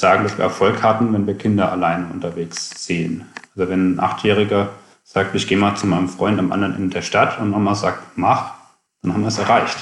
[0.00, 3.26] Sagen, dass wir Erfolg hatten, wenn wir Kinder alleine unterwegs sehen.
[3.54, 4.70] Also wenn ein Achtjähriger
[5.04, 8.16] sagt, ich gehe mal zu meinem Freund am anderen Ende der Stadt und Mama sagt,
[8.16, 8.54] mach,
[9.02, 9.76] dann haben wir es erreicht.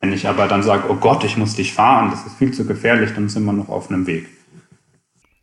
[0.00, 2.64] Wenn ich aber dann sage, oh Gott, ich muss dich fahren, das ist viel zu
[2.66, 4.28] gefährlich, dann sind wir noch auf einem Weg.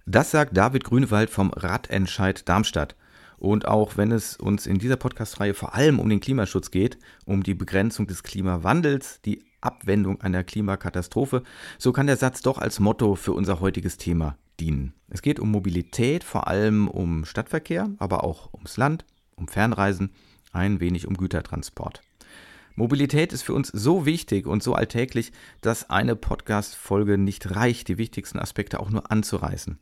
[0.05, 2.95] Das sagt David Grünewald vom Radentscheid Darmstadt.
[3.37, 7.43] Und auch wenn es uns in dieser Podcast-Reihe vor allem um den Klimaschutz geht, um
[7.43, 11.43] die Begrenzung des Klimawandels, die Abwendung einer Klimakatastrophe,
[11.77, 14.93] so kann der Satz doch als Motto für unser heutiges Thema dienen.
[15.09, 19.05] Es geht um Mobilität, vor allem um Stadtverkehr, aber auch ums Land,
[19.35, 20.11] um Fernreisen,
[20.51, 22.01] ein wenig um Gütertransport.
[22.75, 27.97] Mobilität ist für uns so wichtig und so alltäglich, dass eine Podcast-Folge nicht reicht, die
[27.97, 29.77] wichtigsten Aspekte auch nur anzureißen.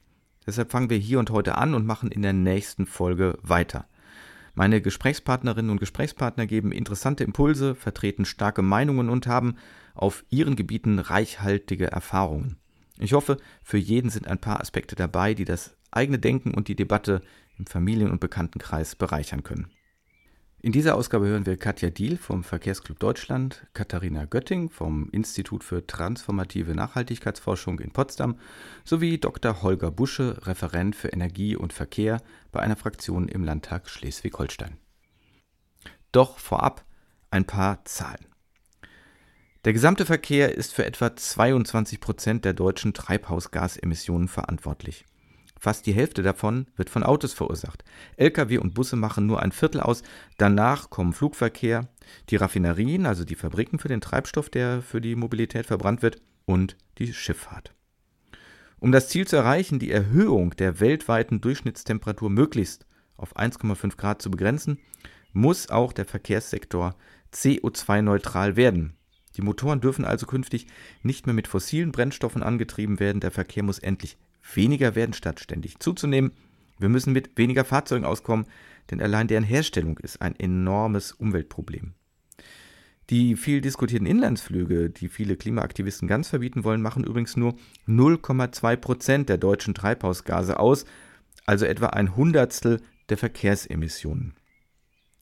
[0.45, 3.87] Deshalb fangen wir hier und heute an und machen in der nächsten Folge weiter.
[4.55, 9.55] Meine Gesprächspartnerinnen und Gesprächspartner geben interessante Impulse, vertreten starke Meinungen und haben
[9.95, 12.57] auf ihren Gebieten reichhaltige Erfahrungen.
[12.99, 16.75] Ich hoffe, für jeden sind ein paar Aspekte dabei, die das eigene Denken und die
[16.75, 17.23] Debatte
[17.57, 19.71] im Familien- und Bekanntenkreis bereichern können.
[20.61, 25.85] In dieser Ausgabe hören wir Katja Diel vom Verkehrsclub Deutschland, Katharina Götting vom Institut für
[25.85, 28.37] transformative Nachhaltigkeitsforschung in Potsdam
[28.85, 29.61] sowie Dr.
[29.61, 32.21] Holger Busche, Referent für Energie und Verkehr
[32.53, 34.77] bei einer Fraktion im Landtag Schleswig-Holstein.
[36.13, 36.85] Doch vorab
[37.29, 38.25] ein paar Zahlen.
[39.65, 45.05] Der gesamte Verkehr ist für etwa 22 Prozent der deutschen Treibhausgasemissionen verantwortlich.
[45.57, 47.85] Fast die Hälfte davon wird von Autos verursacht.
[48.17, 50.03] Lkw und Busse machen nur ein Viertel aus.
[50.37, 51.87] Danach kommen Flugverkehr,
[52.29, 56.75] die Raffinerien, also die Fabriken für den Treibstoff, der für die Mobilität verbrannt wird, und
[56.97, 57.72] die Schifffahrt.
[58.83, 62.85] Um das Ziel zu erreichen, die Erhöhung der weltweiten Durchschnittstemperatur möglichst
[63.15, 64.77] auf 1,5 Grad zu begrenzen,
[65.31, 66.93] muss auch der Verkehrssektor
[67.33, 68.97] CO2-neutral werden.
[69.37, 70.67] Die Motoren dürfen also künftig
[71.01, 73.21] nicht mehr mit fossilen Brennstoffen angetrieben werden.
[73.21, 74.17] Der Verkehr muss endlich
[74.53, 76.33] weniger werden, statt ständig zuzunehmen.
[76.77, 78.47] Wir müssen mit weniger Fahrzeugen auskommen,
[78.91, 81.93] denn allein deren Herstellung ist ein enormes Umweltproblem.
[83.09, 87.55] Die viel diskutierten Inlandsflüge, die viele Klimaaktivisten ganz verbieten wollen, machen übrigens nur
[87.87, 90.85] 0,2 Prozent der deutschen Treibhausgase aus,
[91.45, 94.33] also etwa ein Hundertstel der Verkehrsemissionen.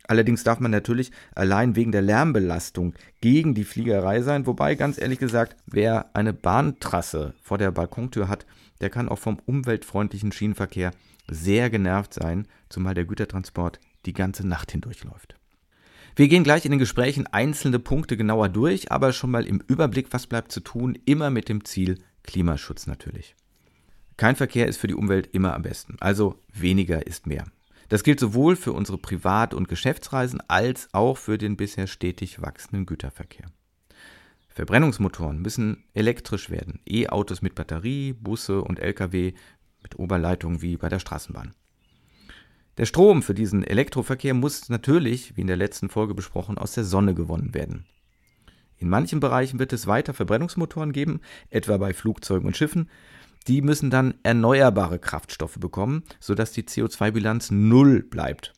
[0.08, 5.20] Allerdings darf man natürlich allein wegen der Lärmbelastung gegen die Fliegerei sein, wobei ganz ehrlich
[5.20, 8.46] gesagt, wer eine Bahntrasse vor der Balkontür hat,
[8.82, 10.92] der kann auch vom umweltfreundlichen Schienenverkehr
[11.30, 15.41] sehr genervt sein, zumal der Gütertransport die ganze Nacht hindurch läuft.
[16.16, 20.08] Wir gehen gleich in den Gesprächen einzelne Punkte genauer durch, aber schon mal im Überblick,
[20.12, 23.36] was bleibt zu tun, immer mit dem Ziel Klimaschutz natürlich.
[24.18, 27.46] Kein Verkehr ist für die Umwelt immer am besten, also weniger ist mehr.
[27.90, 32.86] Das gilt sowohl für unsere Privat- und Geschäftsreisen als auch für den bisher stetig wachsenden
[32.86, 33.48] Güterverkehr.
[34.48, 36.80] Verbrennungsmotoren müssen elektrisch werden.
[36.88, 39.34] E-Autos mit Batterie, Busse und Lkw
[39.82, 41.54] mit Oberleitung wie bei der Straßenbahn.
[42.78, 46.86] Der Strom für diesen Elektroverkehr muss natürlich, wie in der letzten Folge besprochen, aus der
[46.86, 47.86] Sonne gewonnen werden.
[48.78, 52.90] In manchen Bereichen wird es weiter Verbrennungsmotoren geben, etwa bei Flugzeugen und Schiffen.
[53.48, 58.54] Die müssen dann erneuerbare Kraftstoffe bekommen, sodass die CO2-Bilanz null bleibt.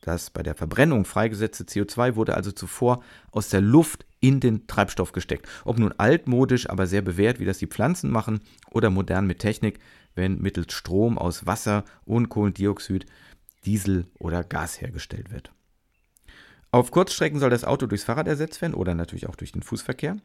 [0.00, 5.12] Das bei der Verbrennung freigesetzte CO2 wurde also zuvor aus der Luft in den Treibstoff
[5.12, 5.46] gesteckt.
[5.64, 8.40] Ob nun altmodisch, aber sehr bewährt, wie das die Pflanzen machen,
[8.70, 9.78] oder modern mit Technik,
[10.14, 13.06] wenn mittels Strom aus Wasser und Kohlendioxid,
[13.64, 15.52] Diesel oder Gas hergestellt wird.
[16.72, 20.16] Auf Kurzstrecken soll das Auto durchs Fahrrad ersetzt werden oder natürlich auch durch den Fußverkehr.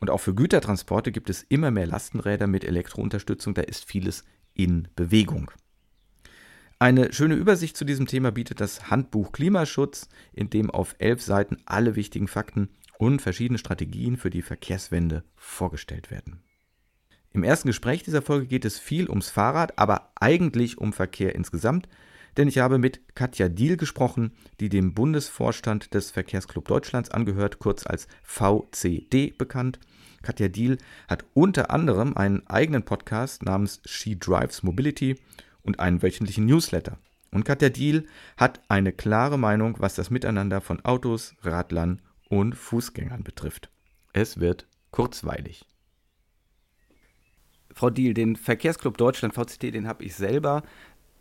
[0.00, 4.88] Und auch für Gütertransporte gibt es immer mehr Lastenräder mit Elektrounterstützung, da ist vieles in
[4.96, 5.50] Bewegung.
[6.78, 11.58] Eine schöne Übersicht zu diesem Thema bietet das Handbuch Klimaschutz, in dem auf elf Seiten
[11.64, 16.42] alle wichtigen Fakten und verschiedene Strategien für die Verkehrswende vorgestellt werden.
[17.32, 21.88] Im ersten Gespräch dieser Folge geht es viel ums Fahrrad, aber eigentlich um Verkehr insgesamt,
[22.36, 27.86] denn ich habe mit Katja Diel gesprochen, die dem Bundesvorstand des Verkehrsclub Deutschlands angehört, kurz
[27.86, 29.78] als VCD bekannt.
[30.22, 30.78] Katja Diel
[31.08, 35.16] hat unter anderem einen eigenen Podcast namens She Drives Mobility
[35.62, 36.98] und einen wöchentlichen Newsletter.
[37.30, 43.24] Und Katja Diel hat eine klare Meinung, was das Miteinander von Autos, Radlern und Fußgängern
[43.24, 43.70] betrifft.
[44.12, 45.66] Es wird kurzweilig.
[47.74, 50.62] Frau Diel, den Verkehrsclub Deutschland VCT, den habe ich selber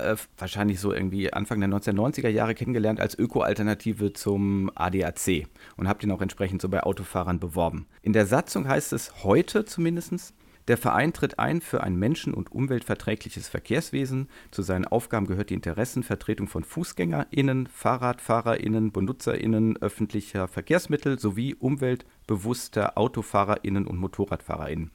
[0.04, 5.48] äh, wahrscheinlich so irgendwie Anfang der 1990er Jahre kennengelernt als Öko-Alternative zum ADAC
[5.78, 7.88] und habe den auch entsprechend so bei Autofahrern beworben.
[8.02, 10.34] In der Satzung heißt es heute zumindest,
[10.70, 14.30] der Verein tritt ein für ein menschen- und umweltverträgliches Verkehrswesen.
[14.50, 23.86] Zu seinen Aufgaben gehört die Interessenvertretung von FußgängerInnen, FahrradfahrerInnen, BenutzerInnen öffentlicher Verkehrsmittel sowie umweltbewusster AutofahrerInnen
[23.86, 24.92] und MotorradfahrerInnen.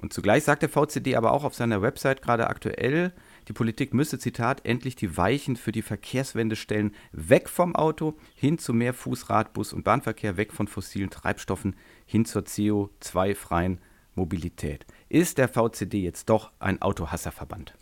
[0.00, 3.12] Und zugleich sagt der VCD aber auch auf seiner Website gerade aktuell,
[3.48, 8.58] die Politik müsse, Zitat, endlich die Weichen für die Verkehrswende stellen, weg vom Auto, hin
[8.58, 11.74] zu mehr Fußrad, Bus- und Bahnverkehr, weg von fossilen Treibstoffen,
[12.06, 13.80] hin zur CO2-freien
[14.14, 14.86] Mobilität.
[15.08, 17.74] Ist der VCD jetzt doch ein Autohasserverband?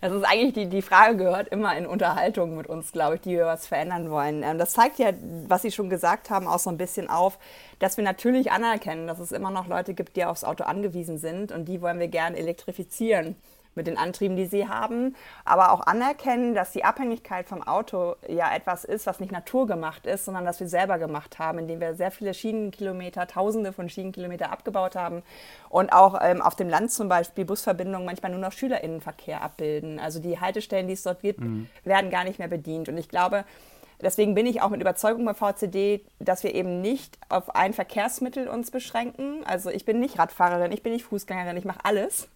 [0.00, 3.30] Das ist eigentlich die, die Frage gehört immer in Unterhaltungen mit uns, glaube ich, die
[3.30, 4.42] wir was verändern wollen.
[4.42, 5.12] Ähm, das zeigt ja,
[5.48, 7.38] was Sie schon gesagt haben, auch so ein bisschen auf,
[7.78, 11.52] dass wir natürlich anerkennen, dass es immer noch Leute gibt, die aufs Auto angewiesen sind
[11.52, 13.36] und die wollen wir gern elektrifizieren
[13.74, 18.54] mit den Antrieben, die sie haben, aber auch anerkennen, dass die Abhängigkeit vom Auto ja
[18.54, 22.10] etwas ist, was nicht naturgemacht ist, sondern das wir selber gemacht haben, indem wir sehr
[22.10, 25.22] viele Schienenkilometer, Tausende von Schienenkilometer abgebaut haben
[25.68, 29.98] und auch ähm, auf dem Land zum Beispiel Busverbindungen manchmal nur noch Schülerinnenverkehr abbilden.
[29.98, 31.68] Also die Haltestellen, die es dort gibt, mhm.
[31.84, 32.88] werden gar nicht mehr bedient.
[32.88, 33.44] Und ich glaube,
[34.00, 38.48] Deswegen bin ich auch mit Überzeugung bei VCD, dass wir eben nicht auf ein Verkehrsmittel
[38.48, 39.44] uns beschränken.
[39.46, 42.28] Also ich bin nicht Radfahrerin, ich bin nicht Fußgängerin, ich mache alles,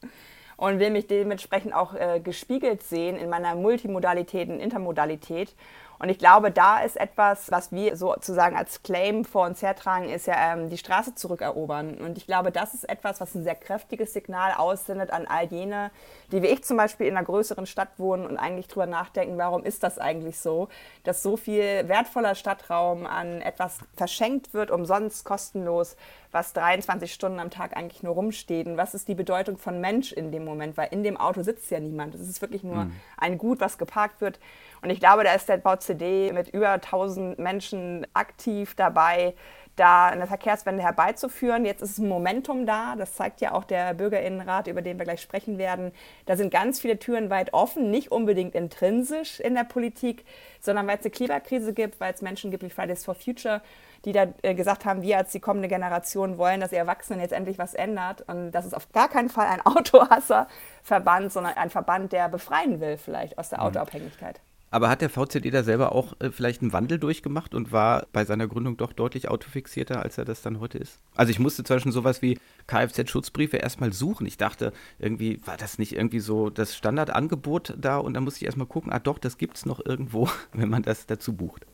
[0.59, 5.55] und will mich dementsprechend auch äh, gespiegelt sehen in meiner Multimodalität und Intermodalität.
[5.99, 10.27] Und ich glaube, da ist etwas, was wir sozusagen als Claim vor uns hertragen, ist
[10.27, 11.97] ja ähm, die Straße zurückerobern.
[11.99, 15.91] Und ich glaube, das ist etwas, was ein sehr kräftiges Signal aussendet an all jene,
[16.31, 19.65] die wie ich zum Beispiel in einer größeren Stadt wohnen und eigentlich drüber nachdenken, warum
[19.65, 20.69] ist das eigentlich so,
[21.05, 25.97] dass so viel wertvoller Stadtraum an etwas verschenkt wird, umsonst, kostenlos,
[26.31, 28.67] was 23 Stunden am Tag eigentlich nur rumsteht.
[28.67, 30.77] Und was ist die Bedeutung von Mensch in dem Moment?
[30.77, 32.15] Weil in dem Auto sitzt ja niemand.
[32.15, 32.93] Es ist wirklich nur mhm.
[33.17, 34.39] ein Gut, was geparkt wird.
[34.83, 39.35] Und ich glaube, da ist der VCD mit über 1000 Menschen aktiv dabei,
[39.79, 41.65] da eine Verkehrswende herbeizuführen.
[41.65, 45.21] Jetzt ist ein Momentum da, das zeigt ja auch der Bürgerinnenrat, über den wir gleich
[45.21, 45.93] sprechen werden.
[46.27, 50.25] Da sind ganz viele Türen weit offen, nicht unbedingt intrinsisch in der Politik,
[50.61, 53.63] sondern weil es eine Klimakrise gibt, weil es Menschen gibt wie Fridays for Future,
[54.05, 57.33] die da äh, gesagt haben, wir als die kommende Generation wollen, dass die Erwachsenen jetzt
[57.33, 58.23] endlich was ändert.
[58.29, 62.97] Und das ist auf gar keinen Fall ein Autohasserverband, sondern ein Verband, der befreien will
[62.97, 63.67] vielleicht aus der mhm.
[63.67, 64.41] Autoabhängigkeit.
[64.71, 68.25] Aber hat der VCD da selber auch äh, vielleicht einen Wandel durchgemacht und war bei
[68.25, 71.01] seiner Gründung doch deutlich autofixierter, als er das dann heute ist?
[71.15, 74.27] Also ich musste zum Beispiel sowas wie Kfz-Schutzbriefe erstmal suchen.
[74.27, 78.47] Ich dachte, irgendwie war das nicht irgendwie so das Standardangebot da und dann musste ich
[78.47, 81.67] erstmal gucken, ah doch, das gibt es noch irgendwo, wenn man das dazu bucht.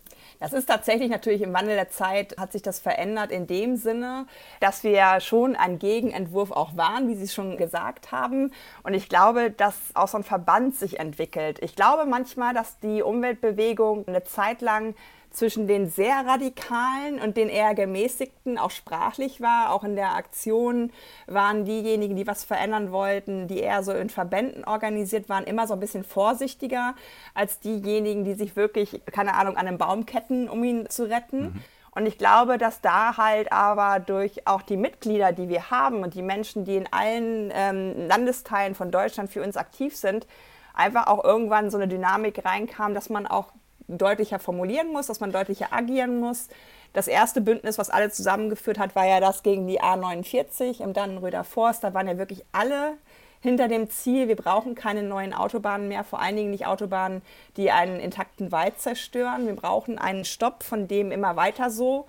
[0.44, 4.26] Das ist tatsächlich natürlich im Wandel der Zeit hat sich das verändert in dem Sinne,
[4.60, 8.52] dass wir schon ein Gegenentwurf auch waren, wie Sie schon gesagt haben.
[8.82, 11.60] Und ich glaube, dass auch so ein Verband sich entwickelt.
[11.62, 14.94] Ich glaube manchmal, dass die Umweltbewegung eine Zeit lang
[15.34, 19.72] zwischen den sehr radikalen und den eher gemäßigten auch sprachlich war.
[19.72, 20.92] Auch in der Aktion
[21.26, 25.74] waren diejenigen, die was verändern wollten, die eher so in Verbänden organisiert waren, immer so
[25.74, 26.94] ein bisschen vorsichtiger
[27.34, 31.42] als diejenigen, die sich wirklich, keine Ahnung, an einem Baum ketten, um ihn zu retten.
[31.42, 31.64] Mhm.
[31.90, 36.14] Und ich glaube, dass da halt aber durch auch die Mitglieder, die wir haben und
[36.14, 40.26] die Menschen, die in allen ähm, Landesteilen von Deutschland für uns aktiv sind,
[40.74, 43.52] einfach auch irgendwann so eine Dynamik reinkam, dass man auch
[43.88, 46.48] deutlicher formulieren muss, dass man deutlicher agieren muss.
[46.92, 51.44] Das erste Bündnis, was alle zusammengeführt hat, war ja das gegen die A49 im Dannenröder
[51.44, 51.82] Forst.
[51.82, 52.94] Da waren ja wirklich alle
[53.40, 57.20] hinter dem Ziel, wir brauchen keine neuen Autobahnen mehr, vor allen Dingen nicht Autobahnen,
[57.58, 59.46] die einen intakten Wald zerstören.
[59.46, 62.06] Wir brauchen einen Stopp von dem immer weiter so.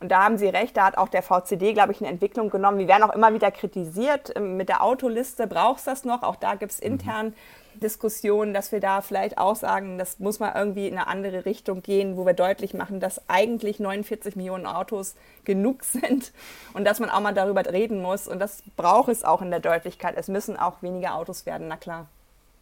[0.00, 2.78] Und da haben Sie recht, da hat auch der VCD, glaube ich, eine Entwicklung genommen.
[2.78, 4.32] Wir werden auch immer wieder kritisiert.
[4.36, 6.22] Ähm, mit der Autoliste braucht es das noch.
[6.22, 6.92] Auch da gibt es mhm.
[6.92, 7.34] intern.
[7.78, 11.82] Diskussion, dass wir da vielleicht auch sagen, das muss mal irgendwie in eine andere Richtung
[11.82, 16.32] gehen, wo wir deutlich machen, dass eigentlich 49 Millionen Autos genug sind
[16.74, 18.28] und dass man auch mal darüber reden muss.
[18.28, 20.14] Und das braucht es auch in der Deutlichkeit.
[20.16, 22.08] Es müssen auch weniger Autos werden, na klar.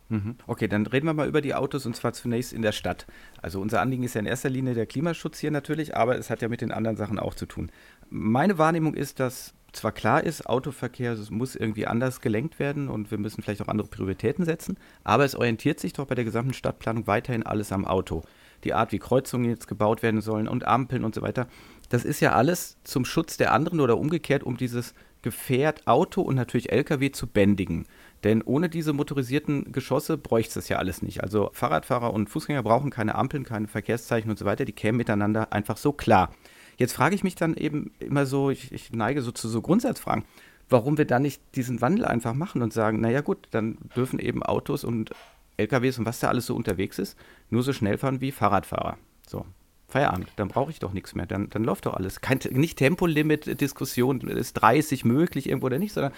[0.09, 0.37] Mhm.
[0.47, 3.07] Okay, dann reden wir mal über die Autos und zwar zunächst in der Stadt.
[3.43, 6.43] Also unser Anliegen ist ja in erster Linie der Klimaschutz hier natürlich, aber es hat
[6.43, 7.73] ja mit den anderen Sachen auch zu tun.
[8.09, 13.19] Meine Wahrnehmung ist, dass zwar klar ist, Autoverkehr muss irgendwie anders gelenkt werden und wir
[13.19, 17.07] müssen vielleicht auch andere Prioritäten setzen, aber es orientiert sich doch bei der gesamten Stadtplanung
[17.07, 18.23] weiterhin alles am Auto.
[18.65, 21.47] Die Art, wie Kreuzungen jetzt gebaut werden sollen und Ampeln und so weiter,
[21.89, 26.37] das ist ja alles zum Schutz der anderen oder umgekehrt, um dieses Gefährt Auto und
[26.37, 27.87] natürlich Lkw zu bändigen.
[28.25, 31.23] Denn ohne diese motorisierten Geschosse bräuchte es ja alles nicht.
[31.23, 35.53] Also Fahrradfahrer und Fußgänger brauchen keine Ampeln, keine Verkehrszeichen und so weiter, die kämen miteinander
[35.53, 36.31] einfach so klar.
[36.77, 40.25] Jetzt frage ich mich dann eben immer so, ich, ich neige so zu so Grundsatzfragen,
[40.69, 44.43] warum wir dann nicht diesen Wandel einfach machen und sagen, naja gut, dann dürfen eben
[44.43, 45.11] Autos und
[45.57, 47.17] LKWs und was da alles so unterwegs ist,
[47.51, 48.99] nur so schnell fahren wie Fahrradfahrer.
[49.27, 49.47] So,
[49.89, 52.21] Feierabend, dann brauche ich doch nichts mehr, dann, dann läuft doch alles.
[52.21, 56.13] Kein, nicht Tempolimit-Diskussion, ist 30 möglich irgendwo oder nicht, sondern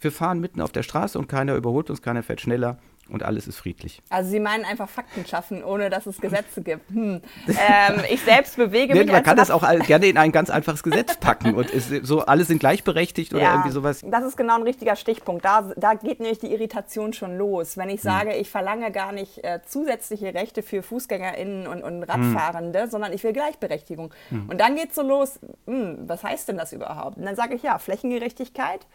[0.00, 3.46] wir fahren mitten auf der Straße und keiner überholt uns, keiner fährt schneller und alles
[3.46, 4.02] ist friedlich.
[4.08, 6.90] Also Sie meinen einfach Fakten schaffen, ohne dass es Gesetze gibt.
[6.90, 7.20] Hm.
[7.68, 9.12] Ähm, ich selbst bewege nee, mich.
[9.12, 11.70] Man kann das auch gerne in ein ganz einfaches Gesetz packen und
[12.02, 14.04] so alle sind gleichberechtigt oder ja, irgendwie sowas.
[14.06, 15.44] Das ist genau ein richtiger Stichpunkt.
[15.44, 17.76] Da, da geht nämlich die Irritation schon los.
[17.76, 18.10] Wenn ich hm.
[18.10, 18.40] sage, hm.
[18.40, 22.90] ich verlange gar nicht äh, zusätzliche Rechte für FußgängerInnen und, und Radfahrende, hm.
[22.90, 24.12] sondern ich will Gleichberechtigung.
[24.28, 24.48] Hm.
[24.48, 27.16] Und dann geht es so los, hm, was heißt denn das überhaupt?
[27.16, 28.86] Und dann sage ich ja, Flächengerechtigkeit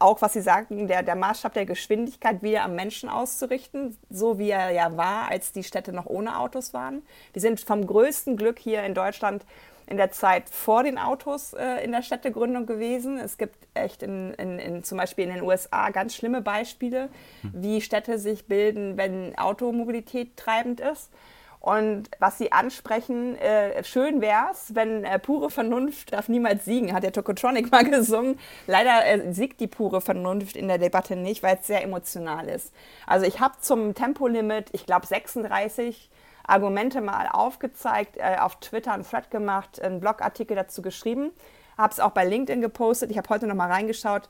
[0.00, 4.50] auch was Sie sagten, der, der Maßstab der Geschwindigkeit wieder am Menschen auszurichten, so wie
[4.50, 7.02] er ja war, als die Städte noch ohne Autos waren.
[7.32, 9.44] Wir sind vom größten Glück hier in Deutschland
[9.88, 13.18] in der Zeit vor den Autos äh, in der Städtegründung gewesen.
[13.18, 17.08] Es gibt echt in, in, in, zum Beispiel in den USA ganz schlimme Beispiele,
[17.40, 17.52] hm.
[17.54, 21.10] wie Städte sich bilden, wenn Automobilität treibend ist.
[21.60, 26.92] Und was Sie ansprechen, äh, schön wäre es, wenn äh, pure Vernunft darf niemals siegen,
[26.92, 28.38] hat der Tokotronic mal gesungen.
[28.66, 32.72] Leider äh, siegt die pure Vernunft in der Debatte nicht, weil es sehr emotional ist.
[33.06, 36.10] Also ich habe zum Tempolimit, ich glaube 36
[36.44, 41.30] Argumente mal aufgezeigt, äh, auf Twitter einen Thread gemacht, einen Blogartikel dazu geschrieben,
[41.76, 43.10] habe es auch bei LinkedIn gepostet.
[43.10, 44.28] Ich habe heute noch mal reingeschaut.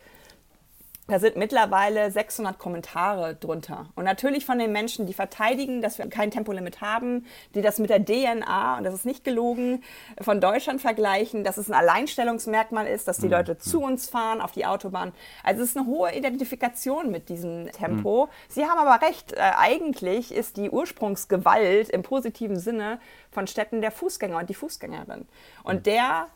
[1.09, 3.87] Da sind mittlerweile 600 Kommentare drunter.
[3.95, 7.25] Und natürlich von den Menschen, die verteidigen, dass wir kein Tempolimit haben,
[7.55, 9.83] die das mit der DNA, und das ist nicht gelogen,
[10.21, 13.33] von Deutschland vergleichen, dass es ein Alleinstellungsmerkmal ist, dass die mhm.
[13.33, 15.13] Leute zu uns fahren auf die Autobahn.
[15.43, 18.27] Also es ist eine hohe Identifikation mit diesem Tempo.
[18.27, 18.31] Mhm.
[18.49, 23.01] Sie haben aber recht, äh, eigentlich ist die Ursprungsgewalt im positiven Sinne
[23.31, 25.27] von Städten der Fußgänger und die Fußgängerin.
[25.63, 25.83] Und mhm.
[25.85, 26.27] der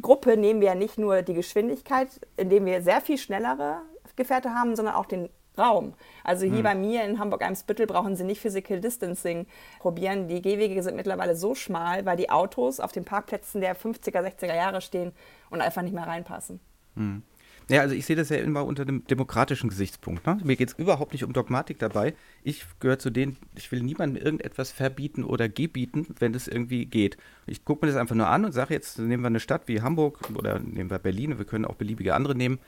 [0.00, 3.82] Gruppe nehmen wir ja nicht nur die Geschwindigkeit, indem wir sehr viel schnellere
[4.16, 5.94] Gefährte haben, sondern auch den Raum.
[6.24, 6.62] Also hier hm.
[6.62, 9.46] bei mir in Hamburg-Eimsbüttel brauchen Sie nicht Physical Distancing
[9.78, 10.28] probieren.
[10.28, 14.54] Die Gehwege sind mittlerweile so schmal, weil die Autos auf den Parkplätzen der 50er, 60er
[14.54, 15.12] Jahre stehen
[15.50, 16.60] und einfach nicht mehr reinpassen.
[16.94, 17.22] Hm.
[17.68, 20.24] Ja, also ich sehe das ja immer unter dem demokratischen Gesichtspunkt.
[20.24, 20.38] Ne?
[20.44, 22.14] Mir geht es überhaupt nicht um Dogmatik dabei.
[22.44, 27.16] Ich gehöre zu denen, ich will niemandem irgendetwas verbieten oder gebieten, wenn es irgendwie geht.
[27.44, 29.82] Ich gucke mir das einfach nur an und sage jetzt, nehmen wir eine Stadt wie
[29.82, 32.60] Hamburg oder nehmen wir Berlin, wir können auch beliebige andere nehmen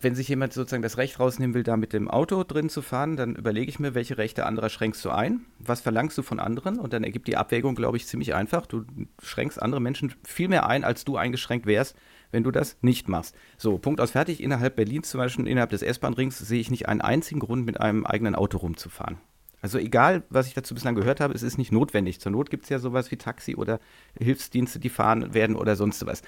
[0.00, 3.16] wenn sich jemand sozusagen das Recht rausnehmen will, da mit dem Auto drin zu fahren,
[3.16, 6.78] dann überlege ich mir, welche Rechte anderer schränkst du ein, was verlangst du von anderen
[6.78, 8.66] und dann ergibt die Abwägung, glaube ich, ziemlich einfach.
[8.66, 8.84] Du
[9.22, 11.96] schränkst andere Menschen viel mehr ein, als du eingeschränkt wärst,
[12.30, 13.34] wenn du das nicht machst.
[13.56, 14.42] So, Punkt aus fertig.
[14.42, 18.04] Innerhalb Berlins zum Beispiel, innerhalb des S-Bahn-Rings, sehe ich nicht einen einzigen Grund, mit einem
[18.04, 19.18] eigenen Auto rumzufahren.
[19.62, 22.20] Also egal, was ich dazu bislang gehört habe, es ist nicht notwendig.
[22.20, 23.80] Zur Not gibt es ja sowas wie Taxi oder
[24.18, 26.22] Hilfsdienste, die fahren werden oder sonst was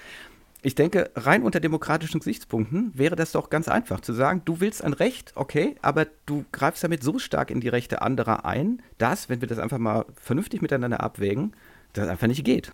[0.61, 4.83] ich denke, rein unter demokratischen Gesichtspunkten wäre das doch ganz einfach zu sagen, du willst
[4.83, 9.29] ein Recht, okay, aber du greifst damit so stark in die Rechte anderer ein, dass,
[9.29, 11.55] wenn wir das einfach mal vernünftig miteinander abwägen,
[11.93, 12.71] das einfach nicht geht.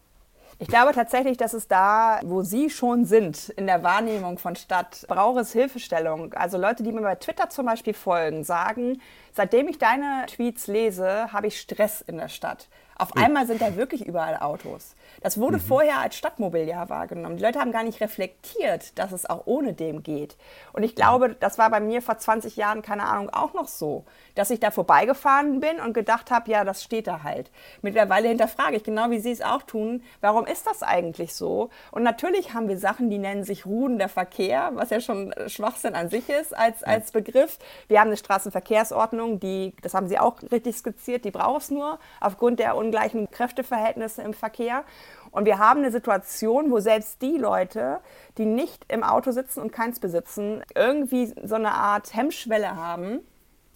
[0.58, 5.06] Ich glaube tatsächlich, dass es da, wo Sie schon sind, in der Wahrnehmung von Stadt,
[5.10, 6.34] braucht es Hilfestellung.
[6.34, 9.02] Also Leute, die mir bei Twitter zum Beispiel folgen, sagen,
[9.34, 12.70] seitdem ich deine Tweets lese, habe ich Stress in der Stadt.
[12.98, 14.96] Auf einmal sind da wirklich überall Autos.
[15.22, 15.62] Das wurde mhm.
[15.62, 17.36] vorher als Stadtmobiliar wahrgenommen.
[17.36, 20.38] Die Leute haben gar nicht reflektiert, dass es auch ohne dem geht.
[20.72, 24.06] Und ich glaube, das war bei mir vor 20 Jahren, keine Ahnung, auch noch so,
[24.36, 27.52] dass ich da vorbeigefahren bin und gedacht habe, ja, das steht da halt.
[27.82, 31.70] Mittlerweile hinterfrage ich, genau wie Sie es auch tun, warum ist das eigentlich so?
[31.92, 36.10] Und natürlich haben wir Sachen, die nennen sich ruhender Verkehr, was ja schon Schwachsinn an
[36.10, 37.60] sich ist als, als Begriff.
[37.90, 42.00] Wir haben eine Straßenverkehrsordnung, die, das haben Sie auch richtig skizziert, die braucht es nur
[42.22, 44.84] aufgrund der ungleichen Kräfteverhältnisse im Verkehr.
[45.32, 48.00] Und wir haben eine Situation, wo selbst die Leute,
[48.38, 53.20] die nicht im Auto sitzen und keins besitzen, irgendwie so eine Art Hemmschwelle haben.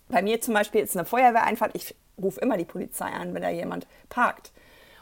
[0.07, 1.75] Bei mir zum Beispiel ist eine Feuerwehreinfahrt.
[1.75, 4.51] Ich rufe immer die Polizei an, wenn da jemand parkt.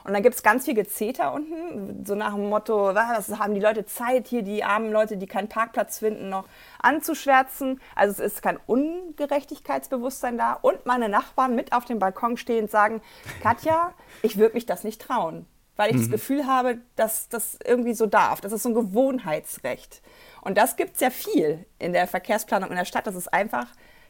[0.08, 3.60] Und dann gibt es ganz viel Gezeter unten, so nach dem Motto, was haben die
[3.60, 6.46] Leute Zeit, hier die armen Leute, die keinen Parkplatz finden, noch
[6.80, 7.82] anzuschwärzen.
[7.94, 10.54] Also es ist kein Ungerechtigkeitsbewusstsein da.
[10.54, 13.02] Und meine Nachbarn mit auf dem Balkon stehen sagen,
[13.44, 15.46] Katja, ich würde mich das nicht trauen,
[15.76, 16.02] weil ich mhm.
[16.04, 18.40] das Gefühl habe, dass das irgendwie so darf.
[18.40, 20.02] Das ist so ein Gewohnheitsrecht.
[20.40, 23.08] Und das gibt es ja viel in der Verkehrsplanung in der Stadt.
[23.08, 23.68] Das ist einfach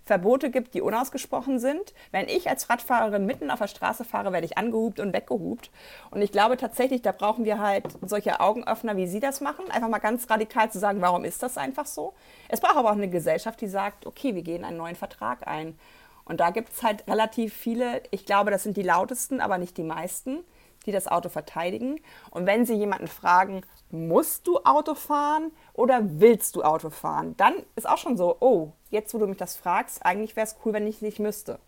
[0.08, 1.94] Verbote gibt, die unausgesprochen sind.
[2.12, 5.70] Wenn ich als Radfahrerin mitten auf der Straße fahre, werde ich angehupt und weggehupt.
[6.10, 9.70] Und ich glaube tatsächlich, da brauchen wir halt solche Augenöffner, wie Sie das machen.
[9.70, 12.14] Einfach mal ganz radikal zu sagen, warum ist das einfach so?
[12.50, 15.78] Es braucht aber auch eine Gesellschaft, die sagt, okay, wir gehen einen neuen Vertrag ein.
[16.26, 19.78] Und da gibt es halt relativ viele, ich glaube, das sind die lautesten, aber nicht
[19.78, 20.40] die meisten,
[20.88, 22.00] die das Auto verteidigen.
[22.32, 27.36] Und wenn Sie jemanden fragen, musst du Auto fahren oder willst du Auto fahren?
[27.38, 30.58] Dann ist auch schon so, oh, jetzt wo du mich das fragst, eigentlich wäre es
[30.66, 31.60] cool, wenn ich nicht müsste.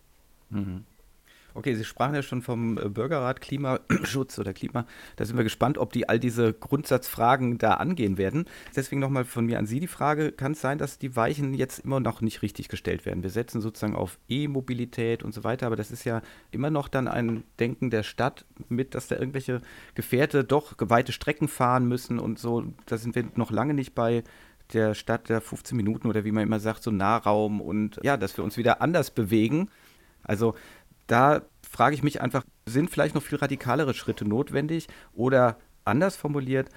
[0.48, 0.84] Mhm.
[1.54, 4.86] Okay, Sie sprachen ja schon vom äh, Bürgerrat Klimaschutz oder Klima.
[5.16, 8.44] Da sind wir gespannt, ob die all diese Grundsatzfragen da angehen werden.
[8.76, 11.80] Deswegen nochmal von mir an Sie die Frage, kann es sein, dass die Weichen jetzt
[11.80, 13.22] immer noch nicht richtig gestellt werden?
[13.22, 17.08] Wir setzen sozusagen auf E-Mobilität und so weiter, aber das ist ja immer noch dann
[17.08, 19.60] ein Denken der Stadt mit, dass da irgendwelche
[19.94, 22.64] Gefährte doch weite Strecken fahren müssen und so.
[22.86, 24.22] Da sind wir noch lange nicht bei
[24.72, 28.36] der Stadt der 15 Minuten oder wie man immer sagt, so Nahraum und ja, dass
[28.36, 29.68] wir uns wieder anders bewegen.
[30.22, 30.54] Also
[31.10, 36.68] da frage ich mich einfach, sind vielleicht noch viel radikalere Schritte notwendig oder anders formuliert,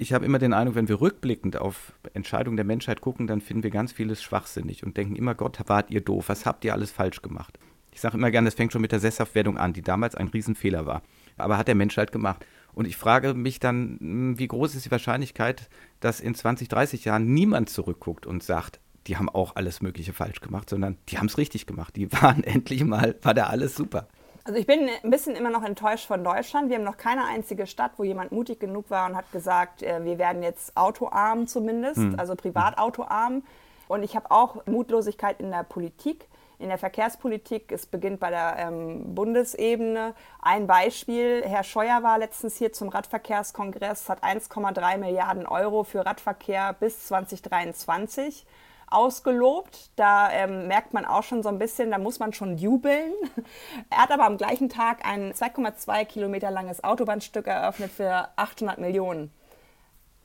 [0.00, 3.64] ich habe immer den Eindruck, wenn wir rückblickend auf Entscheidungen der Menschheit gucken, dann finden
[3.64, 6.90] wir ganz vieles schwachsinnig und denken immer, Gott, wart ihr doof, was habt ihr alles
[6.90, 7.58] falsch gemacht?
[7.92, 10.86] Ich sage immer gerne, das fängt schon mit der Sesshaftwerdung an, die damals ein Riesenfehler
[10.86, 11.02] war.
[11.36, 12.46] Aber hat der Mensch halt gemacht.
[12.72, 15.68] Und ich frage mich dann, hm, wie groß ist die Wahrscheinlichkeit,
[16.00, 20.40] dass in 20, 30 Jahren niemand zurückguckt und sagt, die haben auch alles Mögliche falsch
[20.40, 21.96] gemacht, sondern die haben es richtig gemacht.
[21.96, 24.06] Die waren endlich mal, war da alles super.
[24.44, 26.70] Also ich bin ein bisschen immer noch enttäuscht von Deutschland.
[26.70, 30.04] Wir haben noch keine einzige Stadt, wo jemand mutig genug war und hat gesagt, äh,
[30.04, 32.18] wir werden jetzt autoarm zumindest, hm.
[32.18, 33.42] also privatautoarm.
[33.86, 36.26] Und ich habe auch Mutlosigkeit in der Politik
[36.60, 37.72] in der Verkehrspolitik.
[37.72, 40.14] Es beginnt bei der ähm, Bundesebene.
[40.40, 46.74] Ein Beispiel, Herr Scheuer war letztens hier zum Radverkehrskongress, hat 1,3 Milliarden Euro für Radverkehr
[46.74, 48.46] bis 2023
[48.90, 49.90] ausgelobt.
[49.96, 53.12] Da ähm, merkt man auch schon so ein bisschen, da muss man schon jubeln.
[53.90, 59.32] Er hat aber am gleichen Tag ein 2,2 Kilometer langes Autobahnstück eröffnet für 800 Millionen.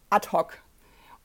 [0.09, 0.57] Ad hoc.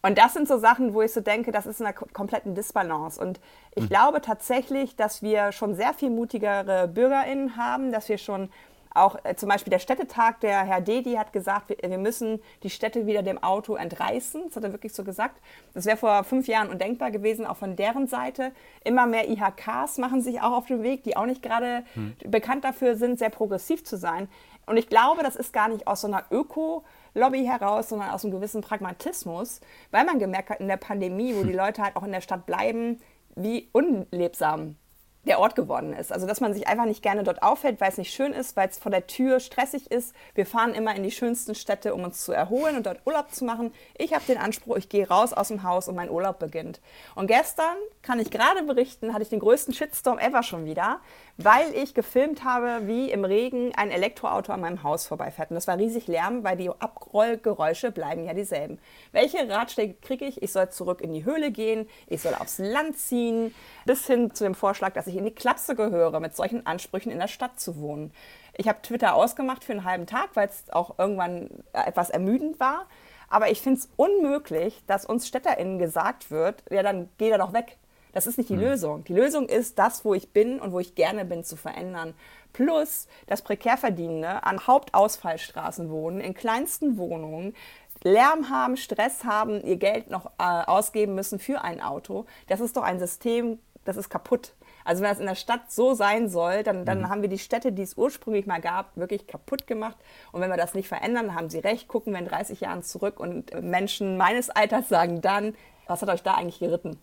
[0.03, 3.21] Und das sind so Sachen, wo ich so denke, das ist in einer kompletten Disbalance.
[3.21, 3.41] Und
[3.75, 3.89] ich mhm.
[3.89, 8.51] glaube tatsächlich, dass wir schon sehr viel mutigere BürgerInnen haben, dass wir schon
[8.95, 12.71] auch äh, zum Beispiel der Städtetag, der Herr Dedi hat gesagt, wir, wir, müssen die
[12.71, 14.43] Städte wieder dem Auto entreißen.
[14.47, 15.41] Das hat er wirklich so gesagt.
[15.75, 18.53] Das wäre vor fünf Jahren undenkbar gewesen, auch von deren Seite.
[18.85, 22.15] Immer mehr IHKs machen sich auch auf den Weg, die auch nicht gerade hm.
[22.27, 24.29] bekannt dafür sind, sehr progressiv zu sein.
[24.67, 28.25] Und ich glaube, das ist gar nicht aus so einer Öko- Lobby heraus, sondern aus
[28.25, 32.05] einem gewissen Pragmatismus, weil man gemerkt hat in der Pandemie, wo die Leute halt auch
[32.05, 33.01] in der Stadt bleiben,
[33.35, 34.77] wie unlebsam
[35.25, 36.13] der Ort geworden ist.
[36.13, 38.69] Also dass man sich einfach nicht gerne dort aufhält, weil es nicht schön ist, weil
[38.69, 40.15] es vor der Tür stressig ist.
[40.35, 43.45] Wir fahren immer in die schönsten Städte, um uns zu erholen und dort Urlaub zu
[43.45, 43.73] machen.
[43.99, 46.81] Ich habe den Anspruch, ich gehe raus aus dem Haus und mein Urlaub beginnt.
[47.15, 51.01] Und gestern, kann ich gerade berichten, hatte ich den größten Shitstorm ever schon wieder,
[51.43, 55.51] weil ich gefilmt habe, wie im Regen ein Elektroauto an meinem Haus vorbeifährt.
[55.51, 58.79] Und das war riesig Lärm, weil die Abrollgeräusche bleiben ja dieselben.
[59.13, 60.43] Welche Ratschläge kriege ich?
[60.43, 63.55] Ich soll zurück in die Höhle gehen, ich soll aufs Land ziehen,
[63.87, 67.19] bis hin zu dem Vorschlag, dass ich in die Klapse gehöre, mit solchen Ansprüchen in
[67.19, 68.13] der Stadt zu wohnen.
[68.57, 72.87] Ich habe Twitter ausgemacht für einen halben Tag, weil es auch irgendwann etwas ermüdend war.
[73.31, 77.53] Aber ich finde es unmöglich, dass uns StädterInnen gesagt wird, ja, dann geh da doch
[77.53, 77.79] weg.
[78.13, 78.61] Das ist nicht die hm.
[78.61, 79.05] Lösung.
[79.05, 82.15] Die Lösung ist, das, wo ich bin und wo ich gerne bin, zu verändern.
[82.53, 87.55] Plus, dass Prekärverdienende an Hauptausfallstraßen wohnen, in kleinsten Wohnungen,
[88.03, 92.25] Lärm haben, Stress haben, ihr Geld noch äh, ausgeben müssen für ein Auto.
[92.49, 94.55] Das ist doch ein System, das ist kaputt.
[94.85, 97.09] Also wenn das in der Stadt so sein soll, dann, dann mhm.
[97.11, 99.97] haben wir die Städte, die es ursprünglich mal gab, wirklich kaputt gemacht.
[100.33, 103.21] Und wenn wir das nicht verändern, haben Sie recht, gucken wir in 30 Jahren zurück
[103.21, 105.55] und Menschen meines Alters sagen dann,
[105.87, 106.99] was hat euch da eigentlich geritten?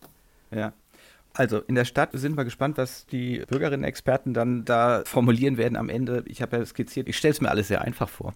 [0.50, 0.74] Ja,
[1.34, 5.90] also in der Stadt sind wir gespannt, was die Bürgerinnen-Experten dann da formulieren werden am
[5.90, 6.24] Ende.
[6.28, 8.34] Ich habe ja skizziert, ich stelle es mir alles sehr einfach vor,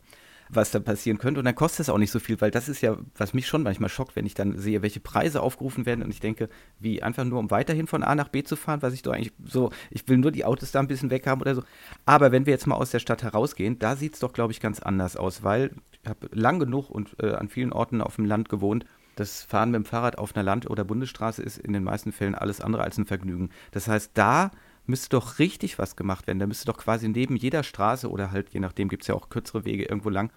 [0.50, 1.40] was da passieren könnte.
[1.40, 3.64] Und dann kostet es auch nicht so viel, weil das ist ja, was mich schon
[3.64, 6.04] manchmal schockt, wenn ich dann sehe, welche Preise aufgerufen werden.
[6.04, 6.50] Und ich denke,
[6.80, 9.34] wie einfach nur, um weiterhin von A nach B zu fahren, was ich doch eigentlich
[9.44, 11.64] so, ich will nur die Autos da ein bisschen weg haben oder so.
[12.06, 14.60] Aber wenn wir jetzt mal aus der Stadt herausgehen, da sieht es doch, glaube ich,
[14.60, 15.72] ganz anders aus, weil
[16.04, 18.86] ich habe lang genug und äh, an vielen Orten auf dem Land gewohnt
[19.22, 22.36] das Fahren mit dem Fahrrad auf einer Land- oder Bundesstraße ist in den meisten Fällen
[22.36, 23.50] alles andere als ein Vergnügen.
[23.72, 24.52] Das heißt, da
[24.86, 26.40] müsste doch richtig was gemacht werden.
[26.40, 29.30] Da müsste doch quasi neben jeder Straße oder halt, je nachdem, gibt es ja auch
[29.30, 30.32] kürzere Wege irgendwo lang,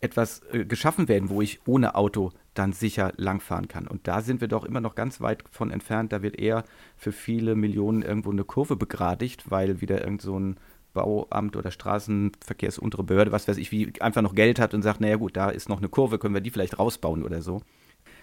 [0.00, 3.86] etwas äh, geschaffen werden, wo ich ohne Auto dann sicher langfahren kann.
[3.88, 6.12] Und da sind wir doch immer noch ganz weit von entfernt.
[6.12, 6.64] Da wird eher
[6.96, 10.56] für viele Millionen irgendwo eine Kurve begradigt, weil wieder irgend so ein
[10.92, 15.16] Bauamt oder Straßenverkehrsuntere Behörde, was weiß ich, wie einfach noch Geld hat und sagt, naja
[15.16, 17.62] gut, da ist noch eine Kurve, können wir die vielleicht rausbauen oder so.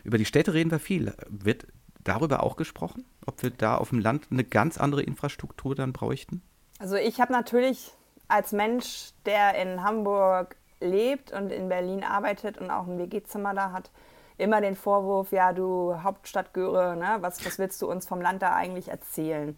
[0.04, 1.14] Über die Städte reden wir viel.
[1.30, 1.68] Wird
[2.04, 6.42] darüber auch gesprochen, ob wir da auf dem Land eine ganz andere Infrastruktur dann bräuchten?
[6.80, 7.92] Also ich habe natürlich
[8.28, 13.72] als Mensch, der in Hamburg lebt und in Berlin arbeitet und auch ein WG-Zimmer da
[13.72, 13.92] hat,
[14.38, 18.42] immer den Vorwurf, ja, du Hauptstadt Göre, ne, was, was willst du uns vom Land
[18.42, 19.58] da eigentlich erzählen?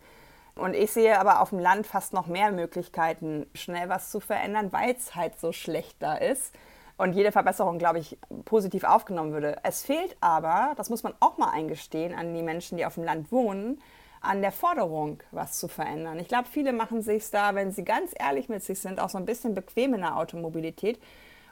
[0.55, 4.73] Und ich sehe aber auf dem Land fast noch mehr Möglichkeiten, schnell was zu verändern,
[4.73, 6.53] weil es halt so schlecht da ist
[6.97, 9.57] und jede Verbesserung, glaube ich, positiv aufgenommen würde.
[9.63, 13.03] Es fehlt aber, das muss man auch mal eingestehen, an die Menschen, die auf dem
[13.03, 13.81] Land wohnen,
[14.21, 16.19] an der Forderung, was zu verändern.
[16.19, 19.17] Ich glaube, viele machen sich da, wenn sie ganz ehrlich mit sich sind, auch so
[19.17, 20.99] ein bisschen bequem in der Automobilität.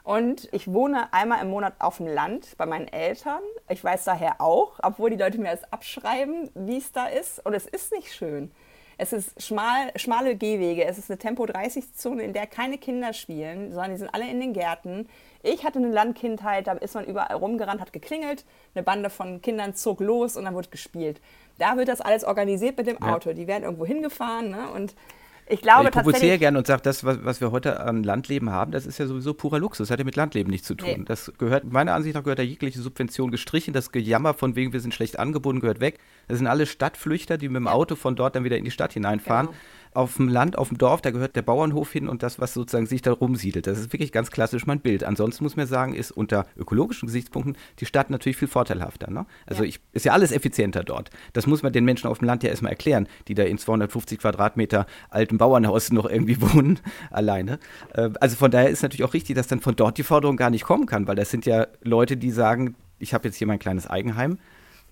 [0.04, 3.40] Und ich wohne einmal im Monat auf dem Land bei meinen Eltern.
[3.68, 7.44] Ich weiß daher auch, obwohl die Leute mir das abschreiben, wie es da ist.
[7.44, 8.50] Und es ist nicht schön.
[8.98, 13.92] Es ist schmal, schmale Gehwege, es ist eine Tempo-30-Zone, in der keine Kinder spielen, sondern
[13.92, 15.08] die sind alle in den Gärten.
[15.42, 19.74] Ich hatte eine Landkindheit, da ist man überall rumgerannt, hat geklingelt, eine Bande von Kindern
[19.74, 21.20] zog los und dann wurde gespielt.
[21.58, 23.30] Da wird das alles organisiert mit dem Auto.
[23.30, 23.34] Ja.
[23.34, 24.70] Die werden irgendwo hingefahren ne?
[24.74, 24.94] und
[25.48, 26.22] ich glaube ich tatsächlich.
[26.22, 29.06] sehr gerne und sage, das, was, was, wir heute an Landleben haben, das ist ja
[29.06, 29.88] sowieso purer Luxus.
[29.88, 30.88] Das hat ja mit Landleben nichts zu tun.
[30.98, 31.04] Nee.
[31.04, 33.74] Das gehört, meiner Ansicht nach, gehört da jegliche Subvention gestrichen.
[33.74, 35.98] Das Gejammer von wegen, wir sind schlecht angebunden, gehört weg.
[36.32, 38.94] Das sind alle Stadtflüchter, die mit dem Auto von dort dann wieder in die Stadt
[38.94, 39.48] hineinfahren.
[39.48, 39.58] Genau
[39.94, 42.86] auf dem Land, auf dem Dorf, da gehört der Bauernhof hin und das, was sozusagen
[42.86, 43.66] sich da rumsiedelt.
[43.66, 45.04] Das ist wirklich ganz klassisch mein Bild.
[45.04, 49.10] Ansonsten muss man sagen, ist unter ökologischen Gesichtspunkten die Stadt natürlich viel vorteilhafter.
[49.10, 49.26] Ne?
[49.44, 49.68] Also ja.
[49.68, 51.10] Ich, ist ja alles effizienter dort.
[51.34, 54.18] Das muss man den Menschen auf dem Land ja erstmal erklären, die da in 250
[54.18, 57.58] Quadratmeter alten Bauernhaus noch irgendwie wohnen, alleine.
[57.92, 60.48] Äh, also von daher ist natürlich auch richtig, dass dann von dort die Forderung gar
[60.48, 63.58] nicht kommen kann, weil das sind ja Leute, die sagen, ich habe jetzt hier mein
[63.58, 64.38] kleines Eigenheim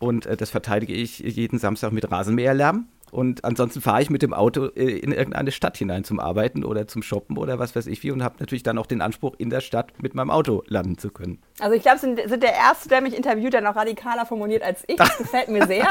[0.00, 4.32] und äh, das verteidige ich jeden Samstag mit Rasenmäherlärm und ansonsten fahre ich mit dem
[4.32, 8.02] Auto äh, in irgendeine Stadt hinein zum Arbeiten oder zum Shoppen oder was weiß ich
[8.02, 10.98] wie und habe natürlich dann auch den Anspruch, in der Stadt mit meinem Auto landen
[10.98, 11.40] zu können.
[11.58, 14.62] Also ich glaube, Sie sind, sind der Erste, der mich interviewt, der noch radikaler formuliert
[14.62, 14.96] als ich.
[14.96, 15.86] Das gefällt mir sehr.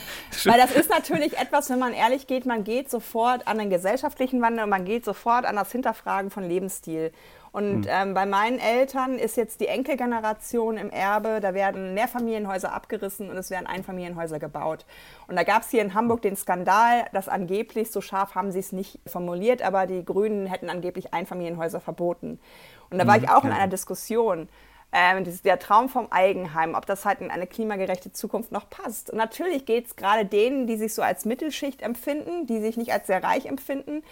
[0.44, 4.40] Weil das ist natürlich etwas, wenn man ehrlich geht, man geht sofort an den gesellschaftlichen
[4.40, 7.12] Wandel und man geht sofort an das Hinterfragen von Lebensstil.
[7.52, 7.86] Und mhm.
[7.88, 13.36] ähm, bei meinen Eltern ist jetzt die Enkelgeneration im Erbe, da werden Mehrfamilienhäuser abgerissen und
[13.36, 14.84] es werden Einfamilienhäuser gebaut.
[15.26, 18.60] Und da gab es hier in Hamburg den Skandal, dass angeblich, so scharf haben sie
[18.60, 22.38] es nicht formuliert, aber die Grünen hätten angeblich Einfamilienhäuser verboten.
[22.90, 24.48] Und da war mhm, ich auch in einer Diskussion.
[24.92, 29.10] Ähm, der Traum vom Eigenheim, ob das halt in eine klimagerechte Zukunft noch passt.
[29.10, 32.92] Und natürlich geht es gerade denen, die sich so als Mittelschicht empfinden, die sich nicht
[32.92, 34.02] als sehr reich empfinden,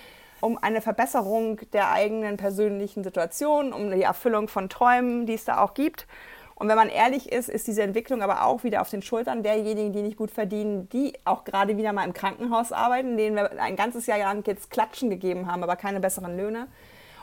[0.41, 5.61] um eine Verbesserung der eigenen persönlichen Situation, um die Erfüllung von Träumen, die es da
[5.61, 6.07] auch gibt.
[6.55, 9.93] Und wenn man ehrlich ist, ist diese Entwicklung aber auch wieder auf den Schultern derjenigen,
[9.93, 13.77] die nicht gut verdienen, die auch gerade wieder mal im Krankenhaus arbeiten, denen wir ein
[13.77, 16.67] ganzes Jahr lang jetzt Klatschen gegeben haben, aber keine besseren Löhne.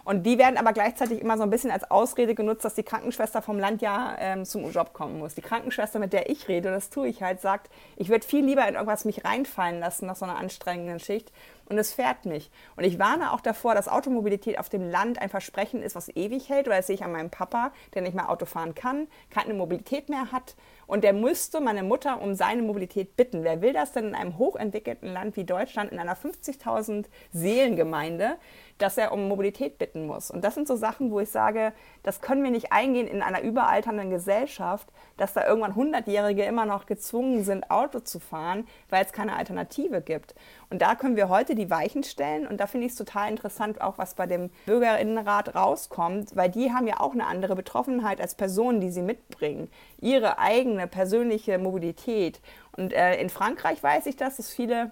[0.06, 3.42] Und die werden aber gleichzeitig immer so ein bisschen als Ausrede genutzt, dass die Krankenschwester
[3.42, 5.34] vom Land ja ähm, zum Job kommen muss.
[5.34, 8.68] Die Krankenschwester, mit der ich rede, das tue ich halt, sagt, ich würde viel lieber
[8.68, 11.32] in irgendwas mich reinfallen lassen nach so einer anstrengenden Schicht
[11.68, 12.52] und es fährt nicht.
[12.76, 16.50] Und ich warne auch davor, dass Automobilität auf dem Land ein Versprechen ist, was ewig
[16.50, 16.68] hält.
[16.68, 20.10] Oder das sehe ich an meinem Papa, der nicht mehr Auto fahren kann, keine Mobilität
[20.10, 20.56] mehr hat.
[20.88, 23.44] Und der müsste meine Mutter um seine Mobilität bitten.
[23.44, 28.38] Wer will das denn in einem hochentwickelten Land wie Deutschland, in einer 50.000 Seelengemeinde,
[28.78, 30.32] dass er um Mobilität bitten muss?
[30.32, 33.42] Und das sind so Sachen, wo ich sage, das können wir nicht eingehen in einer
[33.42, 39.14] überalternden Gesellschaft, dass da irgendwann Hundertjährige immer noch gezwungen sind, Auto zu fahren, weil es
[39.14, 40.36] keine Alternative gibt.
[40.70, 42.48] Und da können wir heute die Weichen stellen.
[42.48, 46.72] Und da finde ich es total interessant, auch was bei dem Bürgerinnenrat rauskommt, weil die
[46.72, 49.70] haben ja auch eine andere Betroffenheit als Personen, die sie mitbringen.
[50.00, 52.42] Ihre eigene persönliche Mobilität.
[52.76, 54.92] Und äh, in Frankreich weiß ich das, dass viele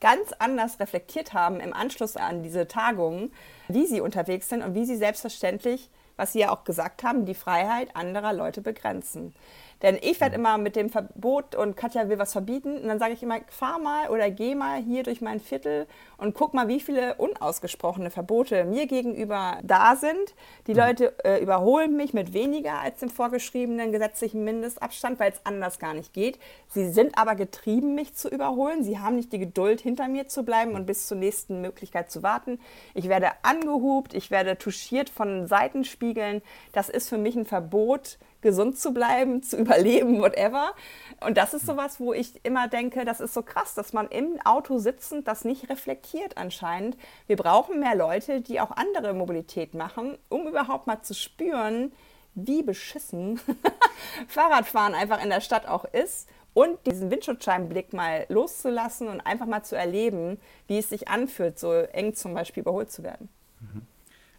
[0.00, 3.32] ganz anders reflektiert haben im Anschluss an diese Tagungen,
[3.68, 7.34] wie sie unterwegs sind und wie sie selbstverständlich, was Sie ja auch gesagt haben, die
[7.34, 9.34] Freiheit anderer Leute begrenzen.
[9.82, 13.14] Denn ich werde immer mit dem Verbot und Katja will was verbieten und dann sage
[13.14, 15.86] ich immer, fahr mal oder geh mal hier durch mein Viertel
[16.18, 20.34] und guck mal, wie viele unausgesprochene Verbote mir gegenüber da sind.
[20.66, 20.80] Die.
[20.80, 25.92] Leute äh, überholen mich mit weniger als dem vorgeschriebenen gesetzlichen Mindestabstand, weil es anders gar
[25.92, 26.38] nicht geht.
[26.68, 28.82] Sie sind aber getrieben, mich zu überholen.
[28.82, 32.22] Sie haben nicht die Geduld, hinter mir zu bleiben und bis zur nächsten Möglichkeit zu
[32.22, 32.58] warten.
[32.94, 36.40] Ich werde angehupt, ich werde touchiert von Seitenspiegeln.
[36.72, 40.72] Das ist für mich ein Verbot, gesund zu bleiben, zu überleben, whatever.
[41.20, 44.40] Und das ist sowas, wo ich immer denke, das ist so krass, dass man im
[44.44, 46.96] Auto sitzend das nicht reflektiert anscheinend.
[47.26, 51.92] Wir brauchen mehr Leute, die auch andere Mobilität machen, um überhaupt mal zu spüren,
[52.34, 53.40] wie beschissen
[54.28, 59.62] Fahrradfahren einfach in der Stadt auch ist und diesen Windschutzscheibenblick mal loszulassen und einfach mal
[59.62, 63.28] zu erleben, wie es sich anfühlt, so eng zum Beispiel überholt zu werden.
[63.60, 63.82] Mhm.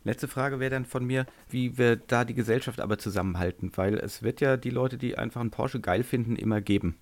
[0.04, 4.24] Letzte Frage wäre dann von mir, wie wir da die Gesellschaft aber zusammenhalten, weil es
[4.24, 6.98] wird ja die Leute, die einfach einen Porsche geil finden, immer geben.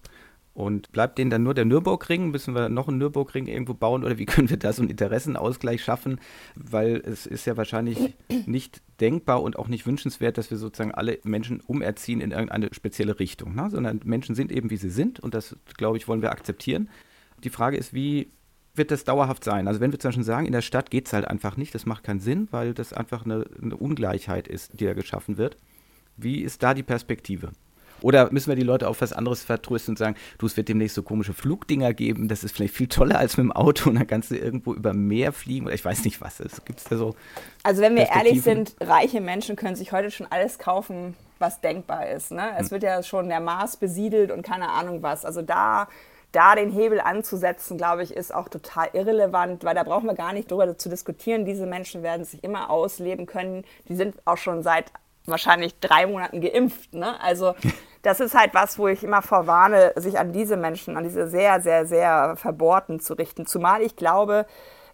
[0.53, 2.31] Und bleibt denen dann nur der Nürburgring?
[2.31, 5.81] Müssen wir noch einen Nürburgring irgendwo bauen oder wie können wir da so einen Interessenausgleich
[5.81, 6.19] schaffen?
[6.55, 11.19] Weil es ist ja wahrscheinlich nicht denkbar und auch nicht wünschenswert, dass wir sozusagen alle
[11.23, 13.69] Menschen umerziehen in irgendeine spezielle Richtung, ne?
[13.69, 16.89] sondern Menschen sind eben wie sie sind und das, glaube ich, wollen wir akzeptieren.
[17.45, 18.29] Die Frage ist, wie
[18.75, 19.67] wird das dauerhaft sein?
[19.67, 21.85] Also wenn wir zum Beispiel sagen, in der Stadt geht es halt einfach nicht, das
[21.85, 25.57] macht keinen Sinn, weil das einfach eine, eine, Ungleichheit ist, die da geschaffen wird.
[26.17, 27.51] Wie ist da die Perspektive?
[28.01, 30.95] Oder müssen wir die Leute auf was anderes vertrösten und sagen, du, es wird demnächst
[30.95, 34.07] so komische Flugdinger geben, das ist vielleicht viel toller als mit dem Auto und dann
[34.07, 36.41] kannst du irgendwo über Meer fliegen oder ich weiß nicht was.
[36.65, 37.15] Gibt es da so.
[37.63, 42.09] Also wenn wir ehrlich sind, reiche Menschen können sich heute schon alles kaufen, was denkbar
[42.09, 42.31] ist.
[42.31, 42.51] Ne?
[42.57, 42.71] Es hm.
[42.71, 45.25] wird ja schon der Mars besiedelt und keine Ahnung was.
[45.25, 45.87] Also da
[46.31, 50.33] da den Hebel anzusetzen, glaube ich, ist auch total irrelevant, weil da brauchen wir gar
[50.33, 51.45] nicht drüber zu diskutieren.
[51.45, 53.65] Diese Menschen werden sich immer ausleben können.
[53.87, 54.91] Die sind auch schon seit
[55.25, 56.93] wahrscheinlich drei Monaten geimpft.
[56.93, 57.19] Ne?
[57.21, 57.55] Also
[58.01, 61.61] das ist halt was, wo ich immer vorwarne, sich an diese Menschen, an diese sehr,
[61.61, 63.45] sehr, sehr Verbohrten zu richten.
[63.45, 64.45] Zumal ich glaube,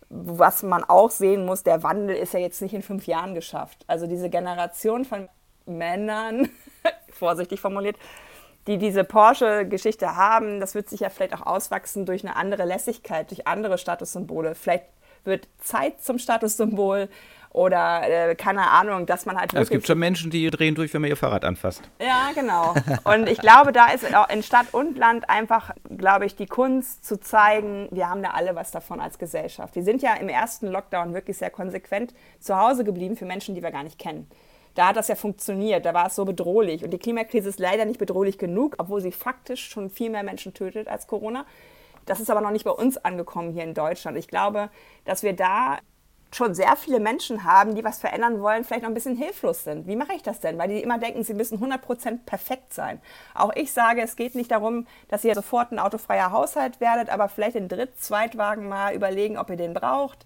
[0.09, 3.83] was man auch sehen muss, der Wandel ist ja jetzt nicht in fünf Jahren geschafft.
[3.87, 5.27] Also diese Generation von
[5.65, 6.49] Männern,
[7.09, 7.97] vorsichtig formuliert,
[8.67, 13.29] die diese Porsche-Geschichte haben, das wird sich ja vielleicht auch auswachsen durch eine andere Lässigkeit,
[13.29, 14.55] durch andere Statussymbole.
[14.55, 14.85] Vielleicht
[15.23, 17.09] wird Zeit zum Statussymbol
[17.55, 19.53] oder äh, keine Ahnung, dass man halt.
[19.53, 21.81] Es gibt schon Menschen, die drehen durch, wenn man ihr Fahrrad anfasst.
[22.01, 22.75] Ja, genau.
[23.05, 27.05] Und ich glaube, da ist auch in Stadt und Land einfach, glaube ich, die Kunst
[27.05, 29.75] zu zeigen, wir haben da alle was davon als Gesellschaft.
[29.75, 33.63] Wir sind ja im ersten Lockdown wirklich sehr konsequent zu Hause geblieben für Menschen, die
[33.63, 34.29] wir gar nicht kennen.
[34.75, 36.83] Da hat das ja funktioniert, da war es so bedrohlich.
[36.83, 40.53] Und die Klimakrise ist leider nicht bedrohlich genug, obwohl sie faktisch schon viel mehr Menschen
[40.53, 41.45] tötet als Corona.
[42.05, 44.17] Das ist aber noch nicht bei uns angekommen hier in Deutschland.
[44.17, 44.69] Ich glaube,
[45.05, 45.79] dass wir da
[46.35, 49.87] schon sehr viele Menschen haben, die was verändern wollen, vielleicht noch ein bisschen hilflos sind.
[49.87, 50.57] Wie mache ich das denn?
[50.57, 53.01] Weil die immer denken, sie müssen 100% perfekt sein.
[53.33, 57.29] Auch ich sage, es geht nicht darum, dass ihr sofort ein autofreier Haushalt werdet, aber
[57.29, 60.25] vielleicht den Dritt-, Zweitwagen mal überlegen, ob ihr den braucht,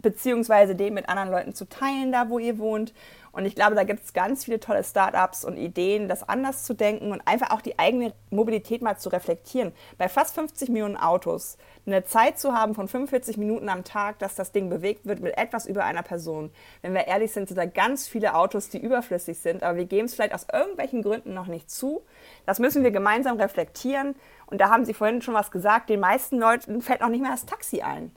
[0.00, 2.94] beziehungsweise den mit anderen Leuten zu teilen, da wo ihr wohnt.
[3.32, 6.74] Und ich glaube, da gibt es ganz viele tolle Startups und Ideen, das anders zu
[6.74, 9.72] denken und einfach auch die eigene Mobilität mal zu reflektieren.
[9.98, 14.34] Bei fast 50 Millionen Autos eine Zeit zu haben von 45 Minuten am Tag, dass
[14.34, 16.50] das Ding bewegt wird mit etwas über einer Person.
[16.82, 20.06] Wenn wir ehrlich sind, sind da ganz viele Autos, die überflüssig sind, aber wir geben
[20.06, 22.02] es vielleicht aus irgendwelchen Gründen noch nicht zu.
[22.46, 24.14] Das müssen wir gemeinsam reflektieren.
[24.46, 27.30] Und da haben Sie vorhin schon was gesagt, den meisten Leuten fällt noch nicht mehr
[27.30, 28.10] das Taxi ein.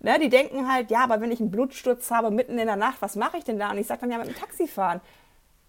[0.00, 3.02] Ne, die denken halt, ja, aber wenn ich einen Blutsturz habe mitten in der Nacht,
[3.02, 3.72] was mache ich denn da?
[3.72, 5.00] Und ich sage dann ja mit dem Taxi fahren.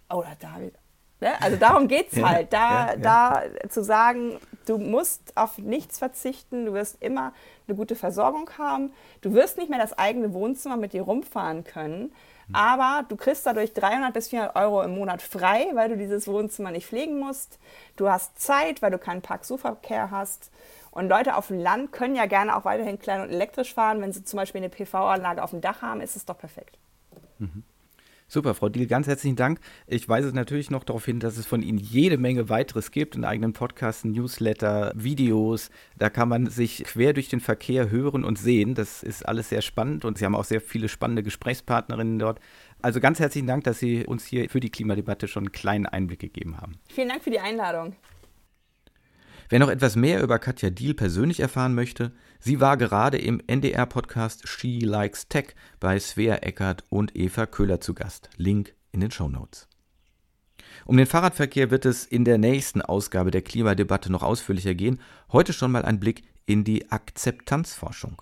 [0.07, 0.75] Oder David.
[1.19, 1.41] Ne?
[1.41, 2.95] Also darum geht es halt, da, ja, ja.
[2.97, 7.33] da zu sagen, du musst auf nichts verzichten, du wirst immer
[7.67, 12.13] eine gute Versorgung haben, du wirst nicht mehr das eigene Wohnzimmer mit dir rumfahren können,
[12.47, 12.55] hm.
[12.55, 16.71] aber du kriegst dadurch 300 bis 400 Euro im Monat frei, weil du dieses Wohnzimmer
[16.71, 17.59] nicht pflegen musst.
[17.95, 20.51] Du hast Zeit, weil du keinen Park-Suchverkehr hast.
[20.91, 24.01] Und Leute auf dem Land können ja gerne auch weiterhin klein und elektrisch fahren.
[24.01, 26.77] Wenn sie zum Beispiel eine PV-Anlage auf dem Dach haben, ist es doch perfekt.
[27.37, 27.63] Mhm.
[28.31, 29.59] Super, Frau Diel, ganz herzlichen Dank.
[29.87, 33.25] Ich weise natürlich noch darauf hin, dass es von Ihnen jede Menge weiteres gibt, einen
[33.25, 35.71] eigenen Podcast, Newsletter, Videos.
[35.97, 38.75] Da kann man sich quer durch den Verkehr hören und sehen.
[38.75, 42.39] Das ist alles sehr spannend und Sie haben auch sehr viele spannende Gesprächspartnerinnen dort.
[42.83, 46.19] Also ganz herzlichen Dank, dass Sie uns hier für die Klimadebatte schon einen kleinen Einblick
[46.19, 46.73] gegeben haben.
[46.87, 47.95] Vielen Dank für die Einladung.
[49.51, 54.47] Wer noch etwas mehr über Katja Diel persönlich erfahren möchte, sie war gerade im NDR-Podcast
[54.47, 58.29] She Likes Tech bei Svea Eckert und Eva Köhler zu Gast.
[58.37, 59.67] Link in den Show Notes.
[60.85, 65.01] Um den Fahrradverkehr wird es in der nächsten Ausgabe der Klimadebatte noch ausführlicher gehen.
[65.31, 68.21] Heute schon mal ein Blick in die Akzeptanzforschung.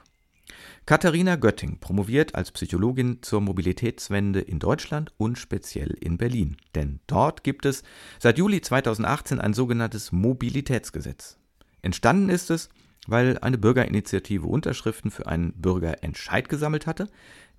[0.86, 6.58] Katharina Götting promoviert als Psychologin zur Mobilitätswende in Deutschland und speziell in Berlin.
[6.75, 7.84] Denn dort gibt es
[8.19, 11.38] seit Juli 2018 ein sogenanntes Mobilitätsgesetz.
[11.82, 12.69] Entstanden ist es,
[13.08, 17.08] weil eine Bürgerinitiative Unterschriften für einen Bürgerentscheid gesammelt hatte,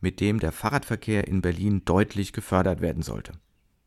[0.01, 3.33] mit dem der Fahrradverkehr in Berlin deutlich gefördert werden sollte.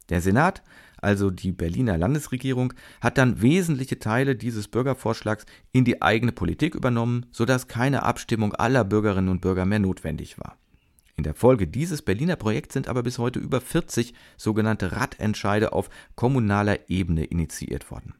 [0.09, 0.61] Der Senat
[1.01, 7.25] also die Berliner Landesregierung, hat dann wesentliche Teile dieses Bürgervorschlags in die eigene Politik übernommen,
[7.31, 10.57] sodass keine Abstimmung aller Bürgerinnen und Bürger mehr notwendig war.
[11.17, 15.89] In der Folge dieses Berliner Projekts sind aber bis heute über 40 sogenannte Radentscheide auf
[16.15, 18.15] kommunaler Ebene initiiert worden.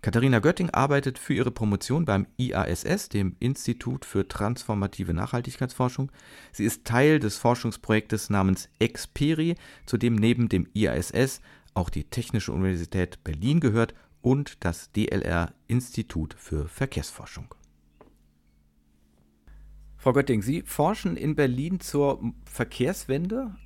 [0.00, 6.12] Katharina Götting arbeitet für ihre Promotion beim IASS, dem Institut für transformative Nachhaltigkeitsforschung.
[6.52, 9.56] Sie ist Teil des Forschungsprojektes namens Experi,
[9.86, 11.40] zu dem neben dem IASS
[11.74, 17.54] auch die Technische Universität Berlin gehört und das DLR Institut für Verkehrsforschung.
[19.96, 23.56] Frau Götting, Sie forschen in Berlin zur Verkehrswende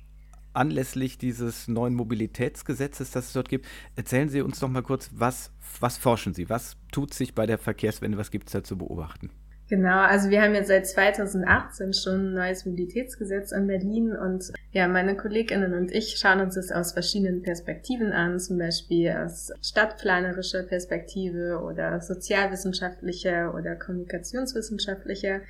[0.53, 3.65] anlässlich dieses neuen Mobilitätsgesetzes, das es dort gibt.
[3.95, 6.49] Erzählen Sie uns doch mal kurz, was, was forschen Sie?
[6.49, 8.17] Was tut sich bei der Verkehrswende?
[8.17, 9.31] Was gibt es da zu beobachten?
[9.69, 14.87] Genau, also wir haben jetzt seit 2018 schon ein neues Mobilitätsgesetz in Berlin und ja,
[14.87, 20.63] meine KollegInnen und ich schauen uns das aus verschiedenen Perspektiven an, zum Beispiel aus stadtplanerischer
[20.63, 25.41] Perspektive oder sozialwissenschaftlicher oder kommunikationswissenschaftlicher.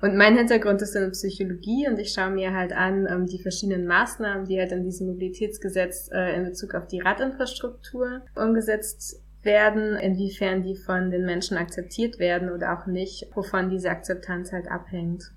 [0.00, 3.38] Und mein Hintergrund ist in der Psychologie und ich schaue mir halt an ähm, die
[3.38, 9.96] verschiedenen Maßnahmen, die halt in diesem Mobilitätsgesetz äh, in Bezug auf die Radinfrastruktur umgesetzt werden,
[9.96, 15.32] inwiefern die von den Menschen akzeptiert werden oder auch nicht, wovon diese Akzeptanz halt abhängt.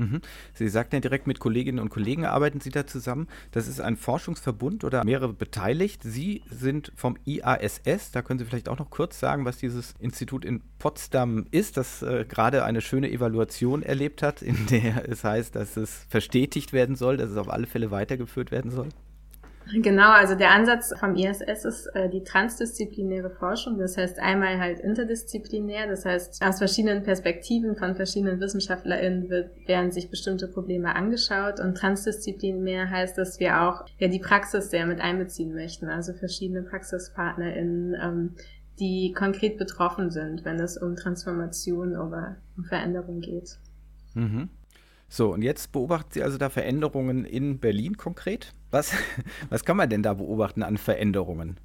[0.00, 0.20] Mhm.
[0.54, 3.28] Sie sagten ja direkt, mit Kolleginnen und Kollegen arbeiten Sie da zusammen.
[3.52, 6.02] Das ist ein Forschungsverbund oder mehrere beteiligt.
[6.02, 8.10] Sie sind vom IASS.
[8.12, 12.02] Da können Sie vielleicht auch noch kurz sagen, was dieses Institut in Potsdam ist, das
[12.02, 16.96] äh, gerade eine schöne Evaluation erlebt hat, in der es heißt, dass es verstetigt werden
[16.96, 18.88] soll, dass es auf alle Fälle weitergeführt werden soll.
[19.72, 23.78] Genau, also der Ansatz vom ISS ist äh, die transdisziplinäre Forschung.
[23.78, 29.92] Das heißt einmal halt interdisziplinär, das heißt aus verschiedenen Perspektiven von verschiedenen WissenschaftlerInnen wird, werden
[29.92, 35.00] sich bestimmte Probleme angeschaut und transdisziplinär heißt, dass wir auch ja die Praxis sehr mit
[35.00, 38.34] einbeziehen möchten, also verschiedene PraxispartnerInnen, ähm,
[38.78, 43.58] die konkret betroffen sind, wenn es um Transformation oder um Veränderung geht.
[44.14, 44.48] Mhm.
[45.12, 48.52] So, und jetzt beobachten Sie also da Veränderungen in Berlin konkret?
[48.70, 48.94] Was,
[49.50, 51.58] was kann man denn da beobachten an Veränderungen?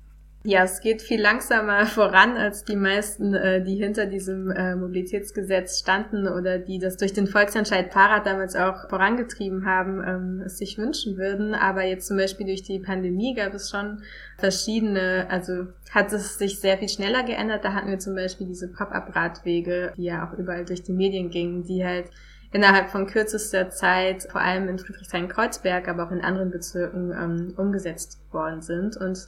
[0.44, 5.80] Ja, es geht viel langsamer voran, als die meisten, äh, die hinter diesem äh, Mobilitätsgesetz
[5.80, 10.80] standen oder die das durch den Volksentscheid Fahrrad damals auch vorangetrieben haben, ähm, es sich
[10.80, 11.54] wünschen würden.
[11.54, 14.02] Aber jetzt zum Beispiel durch die Pandemie gab es schon
[14.40, 17.64] verschiedene, also hat es sich sehr viel schneller geändert.
[17.64, 21.64] Da hatten wir zum Beispiel diese Pop-up-Radwege, die ja auch überall durch die Medien gingen,
[21.64, 22.10] die halt
[22.56, 28.18] innerhalb von kürzester Zeit, vor allem in Friedrichshain-Kreuzberg, aber auch in anderen Bezirken ähm, umgesetzt
[28.32, 28.96] worden sind.
[28.96, 29.28] Und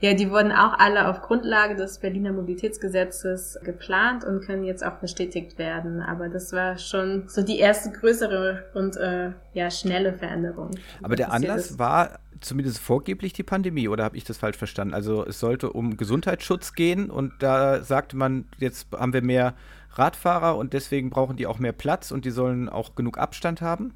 [0.00, 4.94] ja, die wurden auch alle auf Grundlage des Berliner Mobilitätsgesetzes geplant und können jetzt auch
[4.94, 6.02] bestätigt werden.
[6.02, 10.72] Aber das war schon so die erste größere und äh, ja schnelle Veränderung.
[11.00, 11.78] Aber der Anlass ist.
[11.78, 14.94] war zumindest vorgeblich die Pandemie, oder habe ich das falsch verstanden?
[14.94, 19.54] Also es sollte um Gesundheitsschutz gehen und da sagte man, jetzt haben wir mehr
[19.98, 23.94] Radfahrer und deswegen brauchen die auch mehr Platz und die sollen auch genug Abstand haben?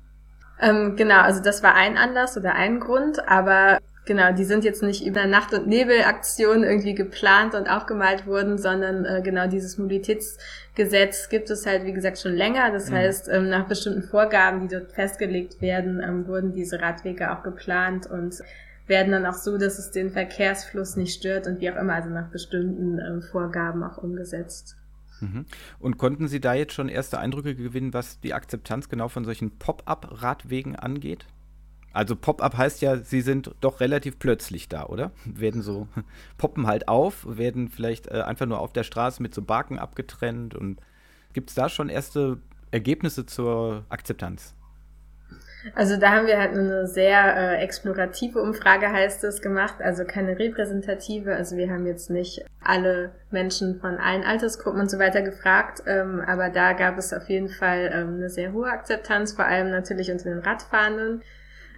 [0.61, 4.83] Ähm, genau, also das war ein Anlass oder ein Grund, aber genau, die sind jetzt
[4.83, 11.29] nicht über Nacht- und Nebelaktionen irgendwie geplant und aufgemalt worden, sondern äh, genau dieses Mobilitätsgesetz
[11.29, 12.73] gibt es halt, wie gesagt, schon länger.
[12.73, 12.95] Das mhm.
[12.95, 18.09] heißt, ähm, nach bestimmten Vorgaben, die dort festgelegt werden, ähm, wurden diese Radwege auch geplant
[18.09, 18.39] und
[18.89, 22.09] werden dann auch so, dass es den Verkehrsfluss nicht stört und wie auch immer, also
[22.09, 24.77] nach bestimmten ähm, Vorgaben auch umgesetzt.
[25.20, 25.46] Mhm.
[25.78, 29.59] Und konnten Sie da jetzt schon erste Eindrücke gewinnen, was die Akzeptanz genau von solchen
[29.59, 31.26] Pop-up-Radwegen angeht?
[31.92, 35.11] Also Pop-up heißt ja, sie sind doch relativ plötzlich da, oder?
[35.24, 35.88] Werden so,
[36.38, 40.54] poppen halt auf, werden vielleicht äh, einfach nur auf der Straße mit so Barken abgetrennt
[40.54, 40.81] und
[41.33, 42.38] gibt es da schon erste
[42.70, 44.54] Ergebnisse zur Akzeptanz?
[45.74, 50.38] Also da haben wir halt eine sehr äh, explorative Umfrage, heißt es, gemacht, also keine
[50.38, 51.35] repräsentative.
[51.35, 56.20] Also wir haben jetzt nicht alle Menschen von allen Altersgruppen und so weiter gefragt, ähm,
[56.26, 60.11] aber da gab es auf jeden Fall ähm, eine sehr hohe Akzeptanz, vor allem natürlich
[60.11, 61.22] unter den Radfahrenden.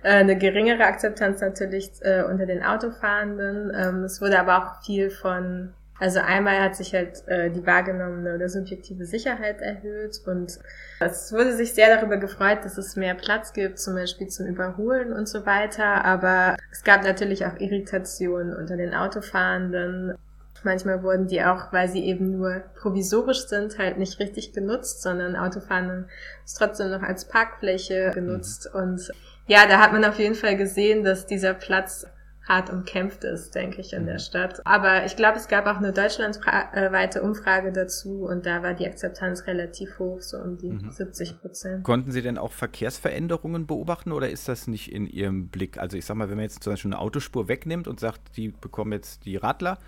[0.03, 3.73] Äh, eine geringere Akzeptanz natürlich äh, unter den Autofahrenden.
[3.75, 8.35] Ähm, es wurde aber auch viel von also einmal hat sich halt äh, die wahrgenommene
[8.35, 10.59] oder subjektive Sicherheit erhöht und
[10.99, 15.13] es wurde sich sehr darüber gefreut, dass es mehr Platz gibt, zum Beispiel zum Überholen
[15.13, 16.05] und so weiter.
[16.05, 20.15] Aber es gab natürlich auch Irritationen unter den Autofahrenden.
[20.63, 25.37] Manchmal wurden die auch, weil sie eben nur provisorisch sind, halt nicht richtig genutzt, sondern
[25.37, 26.09] Autofahrenden
[26.45, 28.71] ist trotzdem noch als Parkfläche genutzt.
[28.73, 28.81] Mhm.
[28.81, 29.13] Und
[29.47, 32.07] ja, da hat man auf jeden Fall gesehen, dass dieser Platz
[32.51, 34.19] hart umkämpft ist, denke ich, in der mhm.
[34.19, 34.61] Stadt.
[34.67, 39.47] Aber ich glaube, es gab auch eine deutschlandweite Umfrage dazu und da war die Akzeptanz
[39.47, 40.91] relativ hoch, so um die mhm.
[40.91, 41.85] 70 Prozent.
[41.85, 45.79] Konnten Sie denn auch Verkehrsveränderungen beobachten oder ist das nicht in Ihrem Blick?
[45.79, 48.49] Also ich sag mal, wenn man jetzt zum Beispiel eine Autospur wegnimmt und sagt, die
[48.49, 49.79] bekommen jetzt die Radler,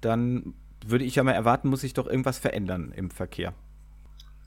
[0.00, 0.54] dann
[0.86, 3.54] würde ich ja mal erwarten, muss sich doch irgendwas verändern im Verkehr.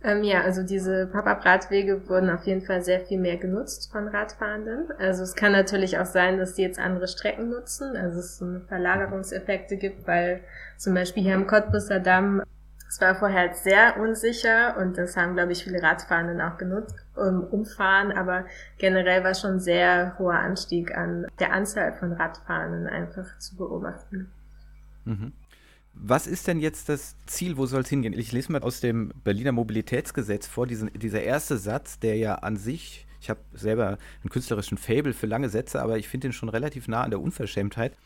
[0.03, 4.91] Ähm, ja, also diese Pop-up-Radwege wurden auf jeden Fall sehr viel mehr genutzt von Radfahrenden.
[4.99, 8.59] Also es kann natürlich auch sein, dass die jetzt andere Strecken nutzen, also es so
[8.67, 10.41] Verlagerungseffekte gibt, weil
[10.77, 12.43] zum Beispiel hier am Cottbusser Damm,
[12.87, 16.95] es war vorher halt sehr unsicher und das haben, glaube ich, viele Radfahrenden auch genutzt,
[17.15, 18.45] um umfahren, aber
[18.77, 24.31] generell war schon sehr hoher Anstieg an der Anzahl von Radfahrenden einfach zu beobachten.
[25.05, 25.33] Mhm.
[25.99, 27.57] Was ist denn jetzt das Ziel?
[27.57, 28.13] Wo soll es hingehen?
[28.13, 32.55] Ich lese mal aus dem Berliner Mobilitätsgesetz vor, diesen, dieser erste Satz, der ja an
[32.55, 36.49] sich, ich habe selber einen künstlerischen Fable für lange Sätze, aber ich finde ihn schon
[36.49, 37.97] relativ nah an der Unverschämtheit.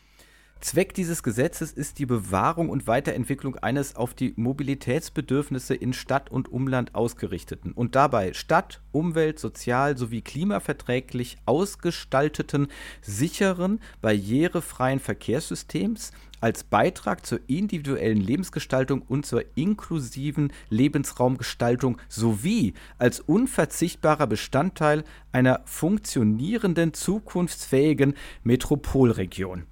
[0.60, 6.52] Zweck dieses Gesetzes ist die Bewahrung und Weiterentwicklung eines auf die Mobilitätsbedürfnisse in Stadt und
[6.52, 12.68] Umland ausgerichteten und dabei Stadt, Umwelt, Sozial sowie klimaverträglich ausgestalteten,
[13.02, 16.12] sicheren, barrierefreien Verkehrssystems
[16.42, 26.92] als Beitrag zur individuellen Lebensgestaltung und zur inklusiven Lebensraumgestaltung sowie als unverzichtbarer Bestandteil einer funktionierenden,
[26.92, 29.66] zukunftsfähigen Metropolregion.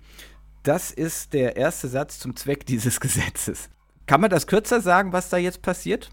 [0.62, 3.68] Das ist der erste Satz zum Zweck dieses Gesetzes.
[4.06, 6.10] Kann man das kürzer sagen, was da jetzt passiert?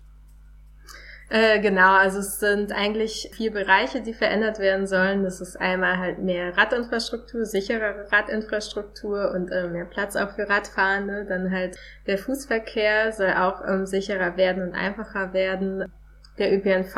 [1.30, 5.24] Äh, genau, also es sind eigentlich vier Bereiche, die verändert werden sollen.
[5.24, 11.26] Das ist einmal halt mehr Radinfrastruktur, sichere Radinfrastruktur und äh, mehr Platz auch für Radfahrende.
[11.26, 15.92] Dann halt der Fußverkehr soll auch ähm, sicherer werden und einfacher werden.
[16.38, 16.96] Der ÖPNV,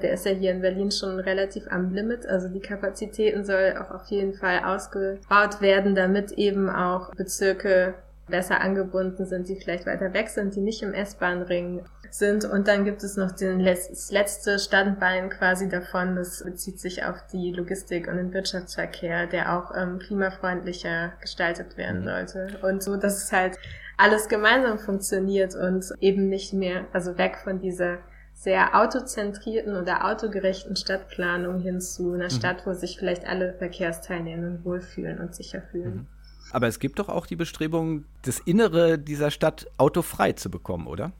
[0.00, 2.26] der ist ja hier in Berlin schon relativ am Limit.
[2.26, 7.94] Also die Kapazitäten soll auch auf jeden Fall ausgebaut werden, damit eben auch Bezirke
[8.28, 11.82] besser angebunden sind, die vielleicht weiter weg sind, die nicht im S-Bahn-Ring
[12.14, 12.44] sind.
[12.44, 16.16] Und dann gibt es noch den Letz das letzte Standbein quasi davon.
[16.16, 22.02] Das bezieht sich auf die Logistik und den Wirtschaftsverkehr, der auch ähm, klimafreundlicher gestaltet werden
[22.02, 22.04] mhm.
[22.06, 22.58] sollte.
[22.62, 23.58] Und so, dass es halt
[23.96, 27.98] alles gemeinsam funktioniert und eben nicht mehr, also weg von dieser
[28.32, 32.30] sehr autozentrierten oder autogerechten Stadtplanung hin zu einer mhm.
[32.30, 35.94] Stadt, wo sich vielleicht alle Verkehrsteilnehmenden wohlfühlen und sicher fühlen.
[35.94, 36.06] Mhm.
[36.50, 41.12] Aber es gibt doch auch die Bestrebung, das Innere dieser Stadt autofrei zu bekommen, oder?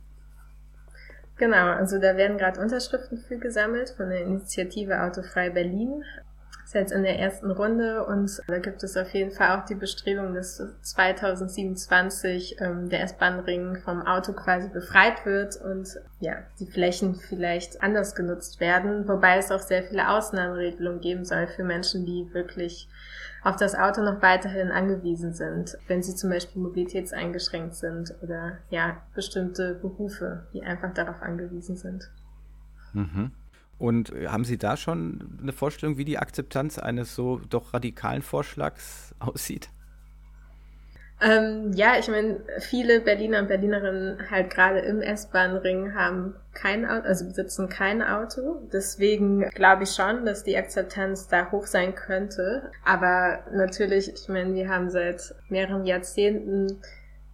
[1.45, 6.03] Genau, also da werden gerade Unterschriften für gesammelt von der Initiative Autofrei Berlin
[6.75, 10.35] jetzt in der ersten Runde und da gibt es auf jeden Fall auch die Bestrebung,
[10.35, 15.89] dass 2027 ähm, der S-Bahn-Ring vom Auto quasi befreit wird und
[16.21, 21.47] ja, die Flächen vielleicht anders genutzt werden, wobei es auch sehr viele Ausnahmeregelungen geben soll
[21.47, 22.89] für Menschen, die wirklich
[23.43, 29.03] auf das Auto noch weiterhin angewiesen sind, wenn sie zum Beispiel mobilitätseingeschränkt sind oder ja,
[29.15, 32.11] bestimmte Berufe, die einfach darauf angewiesen sind.
[32.95, 33.33] Mhm.
[33.79, 39.15] Und haben Sie da schon eine Vorstellung, wie die Akzeptanz eines so doch radikalen Vorschlags
[39.19, 39.69] aussieht?
[41.21, 47.07] Ähm, ja, ich meine, viele Berliner und Berlinerinnen halt gerade im S-Bahn-Ring haben kein Auto,
[47.07, 48.61] also besitzen kein Auto.
[48.73, 52.71] Deswegen glaube ich schon, dass die Akzeptanz da hoch sein könnte.
[52.85, 56.81] Aber natürlich, ich meine, wir haben seit mehreren Jahrzehnten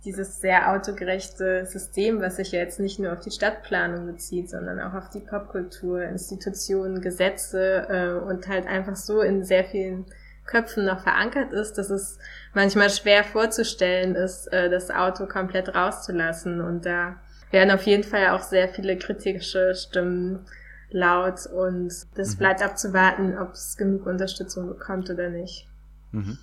[0.04, 4.80] dieses sehr autogerechte System, was sich ja jetzt nicht nur auf die Stadtplanung bezieht, sondern
[4.80, 10.06] auch auf die Popkultur, Institutionen, Gesetze äh, und halt einfach so in sehr vielen
[10.46, 12.18] Köpfen noch verankert ist, dass es
[12.54, 16.60] manchmal schwer vorzustellen ist, äh, das Auto komplett rauszulassen.
[16.60, 17.16] Und da
[17.50, 20.46] werden auf jeden Fall auch sehr viele kritische Stimmen
[20.90, 22.38] laut und das mhm.
[22.38, 25.68] bleibt abzuwarten, ob es genug Unterstützung bekommt oder nicht.
[26.12, 26.38] Mhm.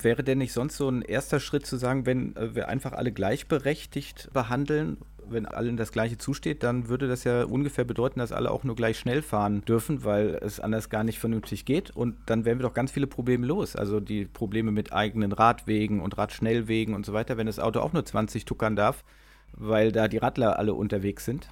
[0.00, 3.12] Wäre denn nicht sonst so ein erster Schritt zu sagen, wenn äh, wir einfach alle
[3.12, 4.98] gleichberechtigt behandeln,
[5.30, 8.74] wenn allen das Gleiche zusteht, dann würde das ja ungefähr bedeuten, dass alle auch nur
[8.74, 11.90] gleich schnell fahren dürfen, weil es anders gar nicht vernünftig geht.
[11.94, 13.76] Und dann wären wir doch ganz viele Probleme los.
[13.76, 17.92] Also die Probleme mit eigenen Radwegen und Radschnellwegen und so weiter, wenn das Auto auch
[17.92, 19.04] nur 20 tuckern darf,
[19.52, 21.48] weil da die Radler alle unterwegs sind.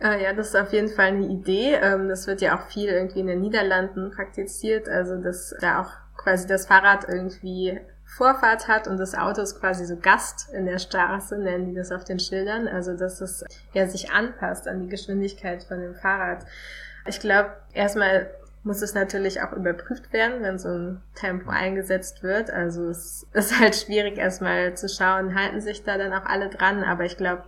[0.00, 1.74] Ah, ja, das ist auf jeden Fall eine Idee.
[1.82, 5.90] Ähm, das wird ja auch viel irgendwie in den Niederlanden praktiziert, also dass da auch
[6.18, 10.78] quasi das Fahrrad irgendwie Vorfahrt hat und das Auto ist quasi so Gast in der
[10.78, 12.68] Straße, nennen die das auf den Schildern.
[12.68, 16.44] Also dass es ja sich anpasst an die Geschwindigkeit von dem Fahrrad.
[17.06, 18.30] Ich glaube, erstmal
[18.64, 22.50] muss es natürlich auch überprüft werden, wenn so ein Tempo eingesetzt wird.
[22.50, 26.82] Also es ist halt schwierig erstmal zu schauen, halten sich da dann auch alle dran.
[26.82, 27.44] Aber ich glaube,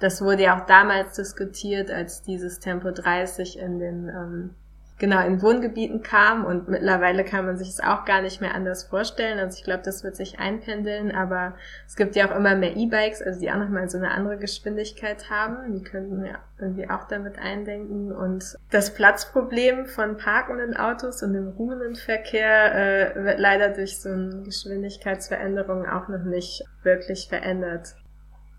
[0.00, 4.54] das wurde ja auch damals diskutiert, als dieses Tempo 30 in den ähm,
[4.98, 8.84] genau in Wohngebieten kam und mittlerweile kann man sich es auch gar nicht mehr anders
[8.84, 9.38] vorstellen.
[9.38, 11.54] Also ich glaube, das wird sich einpendeln, aber
[11.86, 15.30] es gibt ja auch immer mehr E-Bikes, also die auch nochmal so eine andere Geschwindigkeit
[15.30, 15.72] haben.
[15.72, 18.12] Die könnten wir irgendwie auch damit eindenken.
[18.12, 24.08] Und das Platzproblem von parkenden Autos und dem ruhenden Verkehr äh, wird leider durch so
[24.08, 27.94] eine Geschwindigkeitsveränderung auch noch nicht wirklich verändert.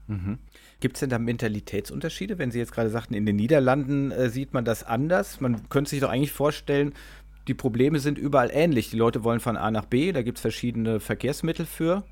[0.08, 0.40] Mhm.
[0.80, 2.38] Gibt es denn da Mentalitätsunterschiede?
[2.38, 5.42] Wenn Sie jetzt gerade sagten, in den Niederlanden äh, sieht man das anders.
[5.42, 6.94] Man könnte sich doch eigentlich vorstellen,
[7.48, 8.92] die Probleme sind überall ähnlich.
[8.92, 12.04] Die Leute wollen von A nach B, da gibt es verschiedene Verkehrsmittel für.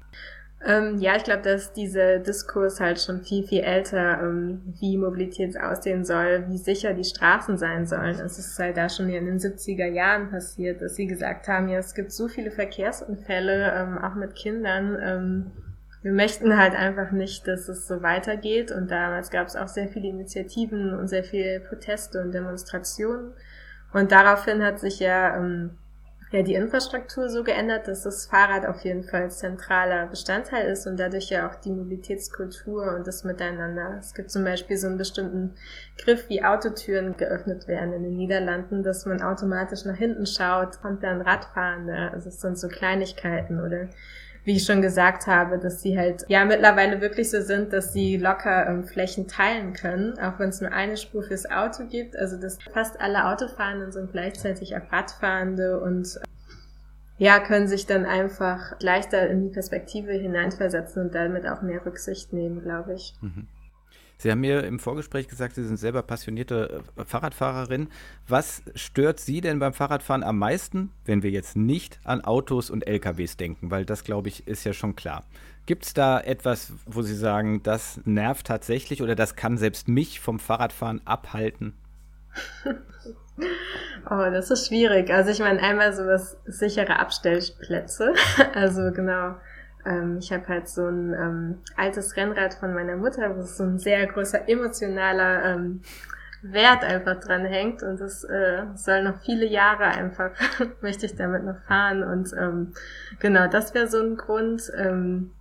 [0.65, 5.55] Ähm, ja, ich glaube, dass dieser Diskurs halt schon viel, viel älter, ähm, wie Mobilität
[5.59, 8.15] aussehen soll, wie sicher die Straßen sein sollen.
[8.19, 11.77] Es ist halt da schon in den 70er Jahren passiert, dass sie gesagt haben, ja,
[11.77, 15.51] es gibt so viele Verkehrsunfälle, ähm, auch mit Kindern ähm,
[16.07, 18.71] wir möchten halt einfach nicht, dass es so weitergeht.
[18.71, 23.33] Und damals gab es auch sehr viele Initiativen und sehr viele Proteste und Demonstrationen.
[23.91, 25.71] Und daraufhin hat sich ja ähm,
[26.31, 30.97] ja die Infrastruktur so geändert, dass das Fahrrad auf jeden Fall zentraler Bestandteil ist und
[30.97, 33.97] dadurch ja auch die Mobilitätskultur und das Miteinander.
[33.99, 35.55] Es gibt zum Beispiel so einen bestimmten
[35.97, 41.03] Griff, wie Autotüren geöffnet werden in den Niederlanden, dass man automatisch nach hinten schaut und
[41.03, 42.11] dann Radfahrende.
[42.13, 43.89] Also es sind so Kleinigkeiten oder
[44.47, 48.15] wie ich schon gesagt habe, dass sie halt ja mittlerweile wirklich so sind, dass sie
[48.15, 52.15] locker ähm, Flächen teilen können, auch wenn es nur eine Spur fürs Auto gibt.
[52.15, 56.19] Also dass fast alle Autofahrenden sind gleichzeitig auch Radfahrende und äh,
[57.17, 62.31] ja, können sich dann einfach leichter in die Perspektive hineinversetzen und damit auch mehr Rücksicht
[62.31, 63.15] nehmen, glaube ich.
[63.19, 63.47] Mhm.
[64.17, 67.89] Sie haben mir im Vorgespräch gesagt, Sie sind selber passionierte äh, Fahrradfahrerin.
[68.27, 72.87] Was stört Sie denn beim Fahrradfahren am meisten, wenn wir jetzt nicht an Autos und
[72.87, 73.69] LKWs denken?
[73.69, 75.23] Weil das, glaube ich, ist ja schon klar.
[75.67, 80.19] Gibt es da etwas, wo Sie sagen, das nervt tatsächlich oder das kann selbst mich
[80.19, 81.73] vom Fahrradfahren abhalten?
[84.09, 85.11] Oh, das ist schwierig.
[85.11, 88.13] Also ich meine, einmal sowas sichere Abstellplätze.
[88.53, 89.35] Also genau,
[89.87, 93.79] ähm, ich habe halt so ein ähm, altes Rennrad von meiner Mutter, wo so ein
[93.79, 95.81] sehr großer emotionaler ähm,
[96.41, 100.31] Wert einfach dran hängt und das äh, soll noch viele Jahre einfach,
[100.81, 102.73] möchte ich damit noch fahren und ähm,
[103.19, 104.71] genau, das wäre so ein Grund.
[104.77, 105.31] Ähm,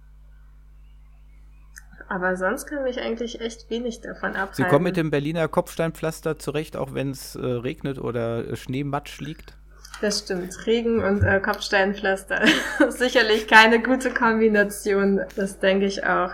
[2.09, 4.55] aber sonst kann mich eigentlich echt wenig davon abhalten.
[4.55, 9.56] Sie kommen mit dem Berliner Kopfsteinpflaster zurecht, auch wenn es äh, regnet oder Schneematsch liegt?
[10.01, 10.67] Das stimmt.
[10.67, 12.43] Regen und äh, Kopfsteinpflaster.
[12.91, 15.23] Sicherlich keine gute Kombination.
[15.37, 16.33] Das denke ich auch.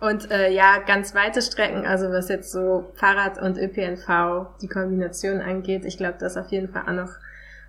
[0.00, 5.40] Und äh, ja, ganz weite Strecken, also was jetzt so Fahrrad und ÖPNV die Kombination
[5.40, 7.12] angeht, ich glaube, da ist auf jeden Fall auch noch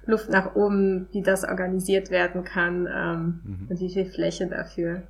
[0.06, 3.68] Luft nach oben, wie das organisiert werden kann ähm, mhm.
[3.70, 5.04] und wie viel Fläche dafür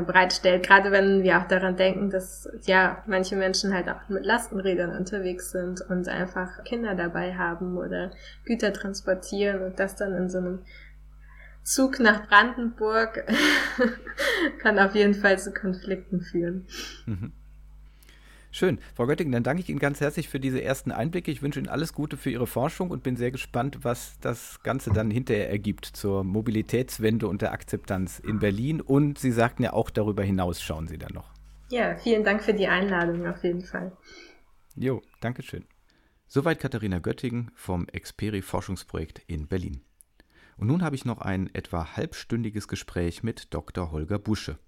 [0.00, 0.66] bereitstellt.
[0.66, 5.50] Gerade wenn wir auch daran denken, dass ja manche Menschen halt auch mit Lastenrädern unterwegs
[5.50, 8.12] sind und einfach Kinder dabei haben oder
[8.46, 10.60] Güter transportieren und das dann in so einem
[11.62, 13.24] Zug nach Brandenburg
[14.62, 16.66] kann auf jeden Fall zu Konflikten führen.
[17.06, 17.32] Mhm.
[18.54, 18.78] Schön.
[18.94, 21.30] Frau Göttingen, dann danke ich Ihnen ganz herzlich für diese ersten Einblicke.
[21.30, 24.90] Ich wünsche Ihnen alles Gute für Ihre Forschung und bin sehr gespannt, was das Ganze
[24.90, 28.82] dann hinterher ergibt zur Mobilitätswende und der Akzeptanz in Berlin.
[28.82, 31.32] Und Sie sagten ja auch darüber hinaus schauen Sie dann noch.
[31.70, 33.96] Ja, vielen Dank für die Einladung auf jeden Fall.
[34.76, 35.64] Jo, danke schön.
[36.26, 39.80] Soweit Katharina Göttingen vom Experi Forschungsprojekt in Berlin.
[40.58, 43.92] Und nun habe ich noch ein etwa halbstündiges Gespräch mit Dr.
[43.92, 44.58] Holger Busche.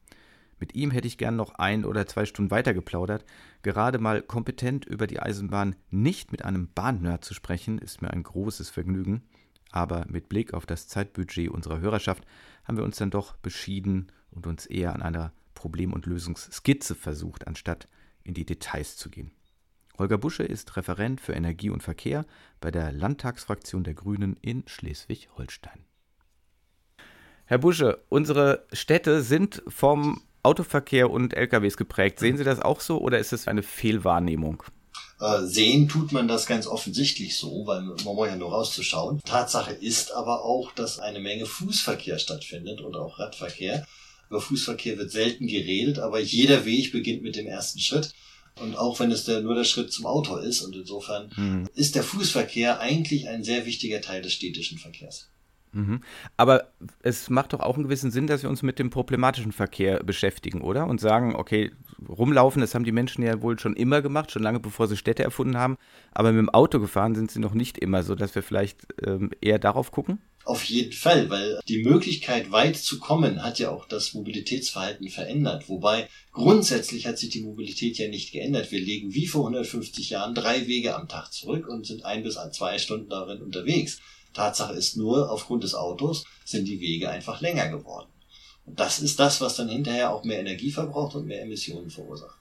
[0.59, 3.25] Mit ihm hätte ich gern noch ein oder zwei Stunden weiter geplaudert.
[3.63, 8.23] Gerade mal kompetent über die Eisenbahn nicht mit einem Bahnnerd zu sprechen, ist mir ein
[8.23, 9.23] großes Vergnügen.
[9.71, 12.25] Aber mit Blick auf das Zeitbudget unserer Hörerschaft
[12.65, 17.47] haben wir uns dann doch beschieden und uns eher an einer Problem- und Lösungsskizze versucht,
[17.47, 17.89] anstatt
[18.23, 19.33] in die Details zu gehen.
[19.99, 22.27] Holger Busche ist Referent für Energie und Verkehr
[22.61, 25.85] bei der Landtagsfraktion der Grünen in Schleswig-Holstein.
[27.47, 32.19] Herr Busche, unsere Städte sind vom Autoverkehr und LKWs geprägt.
[32.21, 34.63] Sehen Sie das auch so oder ist es eine Fehlwahrnehmung?
[35.21, 39.21] Äh, sehen tut man das ganz offensichtlich so, weil man muss ja nur rauszuschauen.
[39.25, 43.87] Tatsache ist aber auch, dass eine Menge Fußverkehr stattfindet und auch Radverkehr.
[44.29, 48.13] Über Fußverkehr wird selten geredet, aber jeder Weg beginnt mit dem ersten Schritt.
[48.61, 51.69] Und auch wenn es der, nur der Schritt zum Auto ist, und insofern mhm.
[51.75, 55.31] ist der Fußverkehr eigentlich ein sehr wichtiger Teil des städtischen Verkehrs.
[55.75, 56.01] Mhm.
[56.37, 56.69] Aber
[57.03, 60.61] es macht doch auch einen gewissen Sinn, dass wir uns mit dem problematischen Verkehr beschäftigen,
[60.61, 60.87] oder?
[60.87, 61.73] Und sagen, okay,
[62.09, 65.25] rumlaufen, das haben die Menschen ja wohl schon immer gemacht, schon lange bevor sie Städte
[65.25, 65.77] erfunden haben.
[66.13, 69.31] Aber mit dem Auto gefahren sind sie noch nicht immer, so dass wir vielleicht ähm,
[69.41, 70.21] eher darauf gucken?
[70.45, 75.71] Auf jeden Fall, weil die Möglichkeit, weit zu kommen, hat ja auch das Mobilitätsverhalten verändert.
[75.71, 78.71] Wobei grundsätzlich hat sich die Mobilität ja nicht geändert.
[78.71, 82.39] Wir legen wie vor 150 Jahren drei Wege am Tag zurück und sind ein bis
[82.53, 84.01] zwei Stunden darin unterwegs.
[84.35, 88.09] Tatsache ist nur, aufgrund des Autos sind die Wege einfach länger geworden.
[88.67, 92.39] Und das ist das, was dann hinterher auch mehr Energie verbraucht und mehr Emissionen verursacht.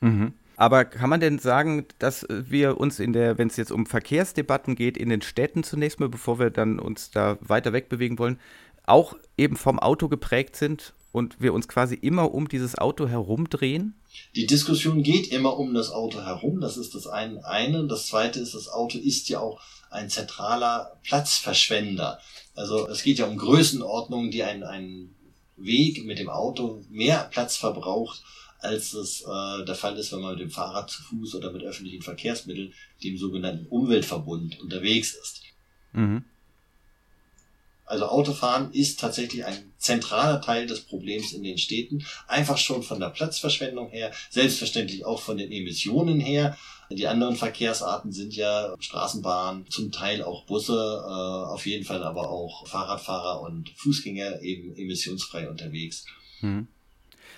[0.00, 0.34] Mhm.
[0.56, 4.74] Aber kann man denn sagen, dass wir uns in der, wenn es jetzt um Verkehrsdebatten
[4.74, 8.38] geht, in den Städten zunächst mal, bevor wir dann uns da weiter wegbewegen wollen,
[8.84, 13.94] auch eben vom Auto geprägt sind und wir uns quasi immer um dieses Auto herumdrehen?
[14.36, 17.86] Die Diskussion geht immer um das Auto herum, das ist das eine.
[17.88, 19.60] Das zweite ist, das Auto ist ja auch
[19.92, 22.20] ein zentraler Platzverschwender.
[22.54, 25.14] Also es geht ja um Größenordnungen, die ein, ein
[25.56, 28.22] Weg mit dem Auto mehr Platz verbraucht,
[28.58, 31.62] als es äh, der Fall ist, wenn man mit dem Fahrrad zu Fuß oder mit
[31.62, 32.72] öffentlichen Verkehrsmitteln,
[33.02, 35.42] dem sogenannten Umweltverbund, unterwegs ist.
[35.92, 36.24] Mhm.
[37.84, 42.06] Also Autofahren ist tatsächlich ein zentraler Teil des Problems in den Städten.
[42.26, 46.56] Einfach schon von der Platzverschwendung her, selbstverständlich auch von den Emissionen her.
[46.94, 52.30] Die anderen Verkehrsarten sind ja Straßenbahn, zum Teil auch Busse, äh, auf jeden Fall aber
[52.30, 56.04] auch Fahrradfahrer und Fußgänger eben emissionsfrei unterwegs.
[56.40, 56.68] Hm.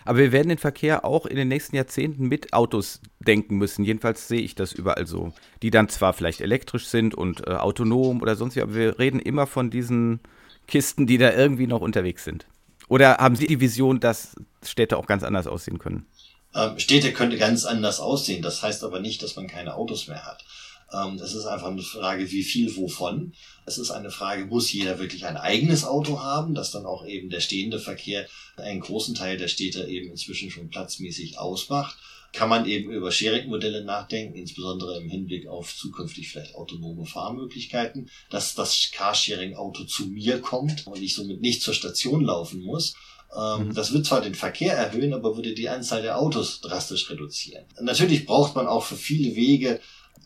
[0.05, 3.84] Aber wir werden den Verkehr auch in den nächsten Jahrzehnten mit Autos denken müssen.
[3.84, 5.32] Jedenfalls sehe ich das überall so.
[5.62, 9.18] Die dann zwar vielleicht elektrisch sind und äh, autonom oder sonst wie, aber wir reden
[9.18, 10.20] immer von diesen
[10.66, 12.46] Kisten, die da irgendwie noch unterwegs sind.
[12.88, 16.07] Oder haben Sie die Vision, dass Städte auch ganz anders aussehen können?
[16.55, 18.42] Ähm, Städte könnte ganz anders aussehen.
[18.42, 20.44] Das heißt aber nicht, dass man keine Autos mehr hat.
[20.92, 23.32] Ähm, das ist einfach eine Frage, wie viel wovon.
[23.66, 27.30] Es ist eine Frage, muss jeder wirklich ein eigenes Auto haben, dass dann auch eben
[27.30, 28.26] der stehende Verkehr
[28.57, 31.96] einen großen Teil der Städte eben inzwischen schon platzmäßig ausmacht.
[32.32, 38.57] Kann man eben über Sharing-Modelle nachdenken, insbesondere im Hinblick auf zukünftig vielleicht autonome Fahrmöglichkeiten, dass
[38.57, 42.94] das Carsharing-Auto zu mir kommt und ich somit nicht zur Station laufen muss.
[43.37, 43.74] Ähm, mhm.
[43.74, 47.64] Das wird zwar den Verkehr erhöhen, aber würde die Anzahl der Autos drastisch reduzieren.
[47.80, 49.80] Natürlich braucht man auch für viele Wege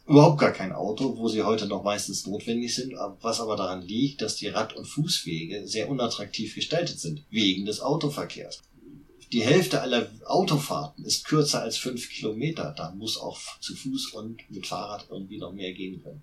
[0.06, 4.22] überhaupt gar kein Auto, wo sie heute noch meistens notwendig sind, was aber daran liegt,
[4.22, 8.62] dass die Rad- und Fußwege sehr unattraktiv gestaltet sind, wegen des Autoverkehrs.
[9.32, 12.74] Die Hälfte aller Autofahrten ist kürzer als fünf Kilometer.
[12.74, 16.22] Da muss auch zu Fuß und mit Fahrrad irgendwie noch mehr gehen können.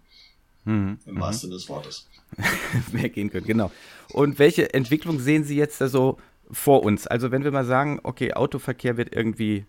[0.65, 0.97] Mhm.
[1.05, 2.07] Im wahrsten Sinne des Wortes.
[2.91, 3.71] mehr gehen können, genau.
[4.09, 6.17] Und welche Entwicklung sehen Sie jetzt da so
[6.51, 7.07] vor uns?
[7.07, 9.65] Also wenn wir mal sagen, okay, Autoverkehr wird irgendwie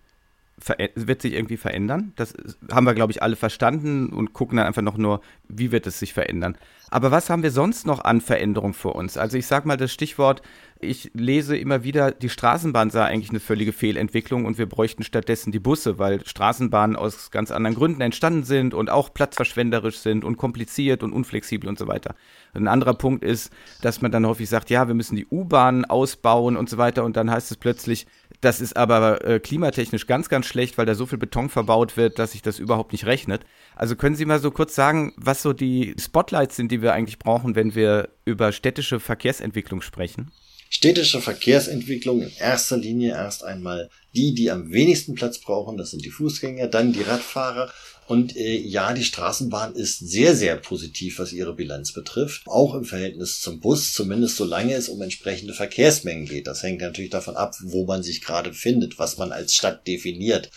[0.95, 2.13] wird sich irgendwie verändern.
[2.17, 2.33] Das
[2.73, 5.99] haben wir, glaube ich, alle verstanden und gucken dann einfach noch nur, wie wird es
[5.99, 6.57] sich verändern.
[6.89, 9.19] Aber was haben wir sonst noch an Veränderungen vor uns?
[9.19, 10.41] Also ich sage mal das Stichwort,
[10.81, 15.51] ich lese immer wieder, die Straßenbahn sei eigentlich eine völlige Fehlentwicklung und wir bräuchten stattdessen
[15.51, 20.37] die Busse, weil Straßenbahnen aus ganz anderen Gründen entstanden sind und auch platzverschwenderisch sind und
[20.37, 22.15] kompliziert und unflexibel und so weiter.
[22.53, 26.57] Ein anderer Punkt ist, dass man dann häufig sagt, ja, wir müssen die U-Bahnen ausbauen
[26.57, 28.07] und so weiter und dann heißt es plötzlich,
[28.41, 32.19] das ist aber äh, klimatechnisch ganz, ganz schlecht, weil da so viel Beton verbaut wird,
[32.19, 33.45] dass sich das überhaupt nicht rechnet.
[33.75, 37.19] Also können Sie mal so kurz sagen, was so die Spotlights sind, die wir eigentlich
[37.19, 40.31] brauchen, wenn wir über städtische Verkehrsentwicklung sprechen?
[40.69, 46.05] Städtische Verkehrsentwicklung in erster Linie erst einmal die, die am wenigsten Platz brauchen, das sind
[46.05, 47.73] die Fußgänger, dann die Radfahrer
[48.07, 52.43] und äh, ja, die Straßenbahn ist sehr, sehr positiv, was ihre Bilanz betrifft.
[52.47, 56.47] Auch im Verhältnis zum Bus, zumindest solange es um entsprechende Verkehrsmengen geht.
[56.47, 60.51] Das hängt natürlich davon ab, wo man sich gerade findet, was man als Stadt definiert.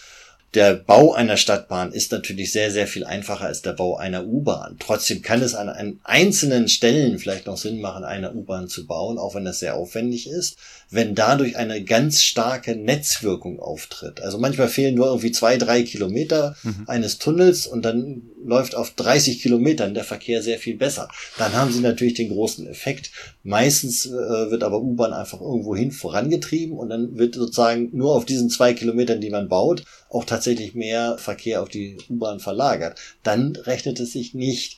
[0.56, 4.78] Der Bau einer Stadtbahn ist natürlich sehr, sehr viel einfacher als der Bau einer U-Bahn.
[4.80, 9.20] Trotzdem kann es an, an einzelnen Stellen vielleicht noch Sinn machen, eine U-Bahn zu bauen,
[9.20, 10.58] auch wenn das sehr aufwendig ist,
[10.90, 14.22] wenn dadurch eine ganz starke Netzwirkung auftritt.
[14.22, 16.86] Also manchmal fehlen nur irgendwie zwei, drei Kilometer mhm.
[16.88, 21.10] eines Tunnels und dann läuft auf 30 Kilometern der Verkehr sehr viel besser.
[21.38, 23.12] Dann haben sie natürlich den großen Effekt.
[23.50, 24.12] Meistens äh,
[24.52, 28.76] wird aber U-Bahn einfach irgendwo hin vorangetrieben und dann wird sozusagen nur auf diesen zwei
[28.76, 33.00] Kilometern, die man baut, auch tatsächlich mehr Verkehr auf die U-Bahn verlagert.
[33.24, 34.78] Dann rechnet es sich nicht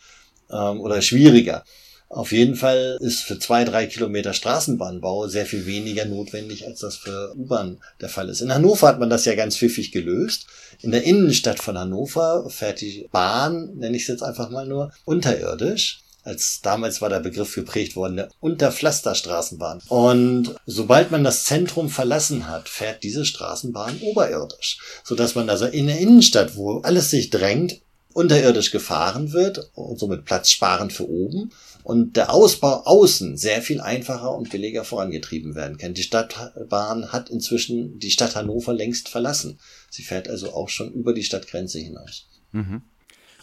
[0.49, 1.65] ähm, oder schwieriger.
[2.07, 6.95] Auf jeden Fall ist für zwei, drei Kilometer Straßenbahnbau sehr viel weniger notwendig, als das
[6.95, 8.39] für U-Bahn der Fall ist.
[8.39, 10.47] In Hannover hat man das ja ganz pfiffig gelöst.
[10.80, 14.93] In der Innenstadt von Hannover fährt die Bahn, nenne ich es jetzt einfach mal nur,
[15.03, 19.82] unterirdisch als damals war der Begriff geprägt worden, eine Unterpflasterstraßenbahn.
[19.88, 25.88] Und sobald man das Zentrum verlassen hat, fährt diese Straßenbahn oberirdisch, sodass man also in
[25.88, 27.82] der Innenstadt, wo alles sich drängt,
[28.13, 31.51] unterirdisch gefahren wird und somit Platz sparen für oben
[31.84, 35.93] und der Ausbau außen sehr viel einfacher und billiger vorangetrieben werden kann.
[35.93, 39.59] Die Stadtbahn hat inzwischen die Stadt Hannover längst verlassen.
[39.89, 42.28] Sie fährt also auch schon über die Stadtgrenze hinaus.
[42.51, 42.82] Mhm.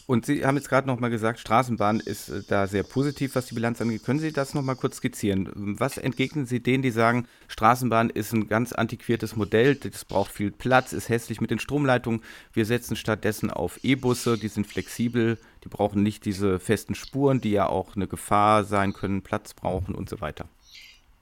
[0.09, 3.45] Und Sie haben jetzt gerade noch mal gesagt, Straßenbahn ist äh, da sehr positiv, was
[3.45, 4.05] die Bilanz angeht.
[4.05, 5.51] Können Sie das noch mal kurz skizzieren?
[5.55, 10.51] Was entgegnen Sie denen, die sagen, Straßenbahn ist ein ganz antiquiertes Modell, das braucht viel
[10.51, 12.23] Platz, ist hässlich mit den Stromleitungen.
[12.55, 17.51] Wir setzen stattdessen auf E-Busse, die sind flexibel, die brauchen nicht diese festen Spuren, die
[17.51, 20.47] ja auch eine Gefahr sein können, Platz brauchen und so weiter.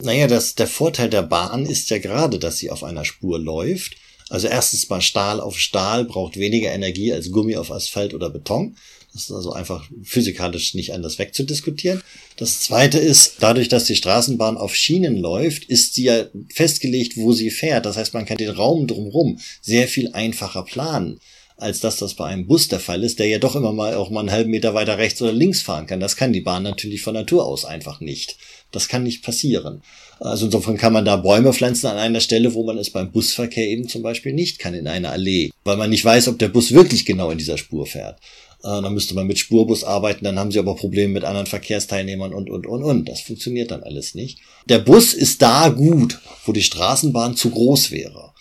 [0.00, 3.96] Naja, das, der Vorteil der Bahn ist ja gerade, dass sie auf einer Spur läuft
[4.28, 8.76] also erstens mal Stahl auf Stahl braucht weniger Energie als Gummi auf Asphalt oder Beton.
[9.12, 12.02] Das ist also einfach physikalisch nicht anders wegzudiskutieren.
[12.36, 17.32] Das zweite ist, dadurch, dass die Straßenbahn auf Schienen läuft, ist sie ja festgelegt, wo
[17.32, 17.86] sie fährt.
[17.86, 21.20] Das heißt, man kann den Raum drumherum sehr viel einfacher planen
[21.58, 24.10] als dass das bei einem Bus der Fall ist, der ja doch immer mal auch
[24.10, 26.00] mal einen halben Meter weiter rechts oder links fahren kann.
[26.00, 28.36] Das kann die Bahn natürlich von Natur aus einfach nicht.
[28.72, 29.82] Das kann nicht passieren.
[30.18, 33.66] Also insofern kann man da Bäume pflanzen an einer Stelle, wo man es beim Busverkehr
[33.68, 36.72] eben zum Beispiel nicht kann, in einer Allee, weil man nicht weiß, ob der Bus
[36.72, 38.18] wirklich genau in dieser Spur fährt.
[38.62, 42.32] Äh, dann müsste man mit Spurbus arbeiten, dann haben sie aber Probleme mit anderen Verkehrsteilnehmern
[42.32, 43.08] und, und, und, und.
[43.08, 44.38] Das funktioniert dann alles nicht.
[44.68, 48.32] Der Bus ist da gut, wo die Straßenbahn zu groß wäre.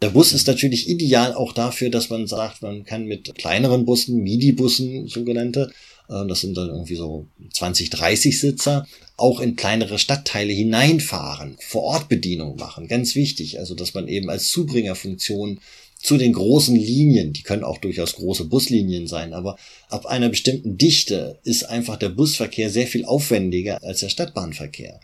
[0.00, 4.22] Der Bus ist natürlich ideal auch dafür, dass man sagt, man kann mit kleineren Bussen,
[4.22, 5.72] Midi-Bussen sogenannte,
[6.08, 8.86] das sind dann irgendwie so 20, 30 Sitzer,
[9.16, 13.58] auch in kleinere Stadtteile hineinfahren, vor Ort Bedienung machen, ganz wichtig.
[13.58, 15.60] Also, dass man eben als Zubringerfunktion
[16.00, 20.78] zu den großen Linien, die können auch durchaus große Buslinien sein, aber ab einer bestimmten
[20.78, 25.00] Dichte ist einfach der Busverkehr sehr viel aufwendiger als der Stadtbahnverkehr.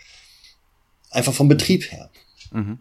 [1.11, 2.11] Einfach vom Betrieb her.
[2.53, 2.79] Mhm.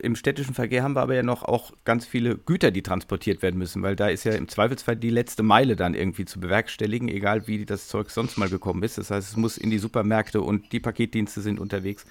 [0.00, 3.58] Im städtischen Verkehr haben wir aber ja noch auch ganz viele Güter, die transportiert werden
[3.58, 7.46] müssen, weil da ist ja im Zweifelsfall die letzte Meile dann irgendwie zu bewerkstelligen, egal
[7.46, 8.98] wie das Zeug sonst mal gekommen ist.
[8.98, 12.04] Das heißt, es muss in die Supermärkte und die Paketdienste sind unterwegs.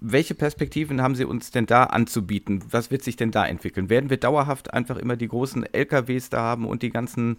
[0.00, 2.62] Welche Perspektiven haben Sie uns denn da anzubieten?
[2.70, 3.90] Was wird sich denn da entwickeln?
[3.90, 7.38] Werden wir dauerhaft einfach immer die großen LKWs da haben und die ganzen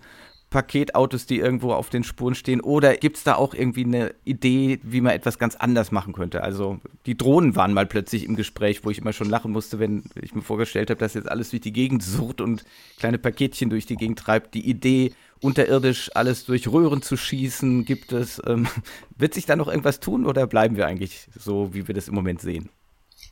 [0.50, 2.62] Paketautos, die irgendwo auf den Spuren stehen?
[2.62, 6.44] Oder gibt es da auch irgendwie eine Idee, wie man etwas ganz anders machen könnte?
[6.44, 10.04] Also die Drohnen waren mal plötzlich im Gespräch, wo ich immer schon lachen musste, wenn
[10.22, 12.64] ich mir vorgestellt habe, dass jetzt alles durch die Gegend sucht und
[12.98, 14.56] kleine Paketchen durch die Gegend treibt.
[14.56, 18.42] Die Idee, unterirdisch alles durch Röhren zu schießen, gibt es.
[18.48, 18.68] Ähm,
[19.18, 22.16] wird sich da noch irgendwas tun oder bleiben wir eigentlich so, wie wir das im
[22.16, 22.70] Moment sehen?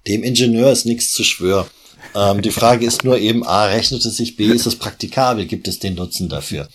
[0.08, 1.68] Dem Ingenieur ist nichts zu schwören.
[2.16, 5.68] Ähm, die Frage ist nur eben, A, rechnet es sich, B, ist es praktikabel, gibt
[5.68, 6.70] es den Nutzen dafür?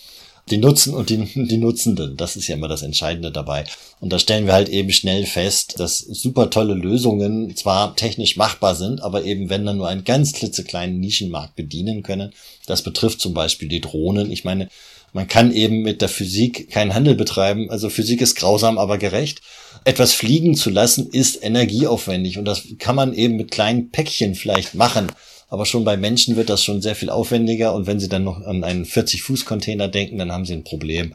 [0.49, 2.17] Die Nutzen und die, die Nutzenden.
[2.17, 3.65] Das ist ja immer das Entscheidende dabei.
[3.99, 8.75] Und da stellen wir halt eben schnell fest, dass super tolle Lösungen zwar technisch machbar
[8.75, 12.33] sind, aber eben wenn dann nur einen ganz klitzekleinen Nischenmarkt bedienen können.
[12.65, 14.31] Das betrifft zum Beispiel die Drohnen.
[14.31, 14.69] Ich meine,
[15.13, 17.69] man kann eben mit der Physik keinen Handel betreiben.
[17.69, 19.41] Also Physik ist grausam, aber gerecht.
[19.85, 24.73] Etwas fliegen zu lassen ist energieaufwendig und das kann man eben mit kleinen Päckchen vielleicht
[24.73, 25.11] machen.
[25.53, 28.41] Aber schon bei Menschen wird das schon sehr viel aufwendiger und wenn Sie dann noch
[28.41, 31.13] an einen 40-Fuß-Container denken, dann haben Sie ein Problem.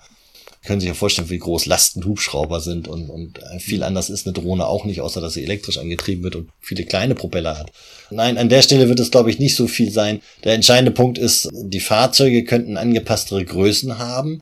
[0.64, 4.34] Können Sie sich ja vorstellen, wie groß Lastenhubschrauber sind und, und viel anders ist eine
[4.34, 7.72] Drohne auch nicht, außer dass sie elektrisch angetrieben wird und viele kleine Propeller hat.
[8.12, 10.20] Nein, an der Stelle wird es, glaube ich, nicht so viel sein.
[10.44, 14.40] Der entscheidende Punkt ist, die Fahrzeuge könnten angepasstere Größen haben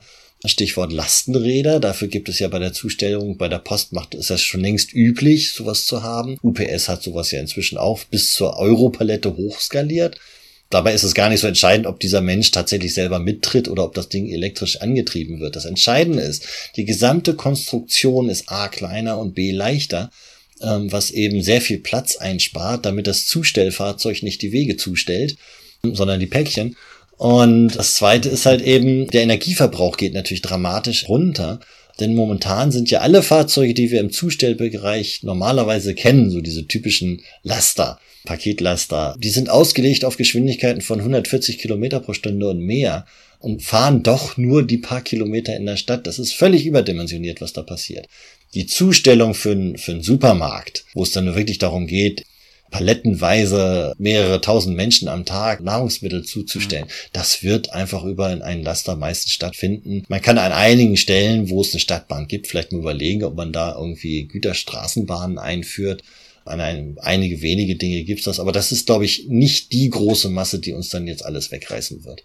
[0.49, 1.80] Stichwort Lastenräder.
[1.80, 4.92] Dafür gibt es ja bei der Zustellung, bei der Post macht, ist das schon längst
[4.92, 6.38] üblich, sowas zu haben.
[6.42, 10.18] UPS hat sowas ja inzwischen auch bis zur Europalette hochskaliert.
[10.70, 13.94] Dabei ist es gar nicht so entscheidend, ob dieser Mensch tatsächlich selber mittritt oder ob
[13.94, 15.55] das Ding elektrisch angetrieben wird.
[15.55, 20.11] Das Entscheidende ist, die gesamte Konstruktion ist A kleiner und B leichter,
[20.61, 25.36] ähm, was eben sehr viel Platz einspart, damit das Zustellfahrzeug nicht die Wege zustellt,
[25.82, 26.76] sondern die Päckchen.
[27.17, 31.61] Und das zweite ist halt eben, der Energieverbrauch geht natürlich dramatisch runter.
[31.99, 37.23] Denn momentan sind ja alle Fahrzeuge, die wir im Zustellbereich normalerweise kennen, so diese typischen
[37.43, 43.07] Laster, Paketlaster, die sind ausgelegt auf Geschwindigkeiten von 140 Kilometer pro Stunde und mehr
[43.39, 46.07] und fahren doch nur die paar Kilometer in der Stadt.
[46.07, 48.09] Das ist völlig überdimensioniert, was da passiert.
[48.55, 52.25] Die Zustellung für, für einen Supermarkt, wo es dann wirklich darum geht,
[52.77, 56.87] palettenweise mehrere tausend Menschen am Tag Nahrungsmittel zuzustellen.
[56.87, 57.11] Mhm.
[57.12, 60.05] Das wird einfach über einen Laster meistens stattfinden.
[60.09, 63.53] Man kann an einigen Stellen, wo es eine Stadtbahn gibt, vielleicht mal überlegen, ob man
[63.53, 66.03] da irgendwie Güterstraßenbahnen einführt.
[66.45, 70.29] An einem, einige wenige Dinge gibt's das, aber das ist, glaube ich, nicht die große
[70.29, 72.22] Masse, die uns dann jetzt alles wegreißen wird.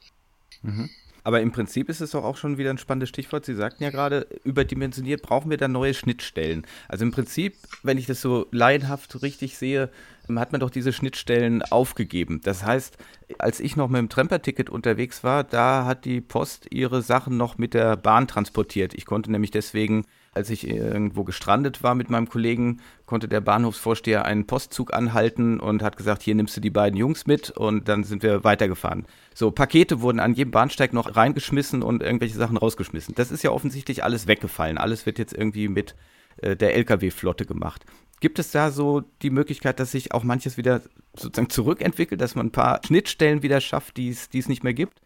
[0.61, 0.89] Mhm.
[1.23, 3.45] Aber im Prinzip ist es doch auch schon wieder ein spannendes Stichwort.
[3.45, 6.65] Sie sagten ja gerade, überdimensioniert brauchen wir da neue Schnittstellen.
[6.87, 9.89] Also im Prinzip, wenn ich das so laienhaft richtig sehe,
[10.29, 12.41] hat man doch diese Schnittstellen aufgegeben.
[12.43, 12.97] Das heißt,
[13.37, 17.57] als ich noch mit dem Tremper-Ticket unterwegs war, da hat die Post ihre Sachen noch
[17.57, 18.93] mit der Bahn transportiert.
[18.93, 24.25] Ich konnte nämlich deswegen, als ich irgendwo gestrandet war mit meinem Kollegen, konnte der Bahnhofsvorsteher
[24.25, 28.03] einen Postzug anhalten und hat gesagt, hier nimmst du die beiden Jungs mit und dann
[28.03, 29.05] sind wir weitergefahren.
[29.33, 33.15] So, Pakete wurden an jedem Bahnsteig noch reingeschmissen und irgendwelche Sachen rausgeschmissen.
[33.15, 34.77] Das ist ja offensichtlich alles weggefallen.
[34.77, 35.95] Alles wird jetzt irgendwie mit
[36.37, 37.85] äh, der Lkw-Flotte gemacht.
[38.21, 40.81] Gibt es da so die Möglichkeit, dass sich auch manches wieder
[41.17, 45.01] sozusagen zurückentwickelt, dass man ein paar Schnittstellen wieder schafft, die es nicht mehr gibt?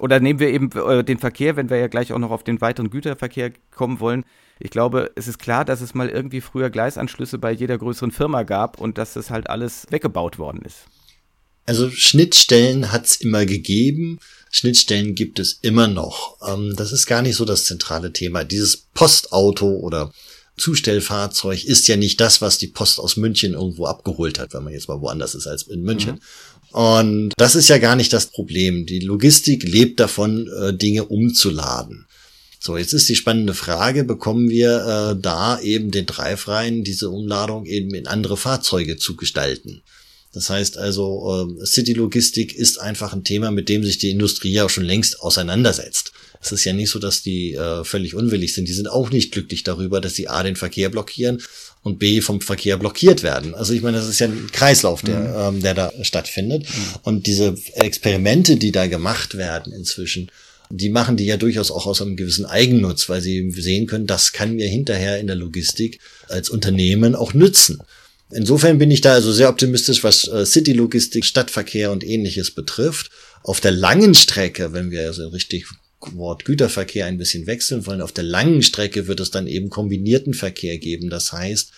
[0.00, 2.60] Oder nehmen wir eben äh, den Verkehr, wenn wir ja gleich auch noch auf den
[2.60, 4.24] weiteren Güterverkehr kommen wollen.
[4.60, 8.44] Ich glaube, es ist klar, dass es mal irgendwie früher Gleisanschlüsse bei jeder größeren Firma
[8.44, 10.86] gab und dass das halt alles weggebaut worden ist.
[11.66, 14.20] Also Schnittstellen hat es immer gegeben.
[14.50, 16.38] Schnittstellen gibt es immer noch.
[16.46, 18.44] Ähm, das ist gar nicht so das zentrale Thema.
[18.44, 20.12] Dieses Postauto oder
[20.58, 24.72] Zustellfahrzeug ist ja nicht das, was die Post aus München irgendwo abgeholt hat, wenn man
[24.72, 26.14] jetzt mal woanders ist als in München.
[26.14, 26.20] Mhm.
[26.70, 28.84] Und das ist ja gar nicht das Problem.
[28.84, 32.06] Die Logistik lebt davon, äh, Dinge umzuladen.
[32.60, 37.66] So, jetzt ist die spannende Frage, bekommen wir äh, da eben den Dreifreien diese Umladung
[37.66, 39.82] eben in andere Fahrzeuge zu gestalten?
[40.32, 44.68] Das heißt also, äh, City-Logistik ist einfach ein Thema, mit dem sich die Industrie ja
[44.68, 46.12] schon längst auseinandersetzt.
[46.40, 48.68] Es ist ja nicht so, dass die äh, völlig unwillig sind.
[48.68, 51.42] Die sind auch nicht glücklich darüber, dass sie A den Verkehr blockieren
[51.82, 53.54] und B vom Verkehr blockiert werden.
[53.54, 55.56] Also ich meine, das ist ja ein Kreislauf, der, mhm.
[55.56, 56.62] ähm, der da stattfindet.
[56.62, 56.94] Mhm.
[57.02, 60.30] Und diese Experimente, die da gemacht werden inzwischen,
[60.70, 64.32] die machen die ja durchaus auch aus einem gewissen Eigennutz, weil sie sehen können, das
[64.32, 67.78] kann mir hinterher in der Logistik als Unternehmen auch nützen.
[68.30, 73.10] Insofern bin ich da also sehr optimistisch, was äh, City-Logistik, Stadtverkehr und ähnliches betrifft.
[73.42, 75.66] Auf der langen Strecke, wenn wir also richtig
[76.00, 80.34] Wort Güterverkehr ein bisschen wechseln wollen, auf der langen Strecke wird es dann eben kombinierten
[80.34, 81.10] Verkehr geben.
[81.10, 81.72] Das heißt,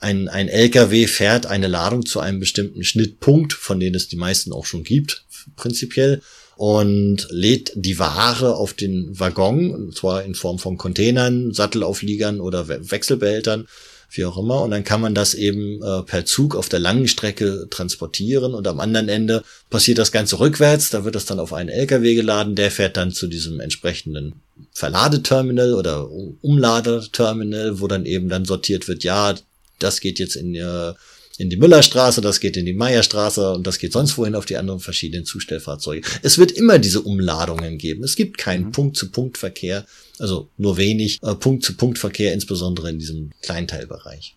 [0.00, 4.52] ein, ein LKW fährt eine Ladung zu einem bestimmten Schnittpunkt, von denen es die meisten
[4.52, 5.24] auch schon gibt,
[5.56, 6.22] prinzipiell,
[6.56, 12.68] und lädt die Ware auf den Waggon, und zwar in Form von Containern, Sattelaufliegern oder
[12.68, 13.66] Wechselbehältern,
[14.10, 14.62] wie auch immer.
[14.62, 18.66] Und dann kann man das eben äh, per Zug auf der langen Strecke transportieren und
[18.66, 20.90] am anderen Ende passiert das Ganze rückwärts.
[20.90, 24.42] Da wird das dann auf einen LKW geladen, der fährt dann zu diesem entsprechenden
[24.72, 26.10] Verladeterminal oder
[26.42, 29.34] Umladeterminal, wo dann eben dann sortiert wird, ja,
[29.78, 30.92] das geht jetzt in äh,
[31.40, 34.58] in die Müllerstraße, das geht in die Meierstraße und das geht sonst wohin auf die
[34.58, 36.06] anderen verschiedenen Zustellfahrzeuge.
[36.20, 38.04] Es wird immer diese Umladungen geben.
[38.04, 38.72] Es gibt keinen mhm.
[38.72, 39.86] Punkt-zu-Punkt-Verkehr,
[40.18, 44.36] also nur wenig äh, Punkt-zu-Punkt-Verkehr, insbesondere in diesem Kleinteilbereich.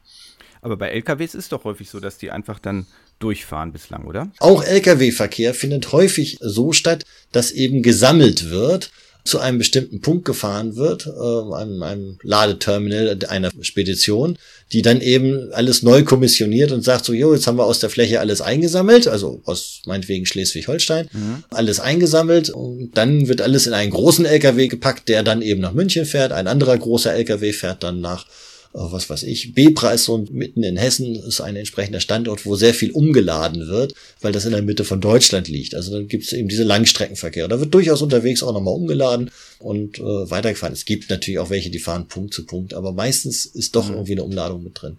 [0.62, 2.88] Aber bei LKWs ist doch häufig so, dass die einfach dann
[3.20, 4.32] durchfahren bislang, oder?
[4.40, 8.92] Auch Lkw-Verkehr findet häufig so statt, dass eben gesammelt wird
[9.26, 14.38] zu einem bestimmten Punkt gefahren wird, äh, einem, einem Ladeterminal einer Spedition,
[14.72, 17.90] die dann eben alles neu kommissioniert und sagt so, jo, jetzt haben wir aus der
[17.90, 21.44] Fläche alles eingesammelt, also aus meinetwegen Schleswig-Holstein, mhm.
[21.52, 25.74] alles eingesammelt und dann wird alles in einen großen LKW gepackt, der dann eben nach
[25.74, 30.34] München fährt, ein anderer großer LKW fährt dann nach äh, was weiß ich, B-Preis und
[30.34, 34.52] mitten in Hessen ist ein entsprechender Standort, wo sehr viel umgeladen wird, weil das in
[34.52, 35.76] der Mitte von Deutschland liegt.
[35.76, 37.48] Also dann gibt es eben diese Langstreckenverkehr.
[37.48, 40.74] Da wird durchaus unterwegs auch nochmal umgeladen und äh, weitergefahren.
[40.74, 43.94] Es gibt natürlich auch welche, die fahren Punkt zu Punkt, aber meistens ist doch mhm.
[43.94, 44.98] irgendwie eine Umladung mit drin.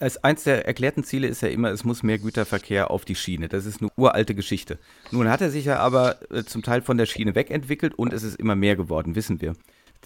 [0.00, 3.48] Als eins der erklärten Ziele ist ja immer, es muss mehr Güterverkehr auf die Schiene.
[3.48, 4.80] Das ist eine uralte Geschichte.
[5.12, 8.24] Nun hat er sich ja aber äh, zum Teil von der Schiene wegentwickelt und es
[8.24, 9.54] ist immer mehr geworden, wissen wir.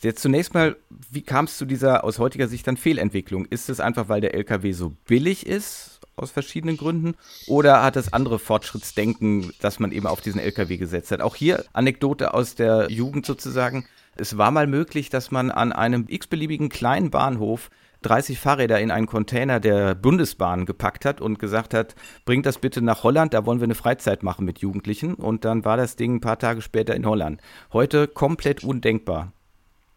[0.03, 0.77] Jetzt zunächst mal,
[1.11, 3.47] wie kam es zu dieser aus heutiger Sicht dann Fehlentwicklung?
[3.47, 7.15] Ist es einfach, weil der LKW so billig ist, aus verschiedenen Gründen?
[7.47, 11.23] Oder hat es andere Fortschrittsdenken, dass man eben auf diesen LKW gesetzt hat?
[11.23, 13.87] Auch hier Anekdote aus der Jugend sozusagen.
[14.17, 17.71] Es war mal möglich, dass man an einem x-beliebigen kleinen Bahnhof
[18.03, 21.95] 30 Fahrräder in einen Container der Bundesbahn gepackt hat und gesagt hat,
[22.25, 25.15] bringt das bitte nach Holland, da wollen wir eine Freizeit machen mit Jugendlichen.
[25.15, 27.41] Und dann war das Ding ein paar Tage später in Holland.
[27.73, 29.33] Heute komplett undenkbar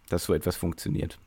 [0.09, 1.17] dass so etwas funktioniert.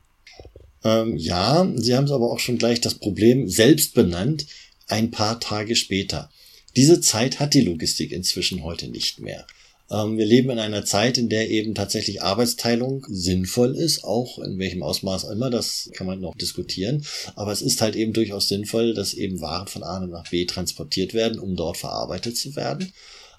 [0.83, 4.45] Ähm, ja, Sie haben es aber auch schon gleich das Problem selbst benannt,
[4.87, 6.29] ein paar Tage später.
[6.75, 9.45] Diese Zeit hat die Logistik inzwischen heute nicht mehr.
[9.91, 14.57] Ähm, wir leben in einer Zeit, in der eben tatsächlich Arbeitsteilung sinnvoll ist, auch in
[14.57, 17.05] welchem Ausmaß immer, das kann man noch diskutieren.
[17.35, 21.13] Aber es ist halt eben durchaus sinnvoll, dass eben Waren von A nach B transportiert
[21.13, 22.91] werden, um dort verarbeitet zu werden.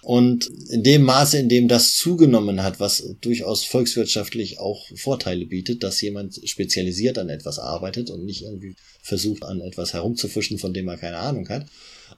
[0.04, 5.82] Und in dem Maße, in dem das zugenommen hat, was durchaus volkswirtschaftlich auch Vorteile bietet,
[5.82, 10.88] dass jemand spezialisiert an etwas arbeitet und nicht irgendwie versucht, an etwas herumzufischen, von dem
[10.88, 11.66] er keine Ahnung hat.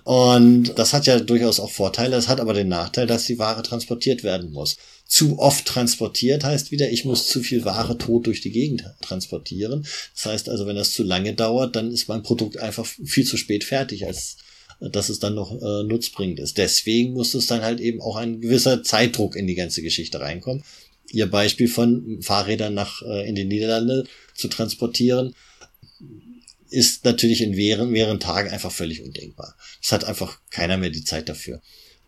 [0.03, 2.17] Und das hat ja durchaus auch Vorteile.
[2.17, 4.77] Das hat aber den Nachteil, dass die Ware transportiert werden muss.
[5.07, 9.87] Zu oft transportiert heißt wieder, ich muss zu viel Ware tot durch die Gegend transportieren.
[10.15, 13.37] Das heißt also, wenn das zu lange dauert, dann ist mein Produkt einfach viel zu
[13.37, 14.39] spät fertig, als
[14.81, 16.59] dass es dann noch äh, nutzbringend ist.
[16.59, 20.63] Deswegen muss es dann halt eben auch ein gewisser Zeitdruck in die ganze Geschichte reinkommen.
[21.11, 24.05] Ihr Beispiel von Fahrrädern nach äh, in die Niederlande
[24.35, 25.35] zu transportieren,
[26.69, 29.57] ist natürlich in mehreren, mehreren Tagen einfach völlig undenkbar.
[29.83, 31.63] Es hat einfach keiner mehr die Zeit dafür.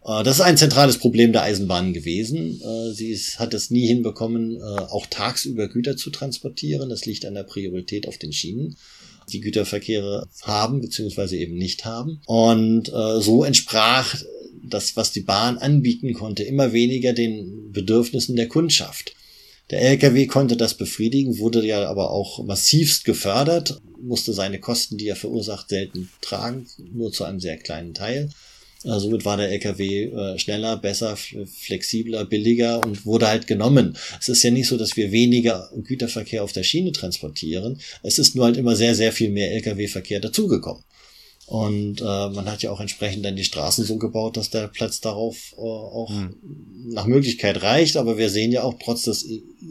[0.05, 2.61] Äh, das ist ein zentrales Problem der Eisenbahn gewesen.
[2.61, 6.89] Äh, sie hat es nie hinbekommen, äh, auch tagsüber Güter zu transportieren.
[6.89, 8.77] Das liegt an der Priorität auf den Schienen
[9.33, 12.21] die Güterverkehre haben beziehungsweise eben nicht haben.
[12.27, 14.17] Und äh, so entsprach
[14.63, 19.15] das, was die Bahn anbieten konnte, immer weniger den Bedürfnissen der Kundschaft.
[19.71, 25.09] Der Lkw konnte das befriedigen, wurde ja aber auch massivst gefördert, musste seine Kosten, die
[25.09, 28.31] er verursacht, selten tragen, nur zu einem sehr kleinen Teil.
[28.85, 33.97] Äh, somit war der LKW äh, schneller, besser, flexibler, billiger und wurde halt genommen.
[34.21, 37.81] Es ist ja nicht so, dass wir weniger Güterverkehr auf der Schiene transportieren.
[38.03, 40.85] Es ist nur halt immer sehr, sehr viel mehr LKW-Verkehr dazugekommen.
[41.49, 45.01] Und äh, man hat ja auch entsprechend dann die Straßen so gebaut, dass der Platz
[45.01, 46.37] darauf äh, auch hm.
[46.91, 47.97] nach Möglichkeit reicht.
[47.97, 49.27] Aber wir sehen ja auch trotz des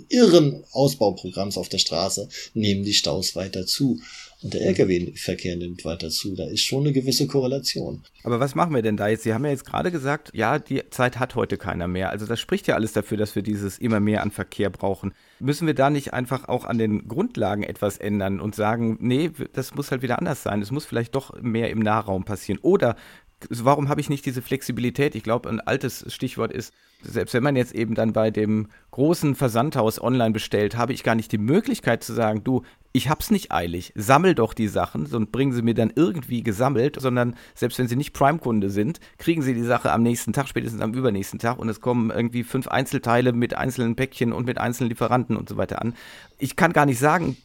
[0.09, 3.99] irren Ausbauprogramms auf der Straße nehmen die Staus weiter zu.
[4.43, 6.35] Und der Lkw-Verkehr nimmt weiter zu.
[6.35, 8.03] Da ist schon eine gewisse Korrelation.
[8.23, 9.23] Aber was machen wir denn da jetzt?
[9.23, 12.11] Sie haben ja jetzt gerade gesagt, ja, die Zeit hat heute keiner mehr.
[12.11, 15.13] Also das spricht ja alles dafür, dass wir dieses immer mehr an Verkehr brauchen.
[15.39, 19.73] Müssen wir da nicht einfach auch an den Grundlagen etwas ändern und sagen, nee, das
[19.73, 20.61] muss halt wieder anders sein.
[20.61, 22.59] Es muss vielleicht doch mehr im Nahraum passieren.
[22.61, 22.95] Oder
[23.49, 25.15] warum habe ich nicht diese Flexibilität?
[25.15, 29.35] Ich glaube, ein altes Stichwort ist, selbst wenn man jetzt eben dann bei dem großen
[29.35, 33.51] Versandhaus online bestellt, habe ich gar nicht die Möglichkeit zu sagen, du, ich hab's nicht
[33.51, 37.88] eilig, sammel doch die Sachen und bringen sie mir dann irgendwie gesammelt, sondern selbst wenn
[37.88, 41.59] sie nicht Prime-Kunde sind, kriegen sie die Sache am nächsten Tag, spätestens am übernächsten Tag
[41.59, 45.57] und es kommen irgendwie fünf Einzelteile mit einzelnen Päckchen und mit einzelnen Lieferanten und so
[45.57, 45.93] weiter an.
[46.39, 47.38] Ich kann gar nicht sagen,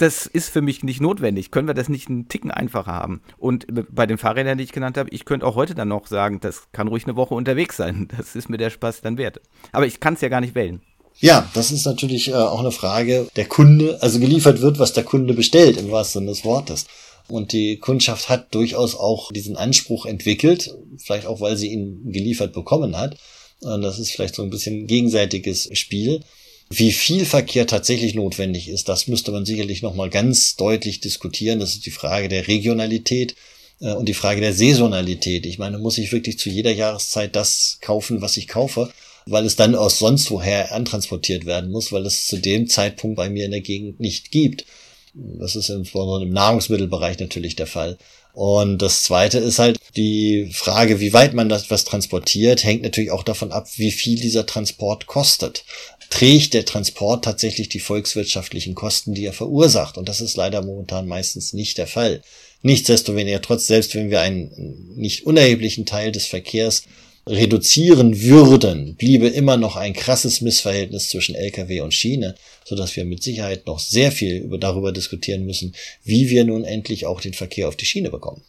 [0.00, 1.50] das ist für mich nicht notwendig.
[1.50, 3.20] Können wir das nicht einen Ticken einfacher haben?
[3.38, 6.40] Und bei den Fahrrädern, die ich genannt habe, ich könnte auch heute dann noch sagen,
[6.40, 8.08] das kann ruhig eine Woche unterwegs sein.
[8.20, 9.40] Das ist mir der Spaß dann wert.
[9.72, 10.80] Aber ich kann es ja gar nicht wählen.
[11.18, 15.04] Ja, das ist natürlich äh, auch eine Frage der Kunde, also geliefert wird, was der
[15.04, 16.86] Kunde bestellt, im wahrsten Sinne des Wortes.
[17.28, 22.52] Und die Kundschaft hat durchaus auch diesen Anspruch entwickelt, vielleicht auch, weil sie ihn geliefert
[22.52, 23.16] bekommen hat.
[23.60, 26.20] Und das ist vielleicht so ein bisschen gegenseitiges Spiel.
[26.72, 31.58] Wie viel Verkehr tatsächlich notwendig ist, das müsste man sicherlich nochmal ganz deutlich diskutieren.
[31.58, 33.34] Das ist die Frage der Regionalität
[33.80, 35.46] äh, und die Frage der Saisonalität.
[35.46, 38.92] Ich meine, muss ich wirklich zu jeder Jahreszeit das kaufen, was ich kaufe,
[39.26, 43.28] weil es dann aus sonst woher antransportiert werden muss, weil es zu dem Zeitpunkt bei
[43.28, 44.64] mir in der Gegend nicht gibt.
[45.12, 47.98] Das ist insbesondere im Nahrungsmittelbereich natürlich der Fall.
[48.32, 53.10] Und das zweite ist halt die Frage, wie weit man das was transportiert, hängt natürlich
[53.10, 55.64] auch davon ab, wie viel dieser Transport kostet
[56.10, 59.96] trägt der Transport tatsächlich die volkswirtschaftlichen Kosten, die er verursacht.
[59.96, 62.22] Und das ist leider momentan meistens nicht der Fall.
[62.62, 66.82] Nichtsdestoweniger, trotz, selbst wenn wir einen nicht unerheblichen Teil des Verkehrs
[67.26, 72.34] reduzieren würden, bliebe immer noch ein krasses Missverhältnis zwischen Lkw und Schiene,
[72.64, 77.06] so dass wir mit Sicherheit noch sehr viel darüber diskutieren müssen, wie wir nun endlich
[77.06, 78.42] auch den Verkehr auf die Schiene bekommen.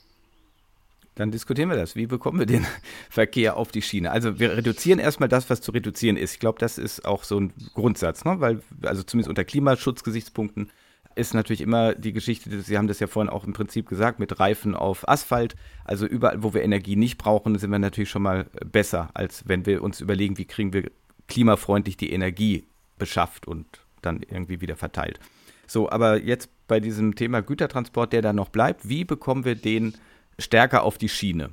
[1.15, 1.95] Dann diskutieren wir das.
[1.95, 2.65] Wie bekommen wir den
[3.09, 4.11] Verkehr auf die Schiene?
[4.11, 6.33] Also wir reduzieren erstmal das, was zu reduzieren ist.
[6.33, 8.39] Ich glaube, das ist auch so ein Grundsatz, ne?
[8.39, 10.71] weil, also zumindest unter Klimaschutzgesichtspunkten
[11.15, 14.39] ist natürlich immer die Geschichte, Sie haben das ja vorhin auch im Prinzip gesagt, mit
[14.39, 15.55] Reifen auf Asphalt.
[15.83, 19.65] Also überall, wo wir Energie nicht brauchen, sind wir natürlich schon mal besser, als wenn
[19.65, 20.89] wir uns überlegen, wie kriegen wir
[21.27, 22.65] klimafreundlich die Energie
[22.97, 23.65] beschafft und
[24.01, 25.19] dann irgendwie wieder verteilt.
[25.67, 29.95] So, aber jetzt bei diesem Thema Gütertransport, der da noch bleibt, wie bekommen wir den
[30.39, 31.51] stärker auf die Schiene.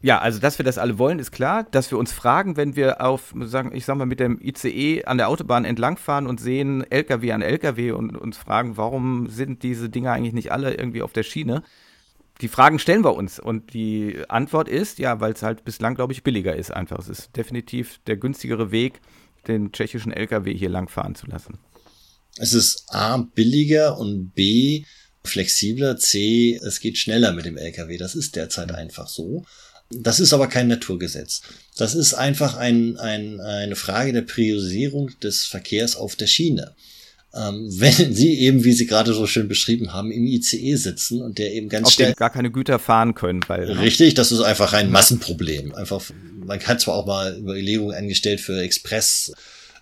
[0.00, 1.64] Ja, also dass wir das alle wollen, ist klar.
[1.70, 5.18] Dass wir uns fragen, wenn wir auf, sagen, ich sag mal, mit dem ICE an
[5.18, 10.12] der Autobahn entlangfahren und sehen LKW an LKW und uns fragen, warum sind diese Dinge
[10.12, 11.62] eigentlich nicht alle irgendwie auf der Schiene?
[12.40, 16.12] Die Fragen stellen wir uns und die Antwort ist, ja, weil es halt bislang, glaube
[16.12, 17.00] ich, billiger ist einfach.
[17.00, 19.00] Es ist definitiv der günstigere Weg,
[19.48, 21.58] den tschechischen LKW hier langfahren zu lassen.
[22.36, 24.84] Es ist A, billiger und B,
[25.28, 27.96] flexibler, C, es geht schneller mit dem LKW.
[27.96, 29.44] Das ist derzeit einfach so.
[29.90, 31.42] Das ist aber kein Naturgesetz.
[31.76, 36.74] Das ist einfach ein, ein, eine Frage der Priorisierung des Verkehrs auf der Schiene.
[37.34, 41.38] Ähm, wenn Sie eben, wie Sie gerade so schön beschrieben haben, im ICE sitzen und
[41.38, 43.80] der eben ganz auf schnell gar keine Güter fahren können, weil ne?
[43.80, 45.74] richtig, das ist einfach ein Massenproblem.
[45.74, 46.02] Einfach,
[46.44, 49.32] man hat zwar auch mal Überlegungen angestellt für Express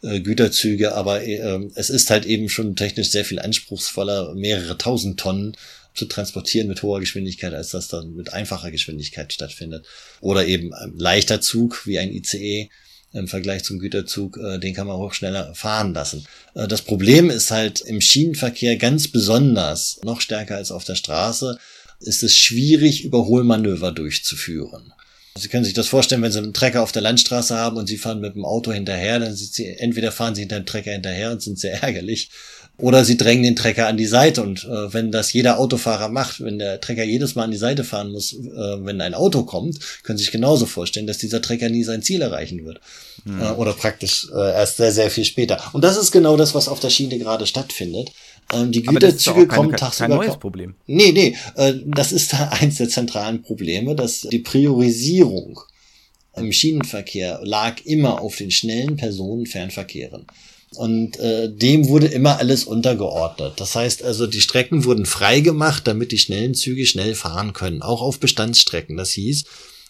[0.02, 5.18] äh, Güterzüge, aber äh, es ist halt eben schon technisch sehr viel anspruchsvoller, mehrere tausend
[5.18, 5.56] Tonnen
[5.94, 9.86] zu transportieren mit hoher Geschwindigkeit, als das dann mit einfacher Geschwindigkeit stattfindet.
[10.20, 12.68] Oder eben ein leichter Zug wie ein ICE
[13.12, 16.26] im Vergleich zum Güterzug, äh, den kann man auch schneller fahren lassen.
[16.54, 21.58] Äh, das Problem ist halt im Schienenverkehr ganz besonders, noch stärker als auf der Straße,
[22.00, 24.92] ist es schwierig, Überholmanöver durchzuführen.
[25.36, 27.96] Sie können sich das vorstellen, wenn Sie einen Trecker auf der Landstraße haben und Sie
[27.96, 31.30] fahren mit dem Auto hinterher, dann sind Sie, entweder fahren Sie hinter dem Trecker hinterher
[31.30, 32.30] und sind sehr ärgerlich,
[32.78, 34.42] oder Sie drängen den Trecker an die Seite.
[34.42, 37.84] Und äh, wenn das jeder Autofahrer macht, wenn der Trecker jedes Mal an die Seite
[37.84, 41.68] fahren muss, äh, wenn ein Auto kommt, können Sie sich genauso vorstellen, dass dieser Trecker
[41.70, 42.80] nie sein Ziel erreichen wird.
[43.24, 43.40] Mhm.
[43.40, 45.62] Äh, oder praktisch äh, erst sehr, sehr viel später.
[45.72, 48.10] Und das ist genau das, was auf der Schiene gerade stattfindet.
[48.52, 50.08] Ähm, die Güterzüge kommen keine, tagsüber.
[50.08, 50.74] Kein neues Problem.
[50.86, 55.60] Nee, nee, äh, das ist eins der zentralen Probleme, dass die Priorisierung
[56.36, 60.26] im Schienenverkehr lag immer auf den schnellen Personenfernverkehren.
[60.74, 63.54] Und äh, dem wurde immer alles untergeordnet.
[63.56, 67.82] Das heißt also, die Strecken wurden frei gemacht, damit die schnellen Züge schnell fahren können,
[67.82, 68.96] auch auf Bestandsstrecken.
[68.96, 69.44] Das hieß,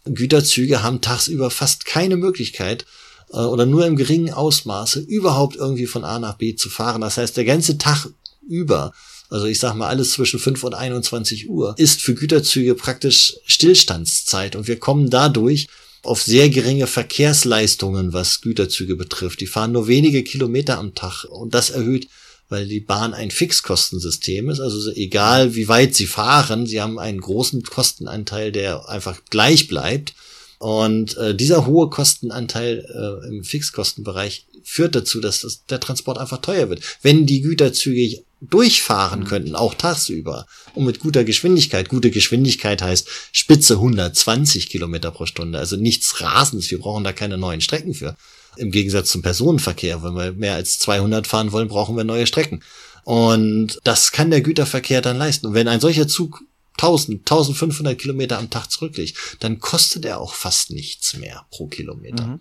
[0.04, 2.84] Güterzüge haben tagsüber fast keine Möglichkeit,
[3.32, 7.00] äh, oder nur im geringen Ausmaße überhaupt irgendwie von A nach B zu fahren.
[7.00, 8.08] Das heißt, der ganze Tag
[8.48, 8.92] über,
[9.28, 14.56] also ich sag mal alles zwischen 5 und 21 Uhr, ist für Güterzüge praktisch Stillstandszeit
[14.56, 15.68] und wir kommen dadurch
[16.02, 19.40] auf sehr geringe Verkehrsleistungen, was Güterzüge betrifft.
[19.40, 22.08] Die fahren nur wenige Kilometer am Tag und das erhöht,
[22.48, 24.60] weil die Bahn ein Fixkostensystem ist.
[24.60, 30.14] Also egal wie weit sie fahren, sie haben einen großen Kostenanteil, der einfach gleich bleibt.
[30.58, 36.40] Und äh, dieser hohe Kostenanteil äh, im Fixkostenbereich führt dazu, dass das, der Transport einfach
[36.40, 36.80] teuer wird.
[37.02, 39.24] Wenn die Güterzüge durchfahren mhm.
[39.24, 41.88] könnten, auch tagsüber und mit guter Geschwindigkeit.
[41.88, 46.70] Gute Geschwindigkeit heißt Spitze 120 Kilometer pro Stunde, also nichts Rasens.
[46.70, 48.16] Wir brauchen da keine neuen Strecken für.
[48.56, 52.62] Im Gegensatz zum Personenverkehr, wenn wir mehr als 200 fahren wollen, brauchen wir neue Strecken.
[53.04, 55.46] Und das kann der Güterverkehr dann leisten.
[55.46, 56.42] Und wenn ein solcher Zug
[56.78, 62.26] 1000, 1500 Kilometer am Tag zurücklegt, dann kostet er auch fast nichts mehr pro Kilometer.
[62.26, 62.40] Mhm.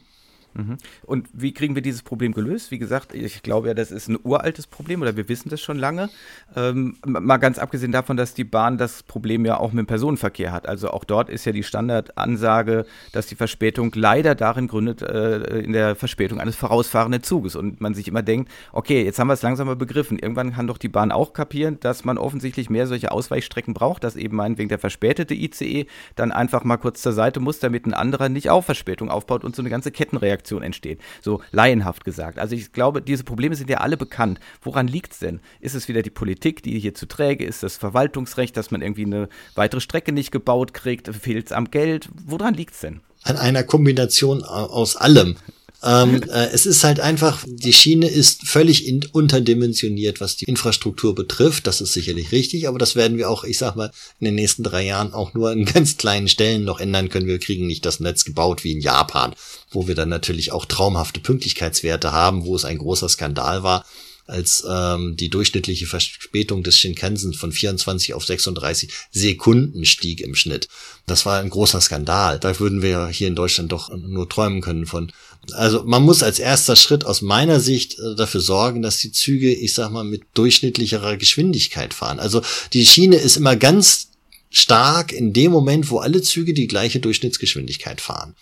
[0.56, 0.78] Mhm.
[1.04, 2.72] Und wie kriegen wir dieses Problem gelöst?
[2.72, 5.78] Wie gesagt, ich glaube ja, das ist ein uraltes Problem oder wir wissen das schon
[5.78, 6.10] lange.
[6.56, 10.52] Ähm, mal ganz abgesehen davon, dass die Bahn das Problem ja auch mit dem Personenverkehr
[10.54, 10.68] hat.
[10.68, 15.74] Also auch dort ist ja die Standardansage, dass die Verspätung leider darin gründet, äh, in
[15.74, 17.56] der Verspätung eines vorausfahrenden Zuges.
[17.56, 20.20] Und man sich immer denkt, okay, jetzt haben wir es langsam mal begriffen.
[20.20, 24.16] Irgendwann kann doch die Bahn auch kapieren, dass man offensichtlich mehr solche Ausweichstrecken braucht, dass
[24.16, 25.86] eben meinetwegen der verspätete ICE
[26.16, 29.56] dann einfach mal kurz zur Seite muss, damit ein anderer nicht auch Verspätung aufbaut und
[29.56, 31.00] so eine ganze Kettenreaktion Reaktion entsteht.
[31.22, 32.38] So laienhaft gesagt.
[32.38, 34.40] Also ich glaube, diese Probleme sind ja alle bekannt.
[34.62, 35.40] Woran liegt es denn?
[35.60, 37.64] Ist es wieder die Politik, die hier zu träge ist?
[37.64, 41.08] Das Verwaltungsrecht, dass man irgendwie eine weitere Strecke nicht gebaut kriegt?
[41.08, 42.10] Fehlt es am Geld?
[42.26, 43.02] Woran liegt es denn?
[43.24, 45.36] An einer Kombination aus allem.
[45.84, 51.14] Ähm, äh, es ist halt einfach, die Schiene ist völlig in, unterdimensioniert, was die Infrastruktur
[51.14, 51.68] betrifft.
[51.68, 54.64] Das ist sicherlich richtig, aber das werden wir auch, ich sag mal, in den nächsten
[54.64, 57.28] drei Jahren auch nur an ganz kleinen Stellen noch ändern können.
[57.28, 59.36] Wir kriegen nicht das Netz gebaut wie in Japan,
[59.72, 63.86] wo wir dann natürlich auch traumhafte Pünktlichkeitswerte haben, wo es ein großer Skandal war,
[64.28, 70.68] als ähm, die durchschnittliche Verspätung des Shinkansen von 24 auf 36 Sekunden stieg im Schnitt.
[71.06, 72.40] Das war ein großer Skandal.
[72.40, 75.12] Da würden wir hier in Deutschland doch nur träumen können von.
[75.52, 79.54] Also man muss als erster Schritt aus meiner Sicht äh, dafür sorgen, dass die Züge,
[79.54, 82.20] ich sag mal, mit durchschnittlicherer Geschwindigkeit fahren.
[82.20, 82.42] Also
[82.74, 84.08] die Schiene ist immer ganz
[84.50, 88.36] stark in dem Moment, wo alle Züge die gleiche Durchschnittsgeschwindigkeit fahren.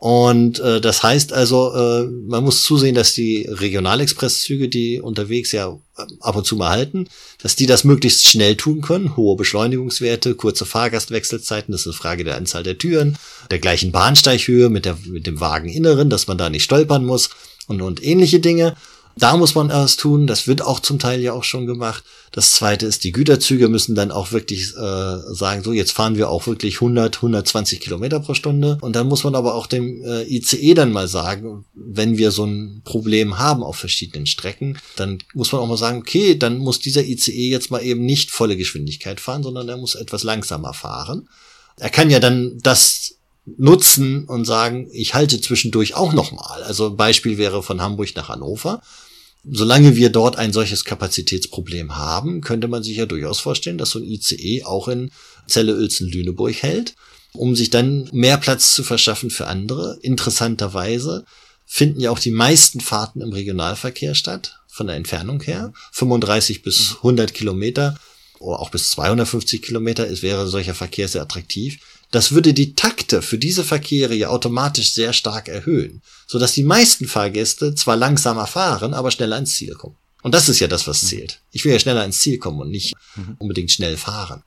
[0.00, 5.78] Und äh, das heißt also, äh, man muss zusehen, dass die Regionalexpresszüge, die unterwegs ja
[5.98, 7.06] äh, ab und zu mal halten,
[7.42, 9.14] dass die das möglichst schnell tun können.
[9.18, 13.18] Hohe Beschleunigungswerte, kurze Fahrgastwechselzeiten, das ist eine Frage der Anzahl der Türen,
[13.50, 17.28] der gleichen Bahnsteighöhe mit, der, mit dem Wageninneren, dass man da nicht stolpern muss
[17.66, 18.76] und, und ähnliche Dinge.
[19.16, 22.04] Da muss man erst tun, das wird auch zum Teil ja auch schon gemacht.
[22.32, 26.30] Das zweite ist, die Güterzüge müssen dann auch wirklich äh, sagen, so jetzt fahren wir
[26.30, 28.78] auch wirklich 100, 120 Kilometer pro Stunde.
[28.80, 32.44] Und dann muss man aber auch dem äh, ICE dann mal sagen, wenn wir so
[32.44, 36.78] ein Problem haben auf verschiedenen Strecken, dann muss man auch mal sagen, okay, dann muss
[36.78, 41.28] dieser ICE jetzt mal eben nicht volle Geschwindigkeit fahren, sondern er muss etwas langsamer fahren.
[41.76, 43.19] Er kann ja dann das
[43.58, 46.62] nutzen und sagen, ich halte zwischendurch auch nochmal.
[46.62, 48.82] Also ein Beispiel wäre von Hamburg nach Hannover.
[49.48, 53.98] Solange wir dort ein solches Kapazitätsproblem haben, könnte man sich ja durchaus vorstellen, dass so
[53.98, 55.10] ein ICE auch in
[55.48, 56.94] Celle-Uelzen-Lüneburg hält,
[57.32, 59.98] um sich dann mehr Platz zu verschaffen für andere.
[60.02, 61.24] Interessanterweise
[61.64, 65.72] finden ja auch die meisten Fahrten im Regionalverkehr statt, von der Entfernung her.
[65.92, 67.98] 35 bis 100 Kilometer
[68.40, 71.78] oder auch bis 250 Kilometer, es wäre solcher Verkehr sehr attraktiv.
[72.10, 77.06] Das würde die Takte für diese Verkehre ja automatisch sehr stark erhöhen, sodass die meisten
[77.06, 79.96] Fahrgäste zwar langsamer fahren, aber schneller ins Ziel kommen.
[80.22, 81.06] Und das ist ja das, was mhm.
[81.06, 81.40] zählt.
[81.50, 83.36] Ich will ja schneller ins Ziel kommen und nicht mhm.
[83.38, 84.42] unbedingt schnell fahren.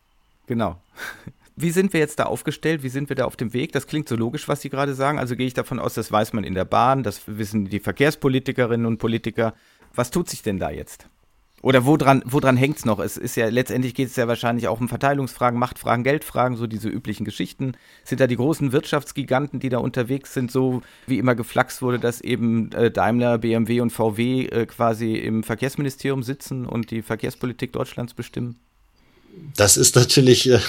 [0.47, 0.79] Genau.
[1.55, 2.81] Wie sind wir jetzt da aufgestellt?
[2.81, 3.73] Wie sind wir da auf dem Weg?
[3.73, 5.19] Das klingt so logisch, was Sie gerade sagen.
[5.19, 8.87] Also gehe ich davon aus, das weiß man in der Bahn, das wissen die Verkehrspolitikerinnen
[8.87, 9.53] und Politiker.
[9.93, 11.05] Was tut sich denn da jetzt?
[11.63, 12.99] Oder woran, woran hängt es noch?
[12.99, 16.89] Es ist ja, letztendlich geht es ja wahrscheinlich auch um Verteilungsfragen, Machtfragen, Geldfragen, so diese
[16.89, 17.77] üblichen Geschichten.
[18.03, 22.19] Sind da die großen Wirtschaftsgiganten, die da unterwegs sind, so wie immer geflaxt wurde, dass
[22.19, 28.13] eben äh, Daimler, BMW und VW äh, quasi im Verkehrsministerium sitzen und die Verkehrspolitik Deutschlands
[28.13, 28.59] bestimmen?
[29.55, 30.59] Das ist natürlich äh,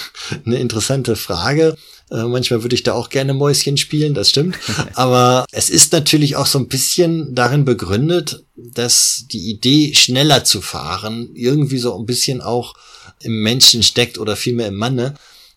[0.45, 1.75] eine interessante Frage.
[2.11, 4.57] Äh, manchmal würde ich da auch gerne Mäuschen spielen, das stimmt.
[4.93, 10.61] Aber es ist natürlich auch so ein bisschen darin begründet, dass die Idee, schneller zu
[10.61, 12.75] fahren, irgendwie so ein bisschen auch
[13.21, 15.15] im Menschen steckt oder vielmehr im Manne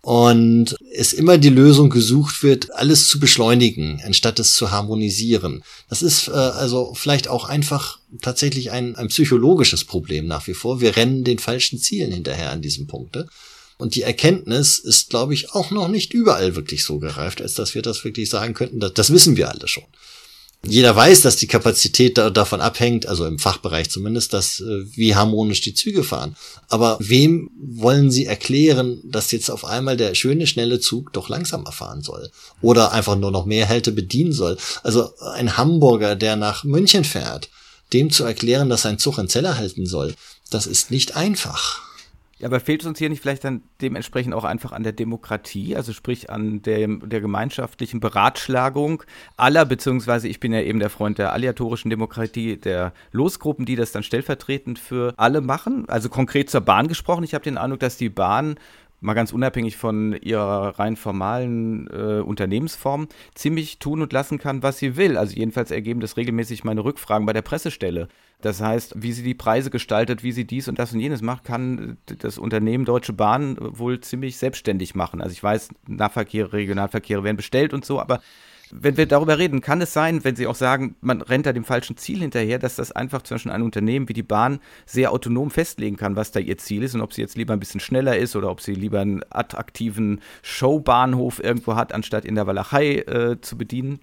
[0.08, 5.62] und es immer die Lösung gesucht wird, alles zu beschleunigen, anstatt es zu harmonisieren.
[5.90, 10.80] Das ist äh, also vielleicht auch einfach tatsächlich ein, ein psychologisches Problem nach wie vor.
[10.80, 13.28] Wir rennen den falschen Zielen hinterher an diesem Punkte.
[13.76, 17.74] Und die Erkenntnis ist, glaube ich, auch noch nicht überall wirklich so gereift, als dass
[17.74, 18.80] wir das wirklich sagen könnten.
[18.80, 19.84] Das, das wissen wir alle schon.
[20.66, 25.14] Jeder weiß, dass die Kapazität da, davon abhängt, also im Fachbereich zumindest, dass äh, wie
[25.14, 26.36] harmonisch die Züge fahren.
[26.68, 31.70] Aber wem wollen Sie erklären, dass jetzt auf einmal der schöne, schnelle Zug doch langsamer
[31.70, 32.30] fahren soll?
[32.60, 34.58] Oder einfach nur noch mehr Hälte bedienen soll?
[34.82, 37.48] Also ein Hamburger, der nach München fährt,
[37.92, 40.14] dem zu erklären, dass sein Zug in Zeller halten soll,
[40.50, 41.87] das ist nicht einfach.
[42.38, 45.74] Ja, aber fehlt es uns hier nicht vielleicht dann dementsprechend auch einfach an der Demokratie,
[45.74, 49.02] also sprich an der, der gemeinschaftlichen Beratschlagung
[49.36, 53.90] aller, beziehungsweise ich bin ja eben der Freund der aleatorischen Demokratie, der Losgruppen, die das
[53.90, 55.88] dann stellvertretend für alle machen.
[55.88, 58.54] Also konkret zur Bahn gesprochen, ich habe den Eindruck, dass die Bahn
[59.00, 64.78] mal ganz unabhängig von ihrer rein formalen äh, Unternehmensform, ziemlich tun und lassen kann, was
[64.78, 65.16] sie will.
[65.16, 68.08] Also jedenfalls ergeben das regelmäßig meine Rückfragen bei der Pressestelle.
[68.40, 71.44] Das heißt, wie sie die Preise gestaltet, wie sie dies und das und jenes macht,
[71.44, 75.20] kann das Unternehmen Deutsche Bahn wohl ziemlich selbstständig machen.
[75.20, 78.20] Also ich weiß, Nahverkehre, Regionalverkehre werden bestellt und so, aber
[78.70, 81.64] wenn wir darüber reden, kann es sein, wenn Sie auch sagen, man rennt da dem
[81.64, 85.96] falschen Ziel hinterher, dass das einfach zwischen einem Unternehmen wie die Bahn sehr autonom festlegen
[85.96, 88.36] kann, was da ihr Ziel ist und ob sie jetzt lieber ein bisschen schneller ist
[88.36, 93.56] oder ob sie lieber einen attraktiven Showbahnhof irgendwo hat, anstatt in der Walachei äh, zu
[93.56, 94.00] bedienen?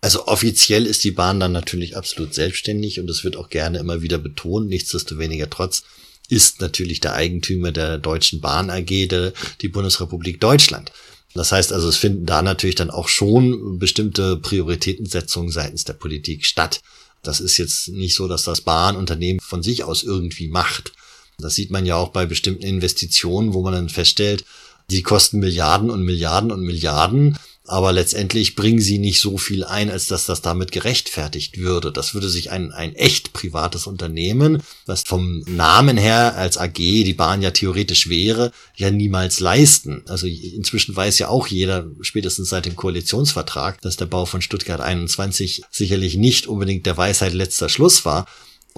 [0.00, 4.00] Also offiziell ist die Bahn dann natürlich absolut selbstständig und es wird auch gerne immer
[4.00, 4.68] wieder betont.
[4.68, 5.82] Nichtsdestoweniger trotz
[6.28, 10.92] ist natürlich der Eigentümer der Deutschen Bahn AG der, die Bundesrepublik Deutschland.
[11.34, 16.44] Das heißt also, es finden da natürlich dann auch schon bestimmte Prioritätensetzungen seitens der Politik
[16.44, 16.80] statt.
[17.22, 20.92] Das ist jetzt nicht so, dass das Bahnunternehmen von sich aus irgendwie macht.
[21.38, 24.44] Das sieht man ja auch bei bestimmten Investitionen, wo man dann feststellt,
[24.90, 27.38] die kosten Milliarden und Milliarden und Milliarden
[27.68, 31.92] aber letztendlich bringen sie nicht so viel ein, als dass das damit gerechtfertigt würde.
[31.92, 37.14] Das würde sich ein, ein echt privates Unternehmen, was vom Namen her als AG die
[37.14, 40.02] Bahn ja theoretisch wäre, ja niemals leisten.
[40.08, 44.80] Also inzwischen weiß ja auch jeder, spätestens seit dem Koalitionsvertrag, dass der Bau von Stuttgart
[44.80, 48.26] 21 sicherlich nicht unbedingt der Weisheit letzter Schluss war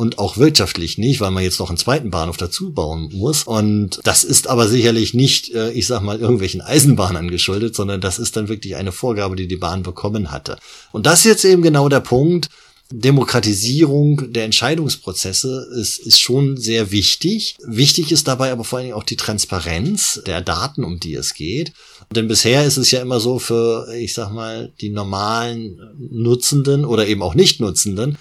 [0.01, 3.43] und auch wirtschaftlich nicht, weil man jetzt noch einen zweiten Bahnhof dazu bauen muss.
[3.43, 8.18] Und das ist aber sicherlich nicht, äh, ich sag mal, irgendwelchen Eisenbahnern geschuldet, sondern das
[8.18, 10.56] ist dann wirklich eine Vorgabe, die die Bahn bekommen hatte.
[10.90, 12.48] Und das ist jetzt eben genau der Punkt.
[12.90, 17.59] Demokratisierung der Entscheidungsprozesse ist, ist schon sehr wichtig.
[17.62, 21.35] Wichtig ist dabei aber vor allen Dingen auch die Transparenz der Daten, um die es
[21.35, 21.74] geht.
[22.16, 25.78] Denn bisher ist es ja immer so für, ich sag mal, die normalen
[26.10, 28.16] Nutzenden oder eben auch Nicht-Nutzenden,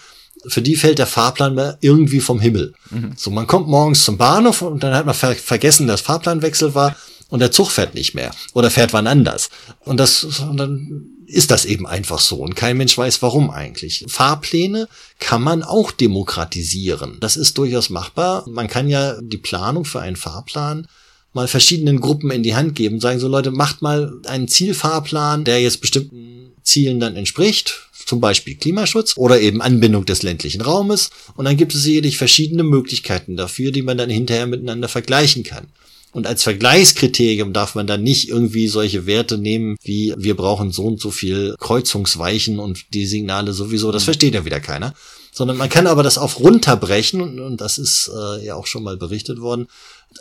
[0.48, 2.74] für die fällt der Fahrplan irgendwie vom Himmel.
[2.90, 3.14] Mhm.
[3.16, 6.96] So, man kommt morgens zum Bahnhof und dann hat man ver vergessen, dass Fahrplanwechsel war
[7.30, 9.50] und der Zug fährt nicht mehr oder fährt wann anders.
[9.86, 14.06] Und das, und dann ist das eben einfach so und kein Mensch weiß warum eigentlich.
[14.08, 14.88] Fahrpläne
[15.20, 17.18] kann man auch demokratisieren.
[17.20, 18.46] Das ist durchaus machbar.
[18.48, 20.88] Man kann ja die Planung für einen Fahrplan
[21.34, 25.62] mal verschiedenen Gruppen in die Hand geben, sagen so Leute, macht mal einen Zielfahrplan, der
[25.62, 31.12] jetzt bestimmten Zielen dann entspricht zum Beispiel Klimaschutz oder eben Anbindung des ländlichen Raumes.
[31.36, 35.68] Und dann gibt es sicherlich verschiedene Möglichkeiten dafür, die man dann hinterher miteinander vergleichen kann.
[36.12, 40.86] Und als Vergleichskriterium darf man dann nicht irgendwie solche Werte nehmen, wie wir brauchen so
[40.86, 44.96] und so viel Kreuzungsweichen und die Signale sowieso, das versteht ja wieder keiner.
[45.32, 48.98] Sondern man kann aber das auf runterbrechen, und das ist äh, ja auch schon mal
[48.98, 49.68] berichtet worden,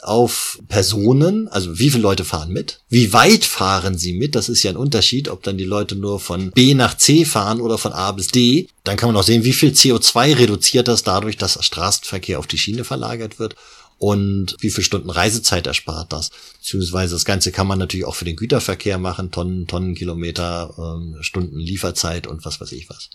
[0.03, 4.63] auf Personen, also wie viele Leute fahren mit, wie weit fahren sie mit, das ist
[4.63, 7.93] ja ein Unterschied, ob dann die Leute nur von B nach C fahren oder von
[7.93, 11.65] A bis D, dann kann man auch sehen, wie viel CO2 reduziert das dadurch, dass
[11.65, 13.57] Straßenverkehr auf die Schiene verlagert wird
[13.99, 16.31] und wie viel Stunden Reisezeit erspart das.
[16.61, 21.59] Beziehungsweise das Ganze kann man natürlich auch für den Güterverkehr machen, Tonnen, Tonnenkilometer, ähm, Stunden
[21.59, 23.11] Lieferzeit und was weiß ich was.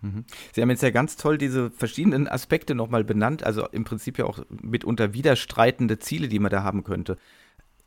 [0.00, 0.24] Mhm.
[0.52, 4.26] Sie haben jetzt ja ganz toll diese verschiedenen Aspekte nochmal benannt, also im Prinzip ja
[4.26, 7.18] auch mitunter widerstreitende Ziele, die man da haben könnte.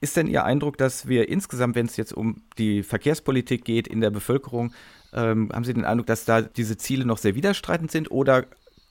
[0.02, 4.02] Ist denn Ihr Eindruck, dass wir insgesamt, wenn es jetzt um die Verkehrspolitik geht in
[4.02, 4.74] der Bevölkerung,
[5.14, 8.46] ähm, haben Sie den Eindruck, dass da diese Ziele noch sehr widerstreitend sind oder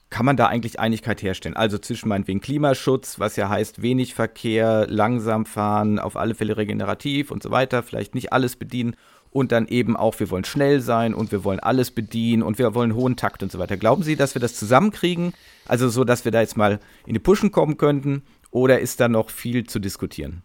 [0.09, 1.55] kann man da eigentlich Einigkeit herstellen?
[1.55, 7.31] Also zwischen meinetwegen Klimaschutz, was ja heißt wenig Verkehr, langsam fahren, auf alle Fälle regenerativ
[7.31, 8.95] und so weiter, vielleicht nicht alles bedienen
[9.31, 12.75] und dann eben auch, wir wollen schnell sein und wir wollen alles bedienen und wir
[12.75, 13.77] wollen hohen Takt und so weiter.
[13.77, 15.33] Glauben Sie, dass wir das zusammenkriegen?
[15.65, 19.07] Also so, dass wir da jetzt mal in die Pushen kommen könnten oder ist da
[19.07, 20.43] noch viel zu diskutieren?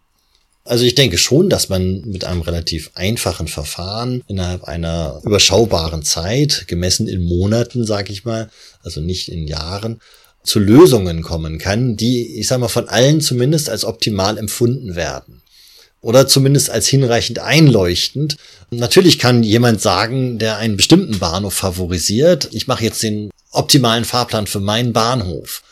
[0.63, 6.65] Also ich denke schon, dass man mit einem relativ einfachen Verfahren innerhalb einer überschaubaren Zeit,
[6.67, 8.49] gemessen in Monaten, sage ich mal,
[8.83, 10.01] also nicht in Jahren,
[10.43, 15.41] zu Lösungen kommen kann, die, ich sage mal, von allen zumindest als optimal empfunden werden
[16.01, 18.37] oder zumindest als hinreichend einleuchtend.
[18.69, 24.47] Natürlich kann jemand sagen, der einen bestimmten Bahnhof favorisiert, ich mache jetzt den optimalen Fahrplan
[24.47, 25.63] für meinen Bahnhof.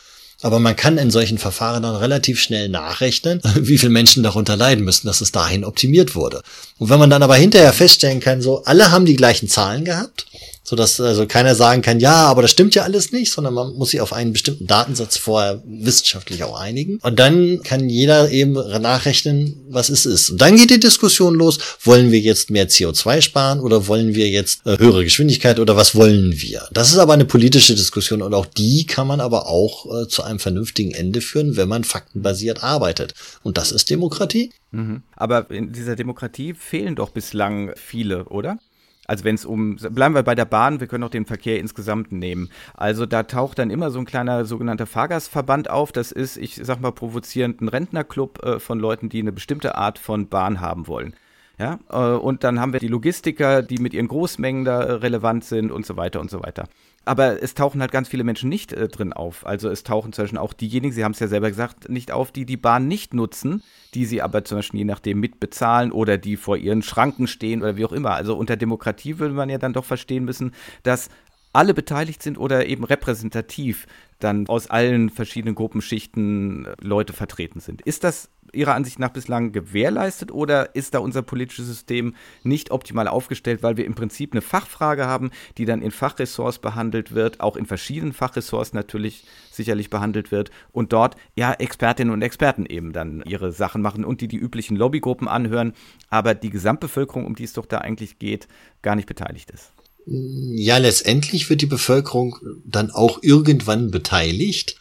[0.42, 4.84] Aber man kann in solchen Verfahren dann relativ schnell nachrechnen, wie viele Menschen darunter leiden
[4.84, 6.42] müssen, dass es dahin optimiert wurde.
[6.78, 10.26] Und wenn man dann aber hinterher feststellen kann, so alle haben die gleichen Zahlen gehabt,
[10.66, 13.90] sodass also keiner sagen kann, ja, aber das stimmt ja alles nicht, sondern man muss
[13.90, 16.98] sich auf einen bestimmten Datensatz vorher wissenschaftlich auch einigen.
[17.02, 20.30] Und dann kann jeder eben nachrechnen, was es ist.
[20.30, 24.28] Und dann geht die Diskussion los, wollen wir jetzt mehr CO2 sparen oder wollen wir
[24.28, 26.66] jetzt äh, höhere Geschwindigkeit oder was wollen wir?
[26.72, 30.24] Das ist aber eine politische Diskussion und auch die kann man aber auch äh, zu
[30.24, 33.14] einem vernünftigen Ende führen, wenn man faktenbasiert arbeitet.
[33.44, 34.50] Und das ist Demokratie.
[34.72, 35.04] Mhm.
[35.14, 38.58] Aber in dieser Demokratie fehlen doch bislang viele, oder?
[39.06, 42.12] Also wenn es um, bleiben wir bei der Bahn, wir können auch den Verkehr insgesamt
[42.12, 42.50] nehmen.
[42.74, 45.92] Also da taucht dann immer so ein kleiner sogenannter Fahrgastverband auf.
[45.92, 49.98] Das ist, ich sag mal provozierend, ein Rentnerclub äh, von Leuten, die eine bestimmte Art
[49.98, 51.14] von Bahn haben wollen.
[51.58, 55.70] Ja, äh, und dann haben wir die Logistiker, die mit ihren Großmengen da relevant sind
[55.72, 56.68] und so weiter und so weiter.
[57.06, 59.46] Aber es tauchen halt ganz viele Menschen nicht äh, drin auf.
[59.46, 62.32] Also es tauchen zum Beispiel auch diejenigen, Sie haben es ja selber gesagt, nicht auf,
[62.32, 63.62] die die Bahn nicht nutzen,
[63.94, 67.76] die sie aber zum Beispiel je nachdem mitbezahlen oder die vor ihren Schranken stehen oder
[67.76, 68.10] wie auch immer.
[68.10, 70.52] Also unter Demokratie würde man ja dann doch verstehen müssen,
[70.82, 71.08] dass
[71.52, 73.86] alle beteiligt sind oder eben repräsentativ
[74.18, 77.82] dann aus allen verschiedenen Gruppenschichten Leute vertreten sind.
[77.82, 83.08] Ist das Ihrer Ansicht nach bislang gewährleistet oder ist da unser politisches System nicht optimal
[83.08, 87.56] aufgestellt, weil wir im Prinzip eine Fachfrage haben, die dann in Fachressorts behandelt wird, auch
[87.56, 93.22] in verschiedenen Fachressorts natürlich sicherlich behandelt wird und dort ja Expertinnen und Experten eben dann
[93.26, 95.72] ihre Sachen machen und die die üblichen Lobbygruppen anhören,
[96.10, 98.48] aber die Gesamtbevölkerung, um die es doch da eigentlich geht,
[98.82, 99.72] gar nicht beteiligt ist?
[100.06, 104.76] Ja, letztendlich wird die Bevölkerung dann auch irgendwann beteiligt,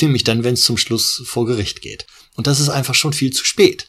[0.00, 2.06] nämlich dann, wenn es zum Schluss vor Gericht geht.
[2.34, 3.88] Und das ist einfach schon viel zu spät.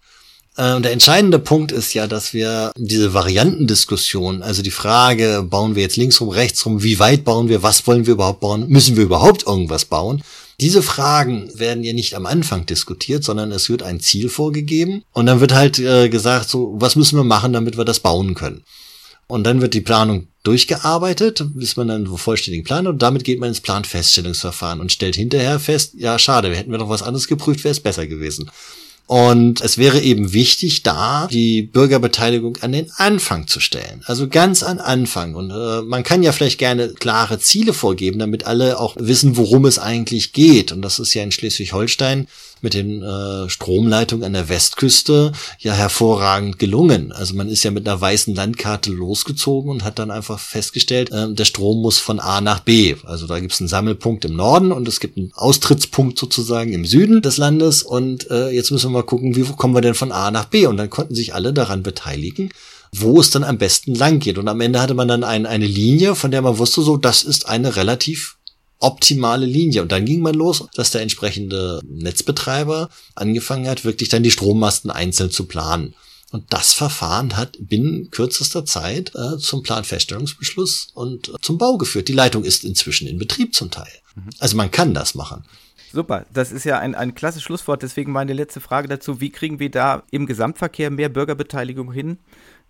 [0.56, 5.84] Äh, der entscheidende Punkt ist ja, dass wir diese Variantendiskussion, also die Frage, bauen wir
[5.84, 8.96] jetzt links rum, rechts rum, wie weit bauen wir, was wollen wir überhaupt bauen, müssen
[8.96, 10.24] wir überhaupt irgendwas bauen,
[10.60, 15.26] diese Fragen werden ja nicht am Anfang diskutiert, sondern es wird ein Ziel vorgegeben und
[15.26, 18.64] dann wird halt äh, gesagt, so, was müssen wir machen, damit wir das bauen können.
[19.28, 23.24] Und dann wird die Planung durchgearbeitet, bis man dann einen vollständigen Plan hat und damit
[23.24, 27.28] geht man ins Planfeststellungsverfahren und stellt hinterher fest, ja schade, hätten wir noch was anderes
[27.28, 28.52] geprüft, wäre es besser gewesen.
[29.06, 34.02] Und es wäre eben wichtig, da die Bürgerbeteiligung an den Anfang zu stellen.
[34.06, 35.36] Also ganz an Anfang.
[35.36, 39.66] Und äh, man kann ja vielleicht gerne klare Ziele vorgeben, damit alle auch wissen, worum
[39.66, 40.72] es eigentlich geht.
[40.72, 42.28] Und das ist ja in Schleswig-Holstein
[42.64, 47.12] mit den äh, Stromleitungen an der Westküste ja hervorragend gelungen.
[47.12, 51.32] Also man ist ja mit einer weißen Landkarte losgezogen und hat dann einfach festgestellt, äh,
[51.34, 52.96] der Strom muss von A nach B.
[53.04, 56.86] Also da gibt es einen Sammelpunkt im Norden und es gibt einen Austrittspunkt sozusagen im
[56.86, 57.84] Süden des Landes.
[57.84, 60.66] Und äh, jetzt müssen wir mal gucken, wie kommen wir denn von A nach B?
[60.66, 62.50] Und dann konnten sich alle daran beteiligen
[62.96, 64.38] wo es dann am besten lang geht.
[64.38, 67.24] Und am Ende hatte man dann ein, eine Linie, von der man wusste, so, das
[67.24, 68.38] ist eine relativ
[68.80, 69.82] optimale Linie.
[69.82, 74.92] Und dann ging man los, dass der entsprechende Netzbetreiber angefangen hat, wirklich dann die Strommasten
[74.92, 75.96] einzeln zu planen.
[76.32, 82.08] Und das Verfahren hat binnen kürzester Zeit äh, zum Planfeststellungsbeschluss und äh, zum Bau geführt.
[82.08, 83.92] Die Leitung ist inzwischen in Betrieb zum Teil.
[84.16, 84.30] Mhm.
[84.40, 85.46] Also man kann das machen.
[85.92, 87.84] Super, das ist ja ein, ein klasse Schlusswort.
[87.84, 89.22] Deswegen meine letzte Frage dazu.
[89.22, 92.18] Wie kriegen wir da im Gesamtverkehr mehr Bürgerbeteiligung hin?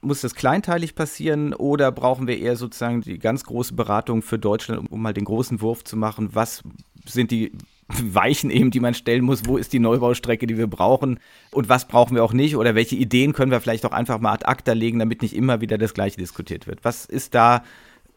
[0.04, 4.92] Muss das kleinteilig passieren oder brauchen wir eher sozusagen die ganz große Beratung für Deutschland,
[4.92, 6.30] um mal den großen Wurf zu machen?
[6.34, 6.62] Was
[7.06, 7.52] sind die
[7.88, 9.46] Weichen eben, die man stellen muss?
[9.46, 11.20] Wo ist die Neubaustrecke, die wir brauchen?
[11.52, 12.56] Und was brauchen wir auch nicht?
[12.56, 15.62] Oder welche Ideen können wir vielleicht auch einfach mal ad acta legen, damit nicht immer
[15.62, 16.84] wieder das Gleiche diskutiert wird?
[16.84, 17.64] Was ist da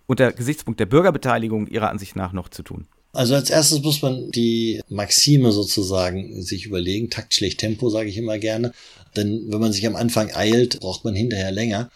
[0.06, 2.86] unter Gesichtspunkt der Bürgerbeteiligung Ihrer Ansicht nach noch zu tun?
[3.16, 7.08] Also als erstes muss man die Maxime sozusagen sich überlegen.
[7.08, 8.72] Takt schlägt Tempo, sage ich immer gerne.
[9.16, 11.90] Denn wenn man sich am Anfang eilt, braucht man hinterher länger.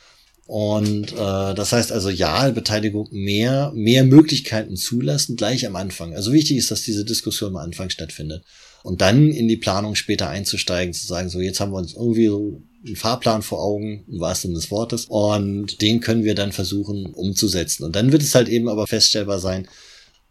[0.47, 6.13] Und äh, das heißt also ja, Beteiligung mehr, mehr Möglichkeiten zulassen, gleich am Anfang.
[6.15, 8.45] Also wichtig ist, dass diese Diskussion am Anfang stattfindet.
[8.83, 12.27] Und dann in die Planung später einzusteigen, zu sagen, so jetzt haben wir uns irgendwie
[12.27, 16.51] so einen Fahrplan vor Augen, im wahrsten Sinne des Wortes, und den können wir dann
[16.51, 17.85] versuchen umzusetzen.
[17.85, 19.69] Und dann wird es halt eben aber feststellbar sein,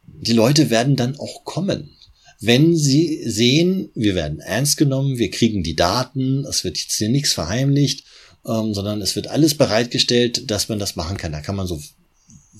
[0.05, 1.91] die Leute werden dann auch kommen
[2.39, 7.09] wenn sie sehen, wir werden ernst genommen, wir kriegen die Daten, es wird jetzt hier
[7.09, 8.05] nichts verheimlicht,
[8.45, 11.33] ähm, sondern es wird alles bereitgestellt, dass man das machen kann.
[11.33, 11.81] Da kann man so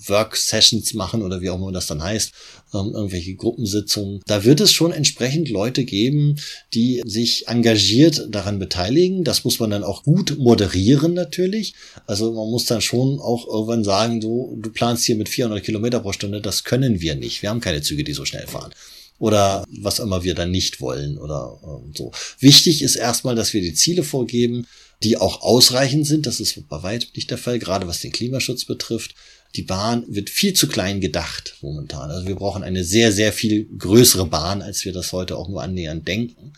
[0.07, 2.31] Work-Sessions machen oder wie auch immer das dann heißt,
[2.73, 4.22] ähm, irgendwelche Gruppensitzungen.
[4.27, 6.35] Da wird es schon entsprechend Leute geben,
[6.73, 9.23] die sich engagiert daran beteiligen.
[9.23, 11.73] Das muss man dann auch gut moderieren natürlich.
[12.06, 15.99] Also man muss dann schon auch irgendwann sagen, du, du planst hier mit 400 Kilometer
[15.99, 17.41] pro Stunde, das können wir nicht.
[17.41, 18.73] Wir haben keine Züge, die so schnell fahren
[19.20, 22.12] oder was immer wir dann nicht wollen oder äh, so.
[22.40, 24.66] Wichtig ist erstmal, dass wir die Ziele vorgeben,
[25.04, 26.26] die auch ausreichend sind.
[26.26, 29.14] Das ist bei weitem nicht der Fall, gerade was den Klimaschutz betrifft.
[29.56, 32.12] Die Bahn wird viel zu klein gedacht momentan.
[32.12, 35.62] Also wir brauchen eine sehr, sehr viel größere Bahn, als wir das heute auch nur
[35.62, 36.54] annähernd denken.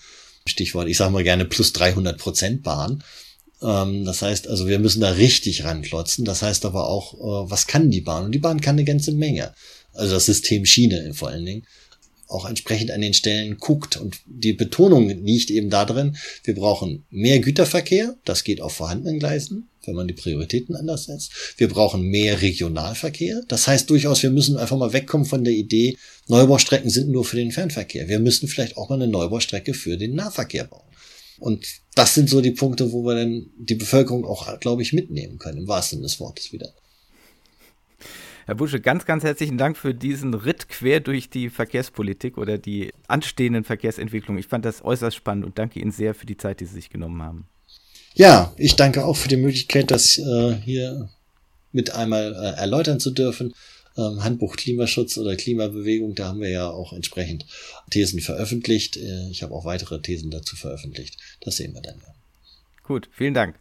[0.45, 3.03] Stichwort, ich sage mal gerne plus 300 Prozent Bahn.
[3.61, 6.25] Ähm, das heißt also, wir müssen da richtig ranklotzen.
[6.25, 8.25] Das heißt aber auch, äh, was kann die Bahn?
[8.25, 9.53] Und die Bahn kann eine ganze Menge.
[9.93, 11.65] Also das System Schiene vor allen Dingen
[12.31, 13.97] auch entsprechend an den Stellen guckt.
[13.97, 18.15] Und die Betonung liegt eben darin, wir brauchen mehr Güterverkehr.
[18.25, 21.31] Das geht auf vorhandenen Gleisen, wenn man die Prioritäten anders setzt.
[21.57, 23.43] Wir brauchen mehr Regionalverkehr.
[23.47, 25.97] Das heißt durchaus, wir müssen einfach mal wegkommen von der Idee,
[26.27, 28.07] Neubaustrecken sind nur für den Fernverkehr.
[28.07, 30.87] Wir müssen vielleicht auch mal eine Neubaustrecke für den Nahverkehr bauen.
[31.39, 35.39] Und das sind so die Punkte, wo wir dann die Bevölkerung auch, glaube ich, mitnehmen
[35.39, 36.71] können, im wahrsten Sinne des Wortes wieder.
[38.51, 42.91] Herr Busche, ganz, ganz herzlichen Dank für diesen Ritt quer durch die Verkehrspolitik oder die
[43.07, 44.41] anstehenden Verkehrsentwicklungen.
[44.41, 46.89] Ich fand das äußerst spannend und danke Ihnen sehr für die Zeit, die Sie sich
[46.89, 47.45] genommen haben.
[48.13, 51.07] Ja, ich danke auch für die Möglichkeit, das äh, hier
[51.71, 53.53] mit einmal äh, erläutern zu dürfen.
[53.95, 57.45] Ähm, Handbuch Klimaschutz oder Klimabewegung, da haben wir ja auch entsprechend
[57.89, 58.97] Thesen veröffentlicht.
[58.97, 61.15] Äh, ich habe auch weitere Thesen dazu veröffentlicht.
[61.39, 62.13] Das sehen wir dann ja.
[62.83, 63.55] Gut, vielen Dank.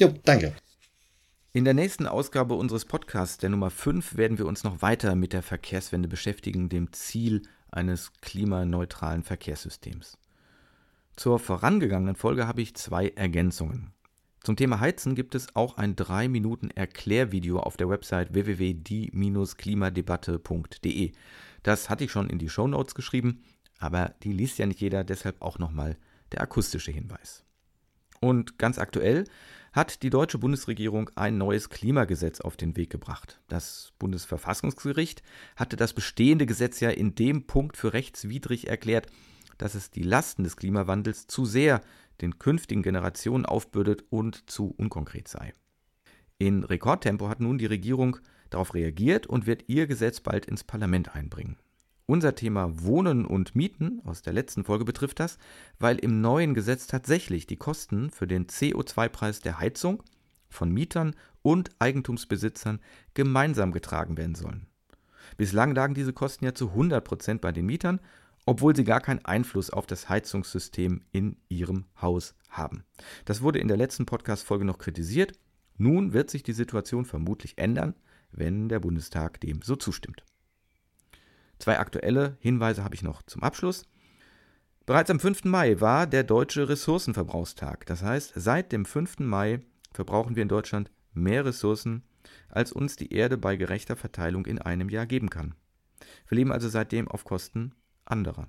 [0.00, 0.52] Jo, danke.
[1.54, 5.34] In der nächsten Ausgabe unseres Podcasts, der Nummer 5, werden wir uns noch weiter mit
[5.34, 10.16] der Verkehrswende beschäftigen, dem Ziel eines klimaneutralen Verkehrssystems.
[11.14, 13.92] Zur vorangegangenen Folge habe ich zwei Ergänzungen.
[14.42, 21.12] Zum Thema Heizen gibt es auch ein 3 Minuten Erklärvideo auf der Website www.die-klimadebatte.de.
[21.62, 23.42] Das hatte ich schon in die Show Notes geschrieben,
[23.78, 25.98] aber die liest ja nicht jeder, deshalb auch nochmal
[26.32, 27.44] der akustische Hinweis.
[28.22, 29.24] Und ganz aktuell
[29.72, 33.40] hat die deutsche Bundesregierung ein neues Klimagesetz auf den Weg gebracht.
[33.48, 35.22] Das Bundesverfassungsgericht
[35.56, 39.06] hatte das bestehende Gesetz ja in dem Punkt für rechtswidrig erklärt,
[39.58, 41.80] dass es die Lasten des Klimawandels zu sehr
[42.20, 45.52] den künftigen Generationen aufbürdet und zu unkonkret sei.
[46.38, 48.18] In Rekordtempo hat nun die Regierung
[48.50, 51.56] darauf reagiert und wird ihr Gesetz bald ins Parlament einbringen.
[52.12, 55.38] Unser Thema Wohnen und Mieten aus der letzten Folge betrifft das,
[55.78, 60.02] weil im neuen Gesetz tatsächlich die Kosten für den CO2-Preis der Heizung
[60.50, 62.80] von Mietern und Eigentumsbesitzern
[63.14, 64.66] gemeinsam getragen werden sollen.
[65.38, 67.98] Bislang lagen diese Kosten ja zu 100 Prozent bei den Mietern,
[68.44, 72.84] obwohl sie gar keinen Einfluss auf das Heizungssystem in ihrem Haus haben.
[73.24, 75.32] Das wurde in der letzten Podcast-Folge noch kritisiert.
[75.78, 77.94] Nun wird sich die Situation vermutlich ändern,
[78.32, 80.24] wenn der Bundestag dem so zustimmt.
[81.62, 83.84] Zwei aktuelle Hinweise habe ich noch zum Abschluss.
[84.84, 85.44] Bereits am 5.
[85.44, 87.86] Mai war der deutsche Ressourcenverbrauchstag.
[87.86, 89.20] Das heißt, seit dem 5.
[89.20, 89.60] Mai
[89.92, 92.02] verbrauchen wir in Deutschland mehr Ressourcen,
[92.48, 95.54] als uns die Erde bei gerechter Verteilung in einem Jahr geben kann.
[96.26, 98.48] Wir leben also seitdem auf Kosten anderer.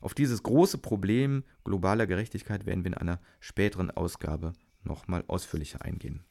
[0.00, 4.52] Auf dieses große Problem globaler Gerechtigkeit werden wir in einer späteren Ausgabe
[4.82, 6.24] nochmal ausführlicher eingehen.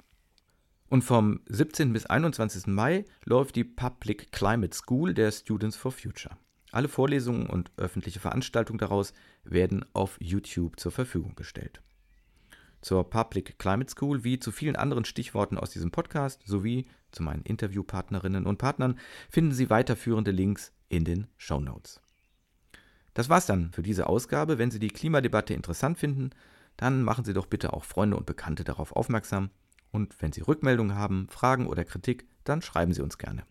[0.92, 1.94] Und vom 17.
[1.94, 2.68] bis 21.
[2.68, 6.36] Mai läuft die Public Climate School der Students for Future.
[6.74, 9.14] Alle Vorlesungen und öffentliche Veranstaltungen daraus
[9.46, 11.82] werden auf YouTube zur Verfügung gestellt.
[12.82, 17.44] Zur Public Climate School wie zu vielen anderen Stichworten aus diesem Podcast sowie zu meinen
[17.44, 19.00] Interviewpartnerinnen und Partnern
[19.30, 22.02] finden Sie weiterführende Links in den Show Notes.
[23.14, 24.58] Das war's dann für diese Ausgabe.
[24.58, 26.32] Wenn Sie die Klimadebatte interessant finden,
[26.76, 29.52] dann machen Sie doch bitte auch Freunde und Bekannte darauf aufmerksam.
[29.92, 33.44] Und wenn Sie Rückmeldungen haben, Fragen oder Kritik, dann schreiben Sie uns gerne.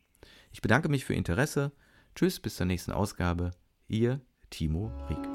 [0.53, 1.73] Ich bedanke mich für Ihr Interesse.
[2.15, 3.53] Tschüss, bis zur nächsten Ausgabe.
[3.89, 5.30] Ihr Timo Rieck.